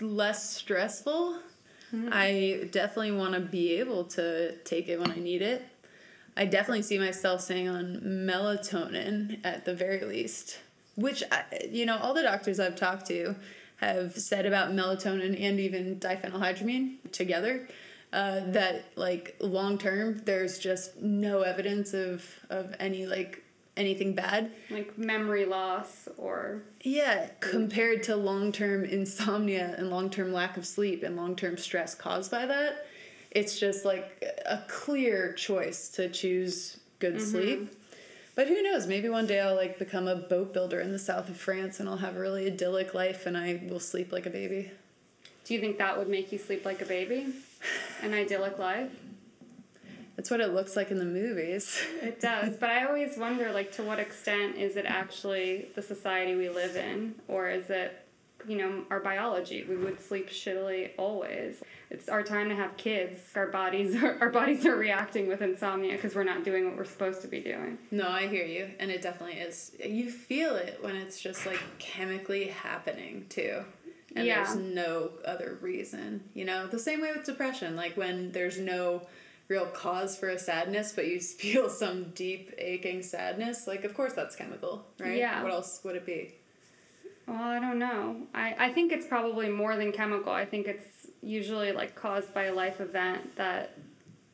less 0.00 0.54
stressful, 0.54 1.38
I 2.12 2.68
definitely 2.70 3.12
want 3.12 3.34
to 3.34 3.40
be 3.40 3.74
able 3.80 4.04
to 4.04 4.56
take 4.58 4.88
it 4.88 5.00
when 5.00 5.10
I 5.10 5.16
need 5.16 5.42
it. 5.42 5.66
I 6.36 6.44
definitely 6.44 6.82
see 6.82 6.98
myself 6.98 7.40
staying 7.40 7.68
on 7.68 8.00
melatonin 8.02 9.40
at 9.44 9.64
the 9.64 9.74
very 9.74 10.04
least, 10.04 10.60
which, 10.94 11.22
I, 11.32 11.44
you 11.68 11.84
know, 11.86 11.98
all 11.98 12.14
the 12.14 12.22
doctors 12.22 12.60
I've 12.60 12.76
talked 12.76 13.06
to 13.06 13.34
have 13.76 14.16
said 14.16 14.46
about 14.46 14.70
melatonin 14.70 15.36
and 15.40 15.58
even 15.58 15.96
diphenylhydramine 15.96 17.10
together. 17.10 17.68
Uh, 18.12 18.40
that 18.46 18.84
like 18.96 19.36
long 19.40 19.78
term, 19.78 20.20
there's 20.24 20.58
just 20.58 21.00
no 21.00 21.42
evidence 21.42 21.94
of 21.94 22.24
of 22.50 22.74
any 22.80 23.06
like 23.06 23.44
anything 23.80 24.14
bad. 24.14 24.52
Like 24.70 24.96
memory 24.96 25.46
loss 25.46 26.08
or. 26.16 26.62
Yeah, 26.82 27.30
compared 27.40 28.02
to 28.04 28.16
long 28.16 28.52
term 28.52 28.84
insomnia 28.84 29.74
and 29.76 29.90
long 29.90 30.10
term 30.10 30.32
lack 30.32 30.56
of 30.56 30.66
sleep 30.66 31.02
and 31.02 31.16
long 31.16 31.34
term 31.34 31.56
stress 31.56 31.94
caused 31.94 32.30
by 32.30 32.46
that, 32.46 32.86
it's 33.30 33.58
just 33.58 33.84
like 33.84 34.22
a 34.46 34.62
clear 34.68 35.32
choice 35.32 35.88
to 35.90 36.08
choose 36.08 36.78
good 36.98 37.16
mm-hmm. 37.16 37.24
sleep. 37.24 37.76
But 38.34 38.48
who 38.48 38.62
knows? 38.62 38.86
Maybe 38.86 39.08
one 39.08 39.26
day 39.26 39.40
I'll 39.40 39.56
like 39.56 39.78
become 39.78 40.06
a 40.06 40.16
boat 40.16 40.54
builder 40.54 40.80
in 40.80 40.92
the 40.92 40.98
south 40.98 41.28
of 41.28 41.36
France 41.36 41.80
and 41.80 41.88
I'll 41.88 41.96
have 41.96 42.16
a 42.16 42.20
really 42.20 42.46
idyllic 42.46 42.94
life 42.94 43.26
and 43.26 43.36
I 43.36 43.60
will 43.68 43.80
sleep 43.80 44.12
like 44.12 44.26
a 44.26 44.30
baby. 44.30 44.70
Do 45.44 45.54
you 45.54 45.60
think 45.60 45.78
that 45.78 45.98
would 45.98 46.08
make 46.08 46.30
you 46.32 46.38
sleep 46.38 46.64
like 46.64 46.80
a 46.80 46.84
baby? 46.84 47.34
An 48.02 48.14
idyllic 48.14 48.58
life? 48.58 48.90
That's 50.20 50.30
what 50.30 50.40
it 50.40 50.52
looks 50.52 50.76
like 50.76 50.90
in 50.90 50.98
the 50.98 51.06
movies. 51.06 51.80
It 52.02 52.20
does, 52.20 52.54
but 52.56 52.68
I 52.68 52.84
always 52.84 53.16
wonder, 53.16 53.50
like, 53.52 53.72
to 53.76 53.82
what 53.82 53.98
extent 53.98 54.56
is 54.58 54.76
it 54.76 54.84
actually 54.84 55.68
the 55.74 55.80
society 55.80 56.34
we 56.34 56.50
live 56.50 56.76
in, 56.76 57.14
or 57.26 57.48
is 57.48 57.70
it, 57.70 58.04
you 58.46 58.58
know, 58.58 58.84
our 58.90 59.00
biology? 59.00 59.64
We 59.66 59.78
would 59.78 59.98
sleep 59.98 60.28
shittily 60.28 60.90
always. 60.98 61.62
It's 61.88 62.10
our 62.10 62.22
time 62.22 62.50
to 62.50 62.54
have 62.54 62.76
kids. 62.76 63.18
Our 63.34 63.46
bodies 63.46 63.96
are 63.96 64.18
our 64.20 64.28
bodies 64.28 64.66
are 64.66 64.76
reacting 64.76 65.26
with 65.26 65.40
insomnia 65.40 65.92
because 65.94 66.14
we're 66.14 66.24
not 66.24 66.44
doing 66.44 66.66
what 66.66 66.76
we're 66.76 66.84
supposed 66.84 67.22
to 67.22 67.26
be 67.28 67.40
doing. 67.40 67.78
No, 67.90 68.06
I 68.06 68.26
hear 68.28 68.44
you, 68.44 68.68
and 68.78 68.90
it 68.90 69.00
definitely 69.00 69.40
is. 69.40 69.72
You 69.82 70.10
feel 70.10 70.54
it 70.56 70.80
when 70.82 70.96
it's 70.96 71.18
just 71.18 71.46
like 71.46 71.60
chemically 71.78 72.48
happening 72.48 73.24
too. 73.30 73.64
And 74.14 74.26
Yeah. 74.26 74.44
there's 74.44 74.56
no 74.58 75.12
other 75.24 75.56
reason. 75.62 76.24
You 76.34 76.44
know, 76.44 76.66
the 76.66 76.78
same 76.78 77.00
way 77.00 77.10
with 77.10 77.24
depression, 77.24 77.74
like 77.74 77.96
when 77.96 78.32
there's 78.32 78.58
no 78.58 79.06
real 79.50 79.66
cause 79.66 80.16
for 80.16 80.28
a 80.28 80.38
sadness, 80.38 80.92
but 80.92 81.06
you 81.08 81.20
feel 81.42 81.68
some 81.68 82.10
deep 82.10 82.54
aching 82.56 83.02
sadness, 83.02 83.66
like 83.66 83.84
of 83.84 83.92
course 83.92 84.14
that's 84.14 84.34
chemical, 84.36 84.86
right? 84.98 85.18
Yeah. 85.18 85.42
What 85.42 85.52
else 85.52 85.80
would 85.84 85.96
it 85.96 86.06
be? 86.06 86.34
Well, 87.26 87.42
I 87.42 87.60
don't 87.60 87.78
know. 87.78 88.16
I, 88.34 88.54
I 88.58 88.72
think 88.72 88.92
it's 88.92 89.06
probably 89.06 89.48
more 89.50 89.76
than 89.76 89.92
chemical. 89.92 90.32
I 90.32 90.46
think 90.46 90.66
it's 90.66 90.86
usually 91.22 91.72
like 91.72 91.94
caused 91.94 92.32
by 92.32 92.44
a 92.44 92.54
life 92.54 92.80
event 92.80 93.36
that 93.36 93.76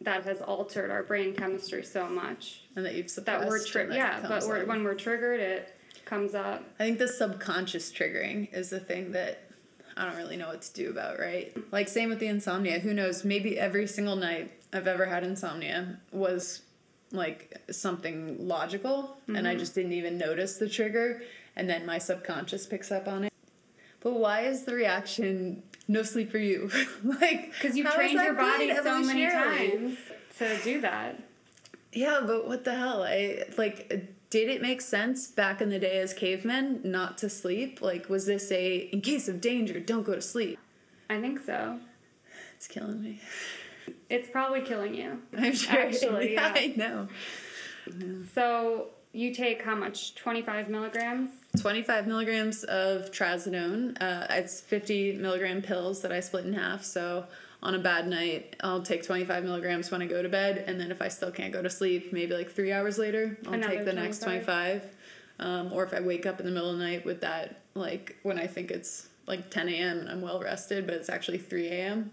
that 0.02 0.24
has 0.24 0.40
altered 0.42 0.90
our 0.90 1.02
brain 1.02 1.34
chemistry 1.34 1.82
so 1.82 2.06
much 2.06 2.60
And 2.76 2.84
that 2.84 2.94
you've 2.94 3.10
suppressed. 3.10 3.40
that 3.40 3.48
we're 3.48 3.64
tri- 3.64 3.86
that 3.86 3.96
yeah, 3.96 4.20
but 4.28 4.44
we're, 4.46 4.64
when 4.66 4.84
we're 4.84 4.94
triggered, 4.94 5.40
it 5.40 5.74
comes 6.04 6.34
up. 6.34 6.62
I 6.78 6.84
think 6.84 6.98
the 6.98 7.08
subconscious 7.08 7.90
triggering 7.90 8.52
is 8.52 8.68
the 8.70 8.78
thing 8.78 9.12
that 9.12 9.50
I 9.96 10.04
don't 10.04 10.16
really 10.16 10.36
know 10.36 10.48
what 10.48 10.62
to 10.62 10.72
do 10.74 10.90
about, 10.90 11.18
right? 11.18 11.56
Like 11.72 11.88
same 11.88 12.10
with 12.10 12.18
the 12.18 12.26
insomnia. 12.26 12.78
Who 12.78 12.92
knows? 12.92 13.24
Maybe 13.24 13.58
every 13.58 13.86
single 13.86 14.16
night 14.16 14.52
I've 14.72 14.86
ever 14.86 15.06
had 15.06 15.24
insomnia 15.24 15.98
was 16.12 16.62
like 17.12 17.56
something 17.70 18.46
logical 18.46 19.16
and 19.28 19.46
I 19.46 19.50
mm-hmm. 19.50 19.60
just 19.60 19.74
didn't 19.74 19.92
even 19.92 20.18
notice 20.18 20.56
the 20.56 20.68
trigger 20.68 21.22
and 21.54 21.68
then 21.68 21.86
my 21.86 21.98
subconscious 21.98 22.66
picks 22.66 22.90
up 22.90 23.08
on 23.08 23.24
it. 23.24 23.32
But 24.00 24.14
why 24.14 24.42
is 24.42 24.64
the 24.64 24.74
reaction 24.74 25.62
no 25.88 26.02
sleep 26.02 26.30
for 26.30 26.38
you? 26.38 26.70
like 27.04 27.52
Because 27.52 27.76
you've 27.76 27.92
trained 27.92 28.20
your 28.20 28.34
body 28.34 28.74
so 28.74 29.00
many 29.00 29.26
times 29.26 29.98
to 30.38 30.58
do 30.62 30.80
that. 30.82 31.22
Yeah, 31.92 32.20
but 32.26 32.46
what 32.46 32.64
the 32.64 32.74
hell? 32.74 33.02
I 33.02 33.44
like 33.56 34.12
did 34.28 34.48
it 34.48 34.60
make 34.60 34.80
sense 34.80 35.28
back 35.28 35.60
in 35.60 35.70
the 35.70 35.78
day 35.78 35.98
as 36.00 36.12
cavemen 36.12 36.80
not 36.84 37.16
to 37.18 37.30
sleep? 37.30 37.80
Like 37.80 38.08
was 38.08 38.26
this 38.26 38.50
a 38.52 38.76
in 38.92 39.00
case 39.00 39.28
of 39.28 39.40
danger, 39.40 39.80
don't 39.80 40.04
go 40.04 40.14
to 40.14 40.22
sleep? 40.22 40.58
I 41.08 41.20
think 41.20 41.40
so. 41.40 41.78
It's 42.54 42.68
killing 42.68 43.02
me. 43.02 43.20
It's 44.08 44.28
probably 44.30 44.60
killing 44.60 44.94
you. 44.94 45.22
I'm 45.36 45.54
sure. 45.54 45.78
Actually, 45.78 46.32
yeah. 46.34 46.52
I 46.54 46.74
know. 46.76 47.08
So 48.34 48.88
you 49.12 49.34
take 49.34 49.62
how 49.62 49.74
much? 49.74 50.14
25 50.16 50.68
milligrams? 50.68 51.30
25 51.60 52.06
milligrams 52.06 52.64
of 52.64 53.10
trazodone. 53.10 53.96
Uh, 54.00 54.26
it's 54.30 54.60
50 54.60 55.16
milligram 55.16 55.62
pills 55.62 56.02
that 56.02 56.12
I 56.12 56.20
split 56.20 56.44
in 56.44 56.52
half. 56.52 56.84
So 56.84 57.24
on 57.62 57.74
a 57.74 57.78
bad 57.78 58.06
night, 58.06 58.56
I'll 58.60 58.82
take 58.82 59.04
25 59.04 59.44
milligrams 59.44 59.90
when 59.90 60.02
I 60.02 60.06
go 60.06 60.22
to 60.22 60.28
bed, 60.28 60.64
and 60.66 60.78
then 60.78 60.90
if 60.90 61.00
I 61.00 61.08
still 61.08 61.30
can't 61.30 61.52
go 61.52 61.62
to 61.62 61.70
sleep, 61.70 62.12
maybe 62.12 62.34
like 62.34 62.50
three 62.50 62.72
hours 62.72 62.98
later, 62.98 63.38
I'll 63.46 63.54
Another 63.54 63.76
take 63.76 63.84
the 63.84 63.92
next 63.92 64.22
25. 64.22 64.46
25. 64.46 64.92
Um, 65.38 65.72
or 65.72 65.84
if 65.84 65.92
I 65.92 66.00
wake 66.00 66.26
up 66.26 66.40
in 66.40 66.46
the 66.46 66.52
middle 66.52 66.70
of 66.70 66.78
the 66.78 66.84
night 66.84 67.04
with 67.04 67.20
that, 67.22 67.62
like 67.74 68.16
when 68.22 68.38
I 68.38 68.46
think 68.46 68.70
it's 68.70 69.08
like 69.26 69.50
10 69.50 69.68
a.m. 69.68 69.98
and 69.98 70.08
I'm 70.10 70.20
well 70.20 70.40
rested, 70.40 70.86
but 70.86 70.94
it's 70.94 71.08
actually 71.08 71.38
3 71.38 71.68
a.m., 71.68 72.10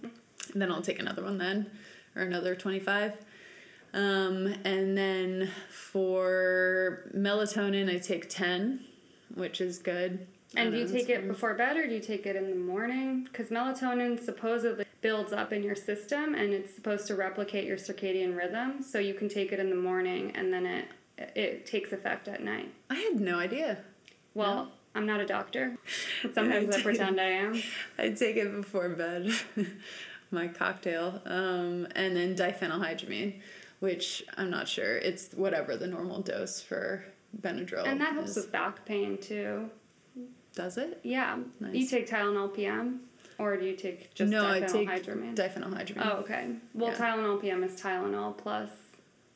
then 0.53 0.71
I'll 0.71 0.81
take 0.81 0.99
another 0.99 1.23
one 1.23 1.37
then, 1.37 1.69
or 2.15 2.23
another 2.23 2.55
25. 2.55 3.13
Um, 3.93 4.47
and 4.63 4.97
then 4.97 5.51
for 5.69 7.09
melatonin, 7.15 7.93
I 7.93 7.99
take 7.99 8.29
10, 8.29 8.83
which 9.35 9.61
is 9.61 9.77
good. 9.77 10.25
And 10.55 10.71
don't 10.71 10.81
you 10.81 10.87
take 10.87 11.09
it 11.09 11.27
before 11.27 11.53
bed 11.55 11.77
or 11.77 11.87
do 11.87 11.95
you 11.95 11.99
take 11.99 12.25
it 12.25 12.35
in 12.35 12.49
the 12.49 12.55
morning? 12.55 13.23
Because 13.23 13.49
melatonin 13.49 14.23
supposedly 14.23 14.85
builds 15.01 15.33
up 15.33 15.51
in 15.51 15.63
your 15.63 15.75
system 15.75 16.35
and 16.35 16.53
it's 16.53 16.73
supposed 16.73 17.07
to 17.07 17.15
replicate 17.15 17.65
your 17.65 17.77
circadian 17.77 18.37
rhythm. 18.37 18.81
So 18.83 18.99
you 18.99 19.15
can 19.15 19.29
take 19.29 19.51
it 19.51 19.59
in 19.59 19.69
the 19.69 19.75
morning 19.75 20.31
and 20.35 20.53
then 20.53 20.65
it 20.65 20.85
it 21.17 21.65
takes 21.65 21.91
effect 21.91 22.27
at 22.27 22.43
night. 22.43 22.73
I 22.89 22.95
had 22.95 23.19
no 23.19 23.37
idea. 23.37 23.77
Well, 24.33 24.71
I'm 24.95 25.05
not 25.05 25.19
a 25.19 25.25
doctor, 25.25 25.77
but 26.21 26.33
sometimes 26.35 26.75
I 26.75 26.81
pretend 26.81 27.19
I 27.19 27.29
am. 27.29 27.61
I 27.97 28.09
take 28.09 28.35
it 28.35 28.51
before 28.55 28.89
bed, 28.89 29.31
my 30.33 30.47
cocktail, 30.47 31.21
um, 31.25 31.87
and 31.95 32.15
then 32.15 32.35
diphenylhydramine, 32.35 33.39
which 33.79 34.23
I'm 34.37 34.49
not 34.49 34.67
sure. 34.67 34.97
It's 34.97 35.31
whatever 35.33 35.77
the 35.77 35.87
normal 35.87 36.21
dose 36.21 36.61
for 36.61 37.05
Benadryl. 37.39 37.85
And 37.87 38.01
that 38.01 38.13
helps 38.13 38.31
is. 38.31 38.35
with 38.37 38.51
back 38.51 38.85
pain 38.85 39.17
too. 39.17 39.69
Does 40.55 40.77
it? 40.77 40.99
Yeah. 41.03 41.37
Nice. 41.59 41.73
You 41.75 41.87
take 41.87 42.07
Tylenol 42.09 42.53
PM 42.53 43.01
or 43.39 43.57
do 43.57 43.65
you 43.65 43.75
take 43.75 44.13
just 44.13 44.29
no, 44.31 44.47
I 44.47 44.59
take 44.59 44.87
diphenylhydramine? 44.87 45.35
diphenylhydramine. 45.35 46.05
oh, 46.05 46.17
okay. 46.19 46.49
Well, 46.75 46.91
Yeah. 46.91 46.97
Tylenol 46.97 47.41
PM 47.41 47.63
is 47.63 47.79
Tylenol 47.81 48.37
plus 48.37 48.69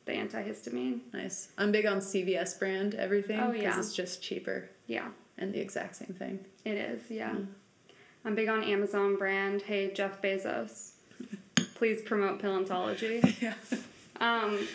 the 0.04 0.12
antihistamine. 0.12 1.00
Nice. 1.12 1.48
I'm 1.58 1.72
big 1.72 1.86
on 1.86 1.98
CVS 1.98 2.56
brand 2.58 2.94
everything 2.94 3.40
Oh, 3.40 3.48
because 3.50 3.62
yeah. 3.62 3.78
it's 3.80 3.94
just 3.94 4.22
cheaper 4.22 4.70
Yeah, 4.86 5.08
and 5.36 5.52
the 5.52 5.58
exact 5.60 5.96
same 5.96 6.14
thing. 6.18 6.44
it 6.64 6.74
is. 6.76 7.10
Yeah. 7.10 7.30
Mm. 7.30 7.46
I'm 8.28 8.34
big 8.34 8.50
on 8.50 8.62
Amazon 8.62 9.16
brand. 9.16 9.62
Hey, 9.62 9.90
Jeff 9.90 10.20
Bezos, 10.20 10.90
please 11.76 12.02
promote 12.02 12.42
Pillantology. 12.42 13.24
Yeah. 13.40 13.54
Um, 14.20 14.68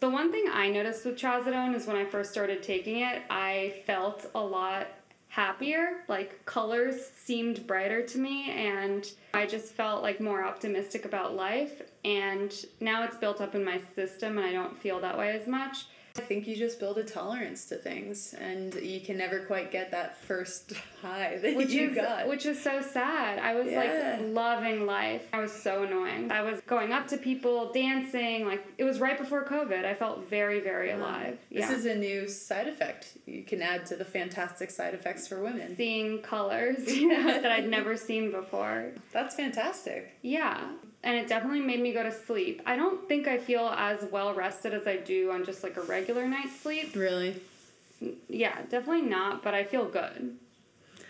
The 0.00 0.10
one 0.10 0.32
thing 0.32 0.46
I 0.52 0.68
noticed 0.68 1.04
with 1.04 1.16
trazodone 1.16 1.76
is 1.76 1.86
when 1.86 1.94
I 1.94 2.04
first 2.04 2.32
started 2.32 2.60
taking 2.60 3.02
it, 3.02 3.22
I 3.30 3.84
felt 3.86 4.28
a 4.34 4.40
lot 4.40 4.88
happier. 5.28 6.02
Like 6.08 6.44
colors 6.44 6.96
seemed 7.16 7.68
brighter 7.68 8.04
to 8.04 8.18
me, 8.18 8.50
and 8.50 9.08
I 9.32 9.46
just 9.46 9.74
felt 9.74 10.02
like 10.02 10.20
more 10.20 10.44
optimistic 10.44 11.04
about 11.04 11.36
life. 11.36 11.82
And 12.04 12.52
now 12.80 13.04
it's 13.04 13.16
built 13.16 13.40
up 13.40 13.54
in 13.54 13.64
my 13.64 13.80
system, 13.94 14.38
and 14.38 14.44
I 14.48 14.50
don't 14.50 14.76
feel 14.76 14.98
that 15.02 15.16
way 15.16 15.30
as 15.40 15.46
much. 15.46 15.86
I 16.16 16.20
think 16.20 16.46
you 16.46 16.54
just 16.56 16.78
build 16.78 16.98
a 16.98 17.04
tolerance 17.04 17.64
to 17.66 17.76
things, 17.76 18.34
and 18.34 18.74
you 18.74 19.00
can 19.00 19.16
never 19.16 19.40
quite 19.46 19.70
get 19.70 19.90
that 19.92 20.18
first 20.18 20.72
high 21.02 21.38
that 21.42 21.56
which 21.56 21.70
you 21.70 21.88
is, 21.90 21.94
got. 21.94 22.28
Which 22.28 22.44
is 22.44 22.62
so 22.62 22.82
sad. 22.82 23.38
I 23.38 23.54
was 23.54 23.70
Yeah. 23.70 24.18
like 24.20 24.28
loving 24.34 24.84
life. 24.86 25.26
I 25.32 25.40
was 25.40 25.52
so 25.52 25.84
annoying. 25.84 26.30
I 26.30 26.42
was 26.42 26.60
going 26.66 26.92
up 26.92 27.08
to 27.08 27.16
people, 27.16 27.72
dancing. 27.72 28.46
Like 28.46 28.64
it 28.78 28.84
was 28.84 29.00
right 29.00 29.16
before 29.18 29.44
COVID. 29.46 29.84
I 29.84 29.94
felt 29.94 30.28
very, 30.28 30.60
very 30.60 30.90
alive. 30.90 31.38
This 31.50 31.70
yeah. 31.70 31.72
is 31.76 31.86
a 31.86 31.94
new 31.94 32.28
side 32.28 32.68
effect 32.68 33.16
you 33.26 33.42
can 33.42 33.62
add 33.62 33.86
to 33.86 33.96
the 33.96 34.04
fantastic 34.04 34.70
side 34.70 34.94
effects 34.94 35.26
for 35.28 35.42
women. 35.42 35.76
seeing 35.76 36.20
colors 36.20 36.76
that 36.86 37.46
I'd 37.50 37.68
never 37.68 37.96
seen 37.96 38.30
before. 38.30 38.92
That's 39.12 39.34
fantastic. 39.34 40.18
Yeah. 40.22 40.60
And 41.04 41.16
it 41.16 41.28
definitely 41.28 41.60
made 41.60 41.80
me 41.80 41.92
go 41.92 42.02
to 42.02 42.12
sleep. 42.12 42.62
I 42.64 42.76
don't 42.76 43.08
think 43.08 43.26
I 43.26 43.38
feel 43.38 43.66
as 43.76 44.04
well 44.10 44.34
rested 44.34 44.72
as 44.72 44.86
I 44.86 44.96
do 44.96 45.32
on 45.32 45.44
just 45.44 45.64
like 45.64 45.76
a 45.76 45.82
regular 45.82 46.28
night's 46.28 46.60
sleep. 46.60 46.94
Really? 46.94 47.40
Yeah, 48.28 48.56
definitely 48.70 49.02
not, 49.02 49.42
but 49.42 49.54
I 49.54 49.64
feel 49.64 49.84
good. 49.86 50.36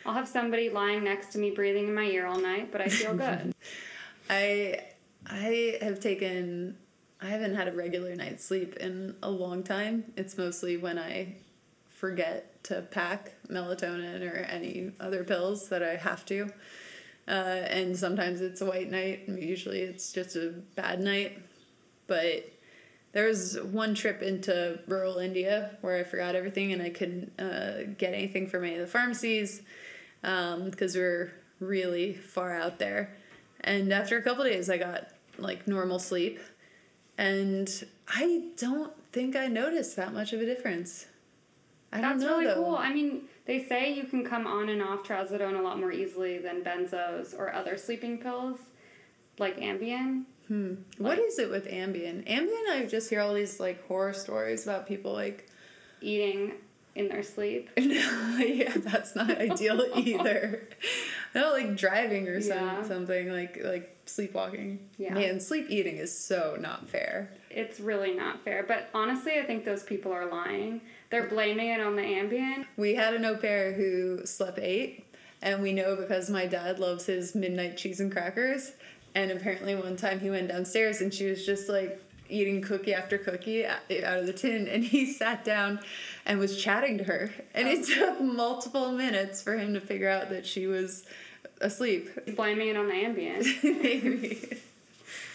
I'll 0.05 0.15
have 0.15 0.29
somebody 0.29 0.71
lying 0.71 1.05
next 1.05 1.33
to 1.33 1.39
me 1.39 1.51
breathing 1.51 1.89
in 1.89 1.95
my 1.95 2.05
ear 2.05 2.27
all 2.27 2.41
night, 2.41 2.73
but 2.73 2.81
I 2.81 2.89
feel 2.89 3.15
good. 3.15 3.55
I 4.31 4.81
I 5.27 5.79
have 5.81 6.01
taken 6.01 6.77
I 7.21 7.27
haven't 7.27 7.55
had 7.55 7.69
a 7.69 7.73
regular 7.73 8.17
night's 8.17 8.45
sleep 8.45 8.77
in 8.77 9.15
a 9.23 9.31
long 9.31 9.63
time. 9.63 10.13
It's 10.17 10.37
mostly 10.37 10.77
when 10.77 10.99
I 10.99 11.37
forget 11.89 12.63
to 12.65 12.83
pack 12.83 13.33
melatonin 13.49 14.29
or 14.29 14.39
any 14.39 14.91
other 14.99 15.23
pills 15.23 15.69
that 15.69 15.83
I 15.85 15.97
have 15.97 16.27
to. 16.27 16.51
Uh, 17.29 17.31
and 17.31 17.97
sometimes 17.97 18.41
it's 18.41 18.61
a 18.61 18.67
white 18.67 18.91
night. 18.91 19.29
Usually 19.29 19.81
it's 19.81 20.13
just 20.13 20.37
a 20.37 20.51
bad 20.75 21.01
night. 21.01 21.39
But 22.07 22.51
there 23.13 23.27
was 23.27 23.59
one 23.61 23.95
trip 23.95 24.23
into 24.23 24.81
rural 24.87 25.19
India 25.19 25.77
where 25.83 25.97
I 25.99 26.03
forgot 26.05 26.35
everything 26.35 26.73
and 26.73 26.83
I 26.83 26.91
couldn't 26.91 27.39
uh, 27.39 27.85
get 27.99 28.15
anything 28.15 28.49
from 28.49 28.65
any 28.65 28.75
of 28.75 28.81
the 28.81 28.87
pharmacies 28.87 29.63
because 30.21 30.95
we 30.95 31.01
were 31.03 31.33
really 31.61 32.15
far 32.15 32.53
out 32.53 32.79
there. 32.79 33.17
And 33.61 33.93
after 33.93 34.19
a 34.19 34.23
couple 34.23 34.45
days, 34.45 34.69
I 34.69 34.79
got 34.79 35.09
like 35.39 35.69
normal 35.69 35.99
sleep. 35.99 36.41
And 37.19 37.71
I 38.09 38.45
don't 38.57 38.93
think 39.13 39.37
I 39.37 39.47
noticed 39.47 39.95
that 39.97 40.13
much 40.13 40.33
of 40.33 40.41
a 40.41 40.47
difference. 40.47 41.07
I 41.93 42.01
don't 42.01 42.19
That's 42.19 42.23
know 42.23 42.39
really 42.39 42.47
though. 42.47 42.65
cool. 42.65 42.77
I 42.77 42.93
mean, 42.93 43.23
they 43.47 43.65
say 43.65 43.93
you 43.93 44.05
can 44.05 44.25
come 44.25 44.47
on 44.47 44.69
and 44.69 44.81
off 44.83 45.03
trazodone 45.07 45.59
a 45.59 45.63
lot 45.63 45.79
more 45.79 45.93
easily 45.93 46.39
than 46.39 46.63
benzos 46.63 47.37
or 47.39 47.53
other 47.53 47.77
sleeping 47.77 48.19
pills 48.19 48.59
like 49.39 49.59
Ambien. 49.59 50.25
Hmm. 50.49 50.75
What 50.99 51.19
is 51.19 51.39
it 51.39 51.51
with 51.51 51.67
Ambien? 51.67 52.27
Ambien, 52.29 52.69
I 52.71 52.87
just 52.89 53.09
hear 53.11 53.21
all 53.21 53.35
these 53.35 53.59
like 53.59 53.87
horror 53.87 54.13
stories 54.13 54.65
about 54.65 54.87
people 54.87 55.13
like, 55.13 55.49
eating 56.01 56.53
in 56.95 57.09
their 57.09 57.23
sleep. 57.23 57.71
yeah, 57.77 58.73
that's 58.77 59.15
not 59.17 59.31
ideal 59.39 59.83
either. 59.97 60.69
No, 61.35 61.53
like 61.53 61.77
driving 61.79 62.29
or 62.29 62.43
some, 62.43 62.59
Yeah. 62.59 62.83
something 62.83 63.31
like 63.33 63.59
like 63.65 63.97
sleepwalking. 64.05 64.81
Yeah. 64.99 65.15
Man, 65.15 65.41
sleep 65.41 65.65
eating 65.71 65.97
is 65.97 66.15
so 66.15 66.59
not 66.61 66.91
fair. 66.91 67.31
It's 67.51 67.81
really 67.81 68.13
not 68.13 68.45
fair. 68.45 68.63
But 68.69 68.91
honestly, 68.93 69.39
I 69.39 69.43
think 69.45 69.65
those 69.65 69.83
people 69.83 70.13
are 70.13 70.27
lying. 70.27 70.83
They're 71.13 71.27
blaming 71.27 71.69
it 71.69 71.79
on 71.79 71.95
the 71.95 72.01
Ambien. 72.01 72.65
We 72.79 72.95
had 72.95 73.13
an 73.13 73.27
au 73.27 73.37
pair 73.37 73.75
who 73.75 74.25
slept 74.25 74.59
eight, 74.59 75.05
and 75.43 75.63
we 75.63 75.75
know 75.75 75.95
because 75.95 76.31
my 76.31 76.47
dad 76.47 76.79
loves 76.79 77.05
his 77.05 77.35
midnight 77.35 77.77
cheese 77.77 78.01
and 78.01 78.11
crackers. 78.11 78.73
And 79.15 79.31
apparently, 79.31 79.75
one 79.75 79.97
time 79.97 80.21
he 80.21 80.31
went 80.31 80.49
downstairs 80.49 81.03
and 81.03 81.13
she 81.13 81.27
was 81.27 81.45
just 81.45 81.69
like 81.69 82.03
eating 82.31 82.63
cookie 82.63 82.95
after 82.95 83.19
cookie 83.19 83.67
out 83.67 83.83
of 83.91 84.25
the 84.25 84.33
tin, 84.33 84.67
and 84.67 84.83
he 84.83 85.05
sat 85.13 85.45
down 85.45 85.81
and 86.25 86.39
was 86.39 86.57
chatting 86.57 86.97
to 86.97 87.05
her. 87.05 87.31
And 87.53 87.69
it 87.69 87.85
took 87.85 88.19
multiple 88.23 88.91
minutes 88.93 89.43
for 89.43 89.59
him 89.59 89.75
to 89.75 89.81
figure 89.83 90.09
out 90.09 90.31
that 90.31 90.47
she 90.47 90.67
was 90.67 91.05
asleep. 91.61 92.09
Blaming 92.37 92.69
it 92.69 92.77
on 92.79 92.87
the 92.87 92.95
Ambien. 92.95 93.63
Maybe. 93.83 94.63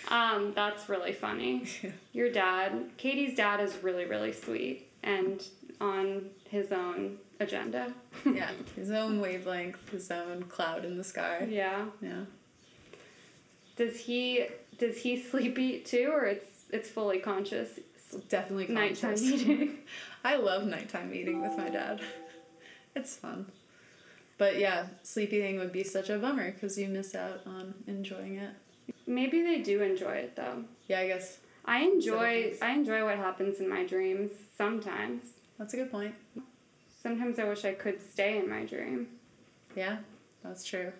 Um, 0.08 0.54
that's 0.56 0.90
really 0.90 1.14
funny. 1.14 1.68
Your 2.14 2.32
dad, 2.32 2.90
Katie's 2.98 3.36
dad, 3.36 3.60
is 3.60 3.78
really, 3.84 4.06
really 4.06 4.34
sweet 4.34 4.88
and 5.08 5.44
on 5.80 6.30
his 6.50 6.72
own 6.72 7.18
agenda. 7.40 7.94
yeah, 8.26 8.52
his 8.76 8.92
own 8.92 9.20
wavelength, 9.20 9.90
his 9.90 10.10
own 10.12 10.44
cloud 10.44 10.86
in 10.86 10.98
the 10.98 11.04
sky. 11.04 11.48
yeah. 11.50 11.86
Yeah. 12.02 12.26
Does 13.76 14.00
he 14.02 14.48
does 14.78 14.98
he 15.02 15.22
sleep 15.32 15.58
eat 15.60 15.86
too, 15.86 16.10
or 16.12 16.26
it's 16.26 16.66
it's 16.72 16.90
fully 16.90 17.20
conscious 17.20 17.80
Definitely 18.30 18.68
conscious. 18.68 19.04
nighttime 19.04 19.34
eating? 19.34 19.78
I 20.24 20.38
love 20.38 20.66
nighttime 20.66 21.14
eating 21.14 21.42
with 21.42 21.58
my 21.58 21.70
dad. 21.70 22.02
It's 22.96 23.16
fun. 23.16 23.52
But 24.38 24.60
yeah, 24.60 24.88
sleep 25.04 25.34
eating 25.34 25.58
would 25.60 25.72
be 25.72 25.84
such 25.84 26.10
a 26.10 26.18
bummer 26.18 26.52
because 26.52 26.78
you 26.78 26.88
miss 26.88 27.14
out 27.16 27.42
on 27.46 27.74
enjoying 27.86 28.36
it. 28.36 28.52
Maybe 29.06 29.42
they 29.42 29.62
do 29.62 29.82
enjoy 29.82 30.14
it 30.14 30.36
though. 30.36 30.64
Yeah, 30.88 31.00
I 31.02 31.08
guess 31.08 31.38
I 31.66 31.80
enjoy. 31.82 32.54
I 32.62 32.72
enjoy 32.72 33.04
what 33.04 33.18
happens 33.18 33.60
in 33.60 33.68
my 33.70 33.84
dreams 33.86 34.32
sometimes. 34.58 35.24
That's 35.58 35.74
a 35.74 35.78
good 35.78 35.92
point. 35.92 36.16
Sometimes 37.02 37.40
I 37.40 37.46
wish 37.46 37.66
I 37.66 37.74
could 37.74 38.02
stay 38.02 38.38
in 38.38 38.50
my 38.50 38.66
dream. 38.66 39.08
Yeah, 39.76 39.98
that's 40.44 40.66
true. 40.66 40.92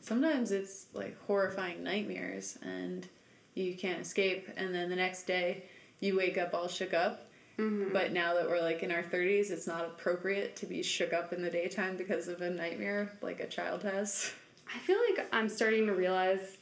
Sometimes 0.00 0.52
it's 0.52 0.86
like 0.94 1.16
horrifying 1.26 1.82
nightmares 1.82 2.58
and 2.62 3.08
you 3.54 3.74
can't 3.74 4.00
escape, 4.00 4.48
and 4.56 4.74
then 4.74 4.88
the 4.90 4.96
next 4.96 5.24
day 5.24 5.64
you 5.98 6.16
wake 6.16 6.38
up 6.38 6.54
all 6.54 6.68
shook 6.68 6.94
up. 6.94 7.26
Mm-hmm. 7.58 7.92
But 7.92 8.12
now 8.12 8.34
that 8.34 8.48
we're 8.48 8.60
like 8.60 8.82
in 8.82 8.90
our 8.90 9.02
30s, 9.02 9.50
it's 9.50 9.66
not 9.66 9.84
appropriate 9.84 10.56
to 10.56 10.66
be 10.66 10.82
shook 10.82 11.12
up 11.12 11.32
in 11.32 11.42
the 11.42 11.50
daytime 11.50 11.96
because 11.96 12.28
of 12.28 12.40
a 12.40 12.50
nightmare 12.50 13.12
like 13.20 13.40
a 13.40 13.46
child 13.46 13.82
has. 13.82 14.32
I 14.74 14.78
feel 14.78 14.98
like 15.08 15.28
I'm 15.32 15.48
starting 15.48 15.86
to 15.86 15.92
realize 15.92 16.56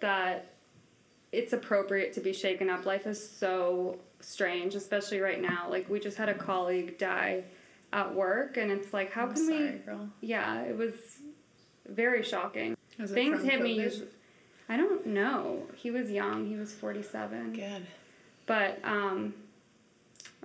that 0.00 0.52
it's 1.32 1.52
appropriate 1.52 2.14
to 2.14 2.20
be 2.20 2.32
shaken 2.32 2.70
up. 2.70 2.86
Life 2.86 3.06
is 3.06 3.30
so 3.30 3.98
strange, 4.20 4.74
especially 4.74 5.20
right 5.20 5.40
now. 5.40 5.66
Like 5.68 5.88
we 5.88 6.00
just 6.00 6.16
had 6.16 6.28
a 6.28 6.34
colleague 6.34 6.98
die 6.98 7.44
at 7.92 8.14
work 8.14 8.56
and 8.56 8.70
it's 8.70 8.92
like 8.92 9.12
how 9.12 9.22
I'm 9.22 9.34
can 9.34 9.46
sorry, 9.46 9.72
we 9.72 9.78
girl. 9.78 10.08
Yeah, 10.20 10.62
it 10.62 10.76
was 10.76 10.94
very 11.88 12.22
shocking. 12.22 12.76
Was 12.98 13.10
Things 13.12 13.42
hit 13.42 13.62
me 13.62 13.78
COVID? 13.78 14.06
I 14.68 14.76
don't 14.76 15.06
know. 15.06 15.62
He 15.74 15.90
was 15.90 16.10
young. 16.10 16.46
He 16.46 16.56
was 16.56 16.74
47. 16.74 17.54
Good. 17.54 17.86
But 18.44 18.78
um, 18.84 19.34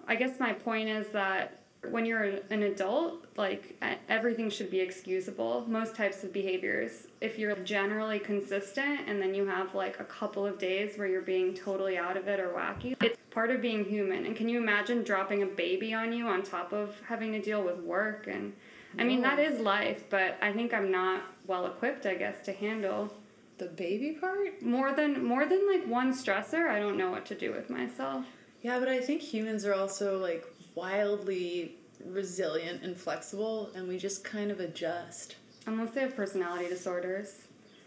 I 0.08 0.16
guess 0.16 0.40
my 0.40 0.54
point 0.54 0.90
is 0.90 1.10
that 1.10 1.63
when 1.90 2.06
you're 2.06 2.40
an 2.50 2.64
adult, 2.64 3.26
like 3.36 3.82
everything 4.10 4.50
should 4.50 4.70
be 4.72 4.80
excusable. 4.80 5.66
Most 5.68 5.96
types 5.96 6.24
of 6.24 6.32
behaviors. 6.34 7.08
If 7.22 7.38
you're 7.38 7.56
generally 7.58 8.20
consistent 8.20 9.02
and 9.08 9.22
then 9.22 9.34
you 9.34 9.46
have 9.48 9.76
like 9.76 10.00
a 10.00 10.04
couple 10.06 10.46
of 10.46 10.58
days 10.58 10.98
where 10.98 11.08
you're 11.08 11.22
being 11.22 11.54
totally 11.54 11.98
out 11.98 12.18
of 12.18 12.28
it 12.28 12.40
or 12.40 12.50
wacky, 12.50 12.96
it's 13.02 13.18
part 13.32 13.52
of 13.52 13.62
being 13.62 13.84
human. 13.86 14.26
And 14.26 14.36
can 14.36 14.48
you 14.50 14.62
imagine 14.62 15.04
dropping 15.04 15.44
a 15.44 15.48
baby 15.48 15.94
on 15.94 16.14
you 16.14 16.28
on 16.28 16.44
top 16.44 16.72
of 16.74 17.00
having 17.08 17.32
to 17.34 17.42
deal 17.42 17.64
with 17.64 17.78
work? 17.80 18.28
And 18.28 18.54
I 18.98 19.04
mean, 19.04 19.22
that 19.22 19.40
is 19.40 19.60
life, 19.60 20.04
but 20.10 20.38
I 20.42 20.52
think 20.54 20.74
I'm 20.74 20.92
not 20.92 21.24
well 21.48 21.66
equipped, 21.66 22.06
I 22.06 22.14
guess, 22.16 22.42
to 22.46 22.54
handle 22.54 23.12
The 23.58 23.66
baby 23.66 24.12
part? 24.12 24.62
more 24.62 24.94
than 24.94 25.26
more 25.26 25.46
than 25.46 25.68
like 25.68 25.86
one 25.88 26.14
stressor. 26.14 26.68
I 26.70 26.80
don't 26.80 26.98
know 26.98 27.10
what 27.12 27.26
to 27.28 27.36
do 27.36 27.52
with 27.52 27.70
myself. 27.70 28.26
Yeah, 28.62 28.80
but 28.80 28.88
I 28.88 29.02
think 29.02 29.22
humans 29.22 29.66
are 29.66 29.74
also 29.74 30.18
like 30.20 30.46
wildly 30.76 31.76
resilient 32.06 32.84
and 32.84 32.98
flexible, 32.98 33.72
and 33.76 33.88
we 33.88 33.98
just 33.98 34.24
kind 34.24 34.52
of 34.52 34.60
adjust. 34.60 35.36
Unless 35.66 35.92
they 35.92 36.02
have 36.02 36.16
personality 36.16 36.68
disorders. 36.68 37.36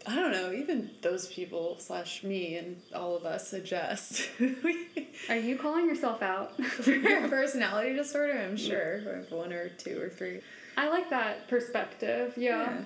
I 0.07 0.15
don't 0.15 0.31
know, 0.31 0.53
even 0.53 0.91
those 1.01 1.27
people 1.27 1.75
slash 1.79 2.23
me 2.23 2.55
and 2.55 2.77
all 2.95 3.15
of 3.15 3.25
us 3.25 3.51
adjust. 3.51 4.29
Are 5.29 5.35
you 5.35 5.57
calling 5.57 5.85
yourself 5.85 6.21
out? 6.21 6.55
For 6.63 6.93
a 6.93 7.27
personality 7.29 7.93
disorder, 7.93 8.39
I'm 8.39 8.55
sure. 8.55 9.01
I 9.05 9.17
have 9.17 9.31
one 9.31 9.51
or 9.51 9.67
two 9.69 10.01
or 10.01 10.07
three. 10.07 10.39
I 10.77 10.87
like 10.87 11.09
that 11.09 11.49
perspective. 11.49 12.33
Yeah. 12.37 12.61
Yeah. 12.61 12.85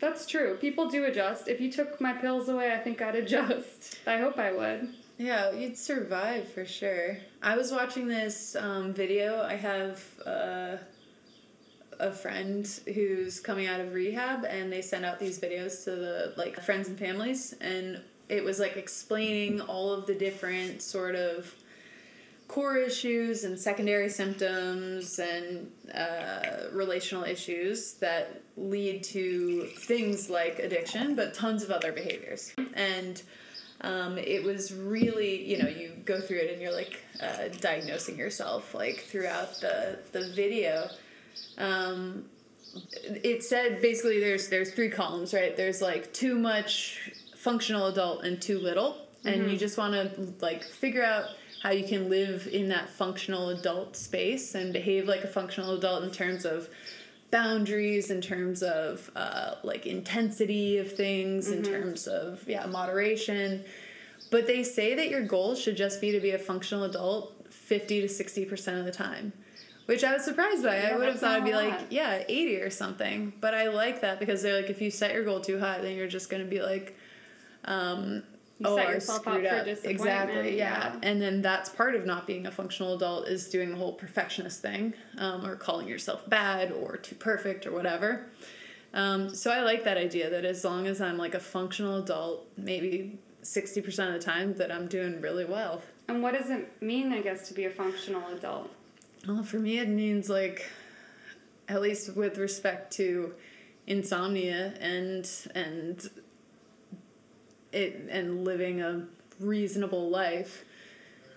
That's 0.00 0.26
true. 0.26 0.56
People 0.60 0.88
do 0.88 1.04
adjust. 1.04 1.46
If 1.46 1.60
you 1.60 1.70
took 1.70 2.00
my 2.00 2.12
pills 2.14 2.48
away, 2.48 2.72
I 2.72 2.78
think 2.78 3.02
I'd 3.02 3.16
adjust. 3.16 3.98
I 4.06 4.16
hope 4.18 4.38
I 4.38 4.52
would. 4.52 4.88
Yeah, 5.18 5.52
you'd 5.52 5.76
survive 5.76 6.48
for 6.52 6.64
sure. 6.64 7.18
I 7.42 7.56
was 7.56 7.70
watching 7.70 8.08
this 8.08 8.56
um, 8.56 8.92
video. 8.92 9.42
I 9.42 9.54
have 9.54 10.02
uh, 10.26 10.76
a 12.00 12.12
friend 12.12 12.66
who's 12.92 13.38
coming 13.38 13.66
out 13.66 13.80
of 13.80 13.92
rehab, 13.92 14.44
and 14.44 14.72
they 14.72 14.82
send 14.82 15.04
out 15.04 15.20
these 15.20 15.38
videos 15.38 15.84
to 15.84 15.90
the 15.90 16.34
like 16.36 16.60
friends 16.62 16.88
and 16.88 16.98
families, 16.98 17.54
and 17.60 18.00
it 18.28 18.42
was 18.42 18.58
like 18.58 18.76
explaining 18.76 19.60
all 19.60 19.92
of 19.92 20.06
the 20.06 20.14
different 20.14 20.82
sort 20.82 21.14
of 21.14 21.54
core 22.48 22.76
issues 22.76 23.44
and 23.44 23.58
secondary 23.58 24.08
symptoms 24.08 25.18
and 25.18 25.70
uh, 25.94 26.68
relational 26.72 27.24
issues 27.24 27.94
that 27.94 28.42
lead 28.56 29.02
to 29.02 29.64
things 29.86 30.28
like 30.28 30.58
addiction, 30.58 31.14
but 31.14 31.32
tons 31.32 31.62
of 31.62 31.70
other 31.70 31.92
behaviors. 31.92 32.52
And 32.74 33.22
um, 33.82 34.16
it 34.16 34.44
was 34.44 34.72
really, 34.72 35.44
you 35.44 35.60
know, 35.60 35.68
you 35.68 35.92
go 36.04 36.20
through 36.20 36.38
it 36.38 36.52
and 36.52 36.62
you're 36.62 36.72
like 36.72 37.00
uh, 37.20 37.48
diagnosing 37.60 38.16
yourself 38.16 38.74
like 38.74 39.00
throughout 39.00 39.60
the, 39.60 39.98
the 40.12 40.32
video. 40.34 40.88
Um, 41.58 42.26
it 43.04 43.42
said 43.42 43.82
basically 43.82 44.20
there's 44.20 44.48
there's 44.48 44.72
three 44.72 44.88
columns, 44.88 45.34
right? 45.34 45.56
There's 45.56 45.82
like 45.82 46.12
too 46.12 46.38
much 46.38 47.10
functional 47.36 47.88
adult 47.88 48.24
and 48.24 48.40
too 48.40 48.58
little, 48.58 48.96
and 49.24 49.50
you 49.50 49.58
just 49.58 49.76
want 49.76 49.94
to 49.94 50.32
like 50.40 50.62
figure 50.62 51.04
out 51.04 51.26
how 51.62 51.70
you 51.70 51.86
can 51.86 52.08
live 52.08 52.48
in 52.50 52.68
that 52.68 52.88
functional 52.88 53.50
adult 53.50 53.96
space 53.96 54.54
and 54.54 54.72
behave 54.72 55.06
like 55.06 55.22
a 55.22 55.28
functional 55.28 55.74
adult 55.74 56.02
in 56.02 56.10
terms 56.10 56.44
of 56.44 56.68
boundaries 57.32 58.10
in 58.10 58.20
terms 58.20 58.62
of 58.62 59.10
uh, 59.16 59.56
like 59.64 59.86
intensity 59.86 60.78
of 60.78 60.92
things 60.92 61.50
in 61.50 61.64
terms 61.64 62.06
of 62.06 62.44
yeah 62.46 62.66
moderation. 62.66 63.64
But 64.30 64.46
they 64.46 64.62
say 64.62 64.94
that 64.94 65.08
your 65.08 65.22
goal 65.22 65.56
should 65.56 65.76
just 65.76 66.00
be 66.00 66.12
to 66.12 66.20
be 66.20 66.30
a 66.30 66.38
functional 66.38 66.84
adult 66.84 67.34
50 67.50 68.02
to 68.02 68.06
60% 68.06 68.78
of 68.78 68.84
the 68.84 68.92
time 68.92 69.32
which 69.86 70.04
i 70.04 70.12
was 70.12 70.24
surprised 70.24 70.62
by. 70.62 70.78
I 70.78 70.96
would 70.96 71.08
have 71.08 71.18
thought 71.18 71.38
it'd 71.38 71.44
be 71.44 71.50
a 71.50 71.56
like 71.56 71.80
yeah 71.90 72.22
80 72.28 72.60
or 72.60 72.70
something. 72.70 73.32
But 73.40 73.54
i 73.54 73.68
like 73.68 74.02
that 74.02 74.20
because 74.20 74.40
they're 74.42 74.56
like 74.56 74.70
if 74.70 74.80
you 74.80 74.90
set 74.90 75.12
your 75.12 75.24
goal 75.24 75.40
too 75.40 75.58
high 75.58 75.80
then 75.80 75.96
you're 75.96 76.06
just 76.08 76.30
going 76.30 76.42
to 76.42 76.48
be 76.48 76.62
like 76.62 76.96
um, 77.64 78.22
You 78.62 78.70
oh, 78.70 78.76
set 78.76 78.86
I 78.86 78.92
yourself 78.92 79.18
up 79.26 79.34
screwed 79.34 79.48
for 79.48 79.56
up. 79.56 79.64
disappointment, 79.64 80.00
Exactly, 80.00 80.56
yeah. 80.56 80.92
yeah. 80.94 80.98
And 81.02 81.20
then 81.20 81.42
that's 81.42 81.68
part 81.68 81.94
of 81.94 82.06
not 82.06 82.26
being 82.26 82.46
a 82.46 82.50
functional 82.50 82.94
adult 82.94 83.26
is 83.26 83.48
doing 83.48 83.70
the 83.70 83.76
whole 83.76 83.92
perfectionist 83.92 84.62
thing, 84.62 84.94
um, 85.18 85.44
or 85.44 85.56
calling 85.56 85.88
yourself 85.88 86.28
bad 86.28 86.70
or 86.70 86.96
too 86.96 87.16
perfect 87.16 87.66
or 87.66 87.72
whatever. 87.72 88.26
Um, 88.94 89.34
so 89.34 89.50
I 89.50 89.62
like 89.62 89.84
that 89.84 89.96
idea 89.96 90.30
that 90.30 90.44
as 90.44 90.64
long 90.64 90.86
as 90.86 91.00
I'm 91.00 91.18
like 91.18 91.34
a 91.34 91.40
functional 91.40 91.96
adult, 91.96 92.46
maybe 92.56 93.18
sixty 93.42 93.80
percent 93.80 94.14
of 94.14 94.20
the 94.20 94.24
time, 94.24 94.54
that 94.54 94.70
I'm 94.70 94.86
doing 94.86 95.20
really 95.20 95.44
well. 95.44 95.82
And 96.08 96.22
what 96.22 96.34
does 96.34 96.50
it 96.50 96.80
mean, 96.82 97.12
I 97.12 97.20
guess, 97.20 97.48
to 97.48 97.54
be 97.54 97.64
a 97.64 97.70
functional 97.70 98.26
adult? 98.28 98.70
Well, 99.26 99.42
for 99.42 99.58
me, 99.58 99.78
it 99.78 99.88
means 99.88 100.28
like, 100.28 100.68
at 101.68 101.80
least 101.80 102.14
with 102.16 102.38
respect 102.38 102.92
to 102.94 103.34
insomnia 103.86 104.74
and 104.80 105.28
and 105.54 106.08
it 107.72 108.08
and 108.10 108.44
living 108.44 108.80
a 108.82 109.06
reasonable 109.40 110.10
life. 110.10 110.64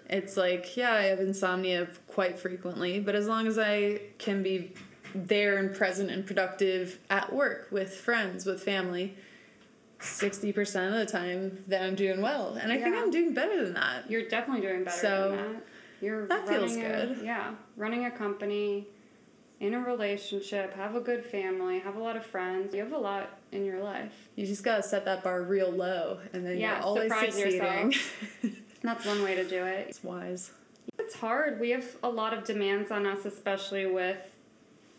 It's 0.10 0.38
like, 0.38 0.78
yeah, 0.78 0.94
I 0.94 1.04
have 1.06 1.20
insomnia 1.20 1.88
quite 2.08 2.38
frequently, 2.38 3.00
but 3.00 3.16
as 3.16 3.28
long 3.28 3.48
as 3.48 3.58
I 3.58 4.02
can 4.20 4.44
be 4.44 4.74
there 5.16 5.58
and 5.58 5.74
present 5.74 6.12
and 6.12 6.26
productive 6.26 7.00
at 7.10 7.34
work 7.34 7.70
with 7.72 7.94
friends, 7.96 8.46
with 8.46 8.62
family, 8.62 9.16
60% 10.00 10.88
of 10.90 10.94
the 10.94 11.06
time, 11.12 11.64
that 11.68 11.82
I'm 11.82 11.96
doing 11.96 12.22
well. 12.22 12.54
And 12.62 12.72
I 12.72 12.78
think 12.80 12.96
I'm 12.96 13.10
doing 13.10 13.34
better 13.34 13.64
than 13.64 13.74
that. 13.76 14.10
You're 14.12 14.28
definitely 14.28 14.62
doing 14.68 14.84
better 14.84 14.98
So, 14.98 15.30
than 15.36 15.54
that. 15.54 15.64
You're 16.02 16.28
that 16.28 16.48
feels 16.48 16.76
running 16.76 16.86
a- 16.92 17.06
good. 17.08 17.18
yeah, 17.26 17.56
running 17.78 18.06
a 18.06 18.12
company, 18.12 18.88
in 19.60 19.74
a 19.74 19.80
relationship, 19.80 20.76
have 20.76 20.96
a 20.96 21.00
good 21.00 21.24
family, 21.26 21.80
have 21.80 21.96
a 21.96 22.00
lot 22.00 22.18
of 22.18 22.26
friends. 22.26 22.74
You 22.74 22.82
have 22.82 22.92
a 22.94 22.98
lot 22.98 23.40
in 23.52 23.66
your 23.66 23.82
life. 23.82 24.12
You 24.36 24.46
just 24.46 24.64
gotta 24.64 24.84
set 24.84 25.06
that 25.06 25.24
bar 25.24 25.42
real 25.44 25.72
low, 25.72 26.20
and 26.34 26.46
then 26.46 26.58
Yeah, 26.58 26.76
you're 26.78 26.86
always 26.86 27.12
surprise 27.12 27.34
succeeding. 27.36 27.94
That's 28.82 29.06
one 29.06 29.24
way 29.24 29.36
to 29.36 29.48
do 29.48 29.64
it. 29.64 29.88
it's 29.90 30.04
wise. 30.04 30.52
It's 31.00 31.16
hard. 31.16 31.60
We 31.60 31.72
have 31.72 31.86
a 32.04 32.10
lot 32.10 32.34
of 32.34 32.44
demands 32.44 32.92
on 32.92 33.06
us, 33.06 33.26
especially 33.26 33.86
with 33.86 34.18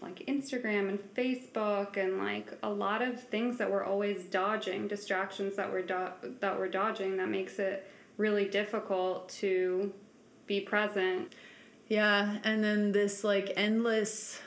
like 0.01 0.19
Instagram 0.27 0.89
and 0.89 0.99
Facebook 1.15 1.97
and 1.97 2.19
like 2.19 2.53
a 2.63 2.69
lot 2.69 3.03
of 3.03 3.23
things 3.23 3.59
that 3.59 3.71
we're 3.71 3.85
always 3.85 4.25
dodging, 4.25 4.89
distractions 4.89 5.57
that 5.57 5.71
we're 5.71 5.83
do- 5.83 6.35
that 6.41 6.59
we're 6.59 6.69
dodging 6.69 7.17
that 7.17 7.29
makes 7.29 7.59
it 7.59 7.89
really 8.17 8.47
difficult 8.47 9.29
to 9.29 9.93
be 10.47 10.61
present. 10.61 11.33
Yeah, 11.89 12.39
and 12.45 12.63
then 12.65 12.93
this 12.93 13.23
like 13.25 13.53
endless 13.57 14.41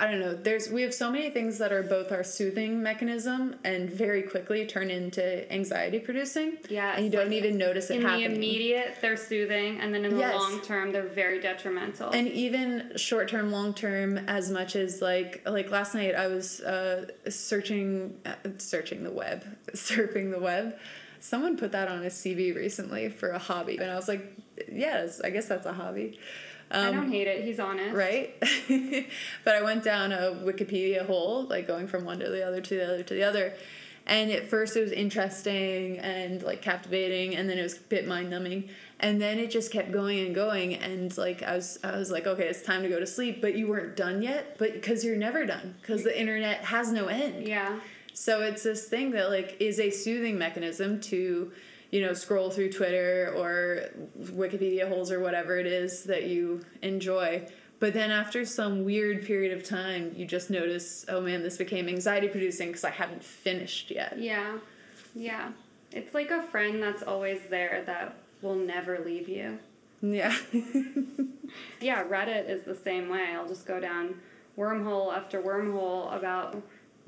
I 0.00 0.08
don't 0.08 0.20
know, 0.20 0.32
there's 0.32 0.70
we 0.70 0.82
have 0.82 0.94
so 0.94 1.10
many 1.10 1.28
things 1.30 1.58
that 1.58 1.72
are 1.72 1.82
both 1.82 2.12
our 2.12 2.22
soothing 2.22 2.80
mechanism 2.84 3.56
and 3.64 3.90
very 3.90 4.22
quickly 4.22 4.64
turn 4.64 4.90
into 4.90 5.52
anxiety 5.52 5.98
producing. 5.98 6.58
Yeah, 6.70 6.94
And 6.94 7.04
you 7.06 7.10
don't 7.10 7.26
like 7.30 7.32
even 7.36 7.58
notice 7.58 7.90
it 7.90 7.96
in 7.96 8.02
happening. 8.02 8.28
the 8.30 8.36
immediate, 8.36 8.94
they're 9.00 9.16
soothing, 9.16 9.80
and 9.80 9.92
then 9.92 10.04
in 10.04 10.12
the 10.14 10.20
Yes. 10.20 10.34
long 10.40 10.60
term, 10.60 10.92
they're 10.92 11.02
very 11.08 11.40
detrimental. 11.40 12.10
and 12.12 12.28
even 12.28 12.92
short 12.94 13.26
term 13.28 13.50
long 13.50 13.74
term 13.74 14.18
as 14.28 14.52
much 14.52 14.76
as 14.76 15.02
like 15.02 15.42
like 15.46 15.68
last 15.72 15.96
night 15.96 16.14
i 16.14 16.28
was 16.28 16.60
uh, 16.60 17.04
searching 17.28 18.14
uh, 18.24 18.34
searching 18.58 19.02
the 19.02 19.10
web 19.10 19.44
surfing 19.72 20.30
the 20.30 20.38
web 20.38 20.78
someone 21.18 21.56
put 21.56 21.72
that 21.72 21.88
on 21.88 22.04
a 22.04 22.08
cv 22.08 22.54
recently 22.54 23.08
for 23.08 23.30
a 23.30 23.38
hobby 23.38 23.76
and 23.78 23.90
i 23.90 23.96
was 23.96 24.06
like 24.06 24.24
yes 24.70 25.20
i 25.24 25.30
guess 25.30 25.46
that's 25.46 25.66
a 25.66 25.72
hobby 25.72 26.16
I 26.70 26.88
um, 26.88 26.94
don't 26.94 27.10
hate 27.12 27.26
it. 27.26 27.44
He's 27.44 27.58
honest. 27.60 27.94
right 27.94 28.34
but 29.44 29.54
i 29.54 29.62
went 29.62 29.82
down 29.84 30.12
a 30.12 30.32
wikipedia 30.44 31.06
hole 31.06 31.44
like 31.44 31.66
going 31.66 31.86
from 31.86 32.04
one 32.04 32.18
to 32.20 32.28
the 32.28 32.46
other 32.46 32.60
to 32.60 32.74
the 32.76 32.84
other 32.84 33.02
to 33.02 33.14
the 33.14 33.22
other 33.22 33.54
and 34.06 34.30
at 34.30 34.48
first 34.48 34.76
it 34.76 34.80
was 34.80 34.92
interesting 34.92 35.98
and 35.98 36.42
like 36.42 36.62
captivating 36.62 37.36
and 37.36 37.48
then 37.48 37.58
it 37.58 37.62
was 37.62 37.76
a 37.76 37.80
bit 37.82 38.06
mind 38.06 38.30
numbing 38.30 38.68
and 39.00 39.20
then 39.20 39.38
it 39.38 39.50
just 39.50 39.70
kept 39.70 39.92
going 39.92 40.18
and 40.26 40.34
going 40.34 40.74
and 40.74 41.16
like 41.18 41.42
i 41.42 41.54
was 41.54 41.78
i 41.84 41.96
was 41.96 42.10
like 42.10 42.26
okay 42.26 42.44
it's 42.48 42.62
time 42.62 42.82
to 42.82 42.88
go 42.88 42.98
to 42.98 43.06
sleep 43.06 43.40
but 43.40 43.54
you 43.54 43.66
weren't 43.68 43.96
done 43.96 44.20
yet 44.22 44.56
but 44.58 44.72
because 44.74 45.04
you're 45.04 45.16
never 45.16 45.44
done 45.46 45.74
because 45.80 46.04
the 46.04 46.18
internet 46.20 46.64
has 46.64 46.90
no 46.92 47.06
end 47.06 47.46
Yeah. 47.46 47.80
so 48.14 48.42
it's 48.42 48.62
this 48.62 48.88
thing 48.88 49.10
that 49.12 49.30
like 49.30 49.56
is 49.60 49.78
a 49.78 49.90
soothing 49.90 50.36
mechanism 50.38 51.00
to, 51.02 51.52
you 51.90 52.00
know, 52.00 52.12
scroll 52.12 52.50
through 52.50 52.72
Twitter 52.72 53.32
or 53.36 53.88
Wikipedia 54.20 54.88
holes 54.88 55.10
or 55.10 55.20
whatever 55.20 55.58
it 55.58 55.66
is 55.66 56.04
that 56.04 56.24
you 56.24 56.64
enjoy. 56.82 57.46
But 57.80 57.94
then 57.94 58.10
after 58.10 58.44
some 58.44 58.84
weird 58.84 59.24
period 59.24 59.56
of 59.56 59.64
time, 59.64 60.12
you 60.16 60.26
just 60.26 60.50
notice, 60.50 61.04
oh 61.08 61.20
man, 61.20 61.42
this 61.42 61.56
became 61.56 61.88
anxiety 61.88 62.28
producing 62.28 62.68
because 62.68 62.84
I 62.84 62.90
haven't 62.90 63.22
finished 63.22 63.90
yet. 63.90 64.18
Yeah. 64.18 64.58
Yeah. 65.14 65.52
It's 65.92 66.12
like 66.12 66.30
a 66.30 66.42
friend 66.42 66.82
that's 66.82 67.02
always 67.02 67.40
there 67.48 67.82
that 67.86 68.16
will 68.42 68.56
never 68.56 68.98
leave 68.98 69.28
you. 69.28 69.58
Yeah. 70.02 70.36
Yeah, 71.80 72.04
Reddit 72.04 72.48
is 72.48 72.62
the 72.62 72.74
same 72.74 73.08
way. 73.08 73.26
I'll 73.34 73.48
just 73.48 73.66
go 73.66 73.80
down 73.80 74.16
wormhole 74.56 75.14
after 75.14 75.40
wormhole 75.40 76.14
about 76.14 76.60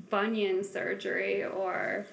bunion 0.09 0.63
surgery 0.63 1.43
or 1.43 2.05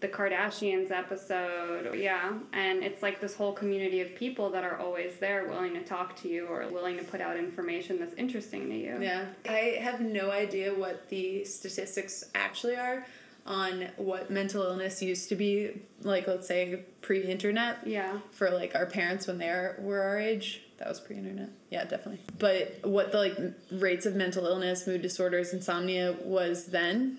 the 0.00 0.08
Kardashians 0.08 0.90
episode. 0.90 1.94
Yeah, 1.94 2.34
and 2.52 2.82
it's 2.82 3.02
like 3.02 3.20
this 3.20 3.34
whole 3.34 3.52
community 3.52 4.00
of 4.00 4.14
people 4.14 4.50
that 4.50 4.64
are 4.64 4.76
always 4.78 5.16
there 5.16 5.48
willing 5.48 5.74
to 5.74 5.82
talk 5.82 6.16
to 6.22 6.28
you 6.28 6.46
or 6.46 6.66
willing 6.68 6.98
to 6.98 7.04
put 7.04 7.20
out 7.20 7.36
information 7.36 7.98
that's 7.98 8.14
interesting 8.14 8.68
to 8.68 8.76
you. 8.76 8.98
Yeah. 9.00 9.24
I 9.48 9.78
have 9.80 10.00
no 10.00 10.30
idea 10.30 10.74
what 10.74 11.08
the 11.08 11.44
statistics 11.44 12.24
actually 12.34 12.76
are 12.76 13.06
on 13.46 13.88
what 13.96 14.30
mental 14.30 14.62
illness 14.62 15.00
used 15.02 15.28
to 15.28 15.36
be, 15.36 15.80
like, 16.02 16.26
let's 16.26 16.48
say, 16.48 16.80
pre 17.00 17.22
internet. 17.22 17.86
Yeah. 17.86 18.18
for 18.32 18.50
like 18.50 18.74
our 18.74 18.86
parents 18.86 19.26
when 19.26 19.38
they 19.38 19.48
were 19.78 20.02
our 20.02 20.18
age. 20.18 20.62
That 20.78 20.88
was 20.88 21.00
pre-internet. 21.00 21.48
Yeah, 21.70 21.84
definitely. 21.84 22.20
But 22.38 22.80
what 22.82 23.10
the 23.12 23.18
like 23.18 23.38
rates 23.70 24.04
of 24.04 24.14
mental 24.14 24.46
illness, 24.46 24.86
mood 24.86 25.00
disorders, 25.00 25.54
insomnia 25.54 26.16
was 26.22 26.66
then 26.66 27.18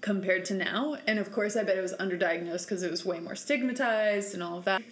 compared 0.00 0.44
to 0.46 0.54
now, 0.54 0.96
and 1.06 1.18
of 1.18 1.32
course 1.32 1.56
I 1.56 1.62
bet 1.64 1.76
it 1.76 1.82
was 1.82 1.94
underdiagnosed 1.94 2.64
because 2.64 2.82
it 2.82 2.90
was 2.90 3.04
way 3.04 3.20
more 3.20 3.36
stigmatized 3.36 4.34
and 4.34 4.42
all 4.42 4.58
of 4.58 4.64
that. 4.64 4.82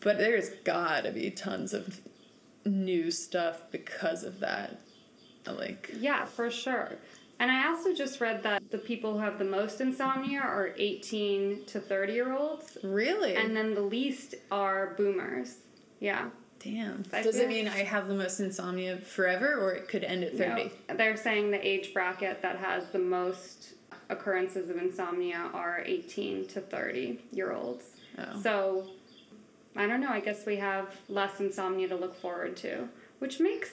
But 0.00 0.18
there's 0.18 0.50
got 0.64 1.04
to 1.04 1.12
be 1.12 1.30
tons 1.30 1.72
of 1.72 2.00
new 2.64 3.10
stuff 3.10 3.62
because 3.70 4.22
of 4.24 4.40
that. 4.40 4.80
Like 5.46 5.90
Yeah, 5.98 6.24
for 6.24 6.50
sure. 6.50 6.96
And 7.38 7.50
I 7.50 7.66
also 7.68 7.92
just 7.92 8.20
read 8.20 8.42
that 8.44 8.70
the 8.70 8.78
people 8.78 9.14
who 9.14 9.18
have 9.18 9.38
the 9.38 9.44
most 9.44 9.80
insomnia 9.80 10.40
are 10.40 10.72
18 10.78 11.64
to 11.66 11.80
30 11.80 12.12
year 12.12 12.32
olds, 12.32 12.78
really, 12.82 13.34
and 13.34 13.56
then 13.56 13.74
the 13.74 13.82
least 13.82 14.34
are 14.50 14.94
boomers. 14.96 15.56
Yeah. 16.00 16.30
damn. 16.60 17.04
I 17.12 17.22
Does 17.22 17.36
it 17.36 17.48
mean 17.48 17.68
I 17.68 17.82
have 17.82 18.08
the 18.08 18.14
most 18.14 18.40
insomnia 18.40 18.98
forever, 18.98 19.54
or 19.60 19.72
it 19.72 19.88
could 19.88 20.04
end 20.04 20.24
at 20.24 20.36
thirty? 20.36 20.70
No, 20.88 20.96
they're 20.96 21.16
saying 21.16 21.50
the 21.50 21.66
age 21.66 21.92
bracket 21.92 22.40
that 22.42 22.56
has 22.56 22.88
the 22.90 22.98
most 22.98 23.74
occurrences 24.14 24.70
of 24.70 24.78
insomnia 24.78 25.50
are 25.52 25.82
18 25.84 26.46
to 26.48 26.60
30 26.60 27.20
year 27.32 27.52
olds. 27.52 27.84
Oh. 28.18 28.40
So, 28.42 28.90
I 29.76 29.86
don't 29.86 30.00
know. 30.00 30.10
I 30.10 30.20
guess 30.20 30.46
we 30.46 30.56
have 30.56 30.94
less 31.08 31.40
insomnia 31.40 31.88
to 31.88 31.96
look 31.96 32.14
forward 32.14 32.56
to, 32.58 32.88
which 33.18 33.40
makes 33.40 33.70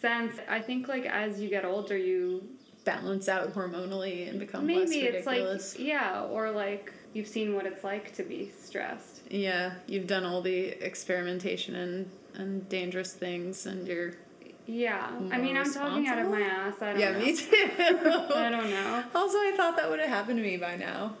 sense. 0.00 0.36
I 0.48 0.60
think 0.60 0.88
like 0.88 1.06
as 1.06 1.40
you 1.40 1.48
get 1.48 1.64
older, 1.64 1.96
you 1.96 2.48
Balance 2.84 3.28
out 3.28 3.54
hormonally 3.54 4.28
and 4.28 4.40
become 4.40 4.66
less 4.66 4.88
maybe 4.88 5.06
it's 5.06 5.24
ridiculous. 5.24 5.78
like 5.78 5.86
yeah, 5.86 6.24
or 6.24 6.50
like 6.50 6.92
you've 7.12 7.28
seen 7.28 7.54
what 7.54 7.64
it's 7.64 7.84
like 7.84 8.12
to 8.16 8.24
be 8.24 8.50
stressed. 8.60 9.20
Yeah, 9.30 9.74
you've 9.86 10.08
done 10.08 10.24
all 10.24 10.42
the 10.42 10.70
experimentation 10.84 11.76
and 11.76 12.10
and 12.34 12.68
dangerous 12.68 13.12
things, 13.12 13.66
and 13.66 13.86
you're 13.86 14.14
Yeah. 14.72 15.10
I 15.30 15.38
mean, 15.38 15.56
I'm 15.56 15.70
talking 15.70 16.08
out 16.08 16.18
of 16.18 16.30
my 16.30 16.40
ass. 16.40 16.80
I 16.80 16.92
don't 16.92 17.00
yeah, 17.00 17.10
know. 17.12 17.18
me 17.18 17.36
too. 17.36 17.70
I 17.78 18.48
don't 18.50 18.70
know. 18.70 19.04
also, 19.14 19.36
I 19.38 19.52
thought 19.54 19.76
that 19.76 19.90
would 19.90 20.00
have 20.00 20.08
happened 20.08 20.38
to 20.38 20.42
me 20.42 20.56
by 20.56 20.76
now. 20.76 21.14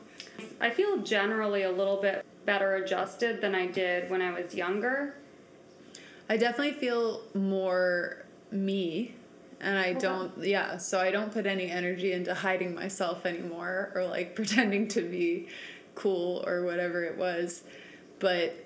I 0.60 0.70
feel 0.70 0.98
generally 0.98 1.62
a 1.62 1.70
little 1.70 2.00
bit 2.00 2.24
better 2.46 2.76
adjusted 2.76 3.42
than 3.42 3.54
I 3.54 3.66
did 3.66 4.10
when 4.10 4.22
I 4.22 4.32
was 4.32 4.54
younger. 4.54 5.16
I 6.30 6.38
definitely 6.38 6.72
feel 6.80 7.20
more 7.34 8.24
me. 8.50 9.14
And 9.60 9.78
I 9.78 9.90
Okay. 9.90 9.98
don't, 10.00 10.32
yeah, 10.42 10.78
so 10.78 10.98
I 10.98 11.10
don't 11.10 11.30
put 11.30 11.46
any 11.46 11.70
energy 11.70 12.12
into 12.12 12.32
hiding 12.34 12.74
myself 12.74 13.26
anymore 13.26 13.92
or 13.94 14.06
like 14.06 14.34
pretending 14.34 14.88
to 14.88 15.02
be 15.02 15.48
cool 15.94 16.42
or 16.46 16.64
whatever 16.64 17.04
it 17.04 17.18
was. 17.18 17.62
But 18.18 18.61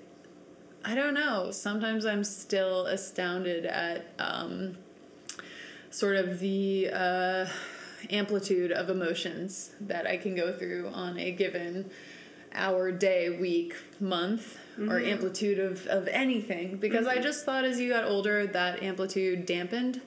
I 0.87 0.95
don't 0.95 1.13
know. 1.13 1.51
Sometimes 1.51 2.05
I'm 2.05 2.23
still 2.23 2.85
astounded 2.85 3.65
at 3.65 4.05
um, 4.19 4.77
sort 5.89 6.15
of 6.15 6.39
the 6.39 6.89
uh, 6.93 7.45
amplitude 8.09 8.71
of 8.71 8.89
emotions 8.89 9.71
that 9.81 10.07
I 10.07 10.15
can 10.15 10.33
go 10.33 10.53
through 10.53 10.87
on 10.93 11.19
a 11.19 11.31
given 11.31 11.91
hour, 12.53 12.89
day, 12.93 13.37
week, 13.37 13.75
month, 13.99 14.57
or 14.79 14.97
amplitude 15.01 15.59
of, 15.59 15.85
of 15.87 16.07
anything. 16.07 16.77
Because 16.77 17.05
I 17.05 17.19
just 17.19 17.43
thought 17.43 17.65
as 17.65 17.81
you 17.81 17.89
got 17.89 18.05
older, 18.05 18.47
that 18.47 18.81
amplitude 18.81 19.45
dampened. 19.45 19.99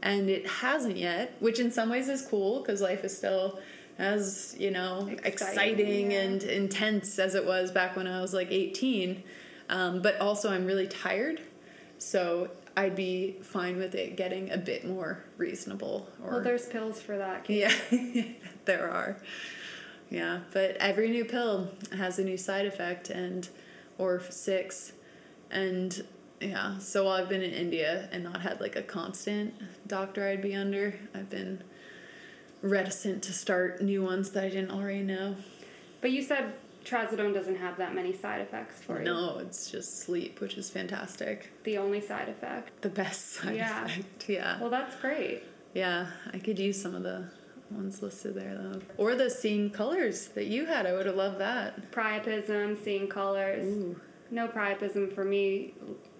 And 0.00 0.30
it 0.30 0.46
hasn't 0.46 0.96
yet, 0.96 1.34
which 1.40 1.58
in 1.58 1.72
some 1.72 1.90
ways 1.90 2.08
is 2.08 2.22
cool 2.22 2.60
because 2.60 2.80
life 2.80 3.02
is 3.02 3.16
still 3.16 3.58
as, 3.98 4.54
you 4.60 4.70
know, 4.70 5.08
Exciting, 5.24 5.32
exciting, 5.32 6.10
yeah. 6.12 6.20
and 6.20 6.42
intense 6.44 7.18
as 7.18 7.34
it 7.34 7.44
was 7.44 7.72
back 7.72 7.96
when 7.96 8.06
I 8.06 8.20
was 8.20 8.32
like 8.32 8.52
18. 8.52 9.24
Um, 9.68 10.02
but 10.02 10.20
also, 10.20 10.50
I'm 10.50 10.66
really 10.66 10.86
tired. 10.86 11.40
So 11.98 12.50
I'd 12.76 12.96
be 12.96 13.36
fine 13.42 13.76
with 13.76 13.94
it 13.94 14.16
getting 14.16 14.50
a 14.50 14.58
bit 14.58 14.84
more 14.86 15.24
reasonable. 15.36 16.08
Or 16.22 16.32
Well, 16.32 16.40
there's 16.42 16.66
pills 16.66 17.00
for 17.00 17.16
that. 17.16 17.44
Kate. 17.44 17.72
yeah, 17.92 18.24
there 18.64 18.90
are. 18.90 19.16
Yeah, 20.10 20.40
but 20.52 20.76
every 20.76 21.10
new 21.10 21.24
pill 21.24 21.70
has 21.96 22.18
a 22.18 22.24
new 22.24 22.36
side 22.36 22.66
effect 22.66 23.10
and 23.10 23.48
or 23.98 24.20
six 24.28 24.92
and 25.50 26.04
yeah, 26.40 26.78
so 26.78 27.04
while 27.04 27.14
I've 27.14 27.28
been 27.28 27.42
in 27.42 27.52
India 27.52 28.08
and 28.12 28.24
not 28.24 28.42
had 28.42 28.60
like 28.60 28.76
a 28.76 28.82
constant 28.82 29.54
doctor 29.86 30.28
I'd 30.28 30.42
be 30.42 30.54
under, 30.54 30.94
I've 31.14 31.30
been 31.30 31.62
reticent 32.60 33.22
to 33.24 33.32
start 33.32 33.80
new 33.80 34.02
ones 34.02 34.30
that 34.32 34.44
I 34.44 34.48
didn't 34.48 34.70
already 34.70 35.02
know. 35.02 35.36
But 36.00 36.10
you 36.10 36.22
said 36.22 36.52
trazodone 36.84 37.32
doesn't 37.34 37.56
have 37.56 37.76
that 37.78 37.94
many 37.94 38.12
side 38.12 38.40
effects 38.40 38.80
for 38.82 38.98
you. 38.98 39.04
No, 39.04 39.38
it's 39.38 39.70
just 39.70 40.00
sleep, 40.00 40.40
which 40.40 40.56
is 40.56 40.70
fantastic. 40.70 41.50
The 41.64 41.78
only 41.78 42.00
side 42.00 42.28
effect. 42.28 42.82
The 42.82 42.88
best 42.90 43.32
side 43.32 43.56
Yeah. 43.56 43.84
effect. 43.86 44.28
Yeah. 44.28 44.60
Well, 44.60 44.70
that's 44.70 44.94
great. 44.96 45.42
Yeah, 45.74 46.06
I 46.32 46.38
could 46.38 46.58
use 46.58 46.80
some 46.80 46.94
of 46.94 47.02
the 47.02 47.28
ones 47.70 48.02
listed 48.02 48.34
there 48.34 48.54
though. 48.56 48.80
Or 48.98 49.14
the 49.16 49.28
seeing 49.30 49.70
colors 49.70 50.28
that 50.28 50.46
you 50.46 50.66
had. 50.66 50.86
I 50.86 50.92
would 50.92 51.06
have 51.06 51.16
loved 51.16 51.38
that. 51.40 51.90
Priapism, 51.90 52.82
seeing 52.82 53.08
colors. 53.08 53.64
Ooh. 53.66 54.00
No 54.30 54.46
priapism 54.48 55.12
for 55.14 55.24
me, 55.24 55.74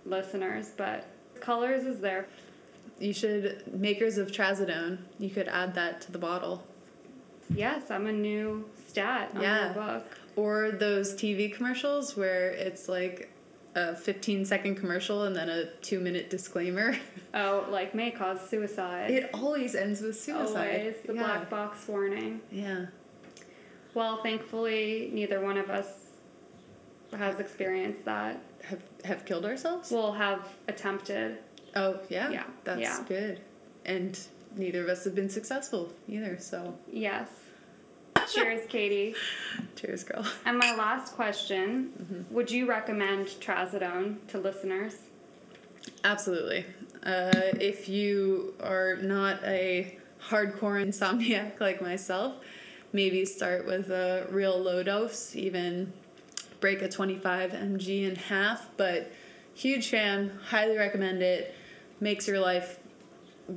listeners, 0.05 0.71
but 0.77 1.07
colors 1.41 1.85
is 1.85 2.01
there. 2.01 2.27
You 2.99 3.13
should 3.13 3.63
makers 3.73 4.19
of 4.19 4.31
trazodone. 4.31 4.99
You 5.19 5.31
could 5.31 5.49
add 5.49 5.75
that 5.75 6.01
to 6.03 6.13
the 6.13 6.19
bottle, 6.19 6.65
Yes, 7.55 7.91
I'm 7.91 8.07
a 8.07 8.13
new 8.13 8.65
stat 8.89 9.31
on 9.35 9.43
Yeah. 9.43 9.69
my 9.69 9.73
book. 9.75 10.19
Or 10.37 10.71
those 10.73 11.15
TV 11.15 11.53
commercials 11.55 12.17
where 12.17 12.51
it's 12.51 12.89
like 12.89 13.31
a 13.75 13.97
15 13.97 14.45
second 14.45 14.77
commercial 14.77 15.25
and 15.25 15.35
then 15.35 15.49
a 15.49 15.67
two 15.83 16.01
minute 16.01 16.31
disclaimer. 16.31 16.97
Oh, 17.37 17.67
like 17.69 17.97
may 17.97 18.13
cause 18.13 18.49
suicide. 18.49 19.11
It 19.11 19.29
always 19.35 19.75
ends 19.75 20.01
with 20.01 20.17
suicide. 20.17 20.79
Always 20.83 20.95
the 21.05 21.15
yeah. 21.15 21.21
black 21.25 21.51
box 21.51 21.89
warning. 21.89 22.41
Yeah. 22.49 22.87
Well, 23.93 24.23
thankfully, 24.23 25.11
neither 25.13 25.41
one 25.41 25.57
of 25.59 25.69
us 25.69 25.89
has 27.13 27.41
experienced 27.41 28.05
that. 28.05 28.41
Have 28.63 28.83
have 29.05 29.25
killed 29.25 29.45
ourselves? 29.45 29.91
We'll 29.91 30.13
have 30.13 30.47
attempted. 30.69 31.39
oh 31.75 31.99
yeah. 32.09 32.31
Yeah, 32.31 32.45
That's 32.63 32.81
yeah. 32.81 33.05
good. 33.09 33.41
And 33.85 34.17
neither 34.57 34.85
of 34.85 34.89
us 34.89 35.03
have 35.03 35.17
been 35.17 35.29
successful 35.29 35.93
either. 36.09 36.39
So 36.39 36.79
Yes. 36.89 37.29
Cheers, 38.33 38.67
Katie. 38.69 39.15
cheers, 39.77 40.05
girl. 40.05 40.25
And 40.45 40.59
my 40.59 40.75
last 40.75 41.15
question 41.15 41.93
Mm-hmm. 42.03 42.35
Would 42.35 42.51
you 42.51 42.67
recommend 42.67 43.27
trazodone 43.27 44.17
to 44.29 44.39
listeners? 44.39 44.97
Absolutely. 46.03 46.65
Uh, 47.05 47.31
if 47.61 47.89
you 47.89 48.55
are 48.61 48.97
not 48.97 49.43
a 49.45 49.99
hardcore 50.29 50.83
insomniac 50.85 51.61
like 51.61 51.81
myself, 51.83 52.35
maybe 52.93 53.25
start 53.25 53.67
with 53.67 53.91
a 53.91 54.27
real 54.31 54.59
low 54.59 54.83
dose, 54.83 55.35
even 55.37 55.93
break 56.61 56.83
a 56.83 56.89
25 56.89 57.53
mg 57.53 58.09
in 58.09 58.17
half. 58.17 58.69
But 58.77 59.11
huge 59.55 59.89
fan, 59.89 60.39
highly 60.49 60.77
recommend 60.77 61.23
it. 61.23 61.55
Makes 62.01 62.27
your 62.27 62.41
life 62.41 62.79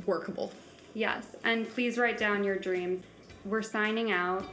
workable. 0.06 0.52
Yes. 0.94 1.36
And 1.44 1.68
please 1.70 1.98
write 1.98 2.18
down 2.18 2.44
your 2.44 2.58
dreams. 2.58 3.04
We're 3.48 3.62
signing 3.62 4.12
out. 4.12 4.44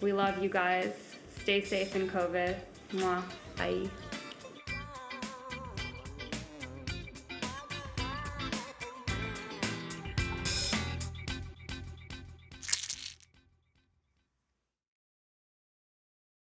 We 0.00 0.14
love 0.14 0.42
you 0.42 0.48
guys. 0.48 0.94
Stay 1.42 1.60
safe 1.60 1.94
in 1.94 2.08
COVID. 2.08 2.56
Mwah. 2.94 3.22
Bye. 3.58 3.90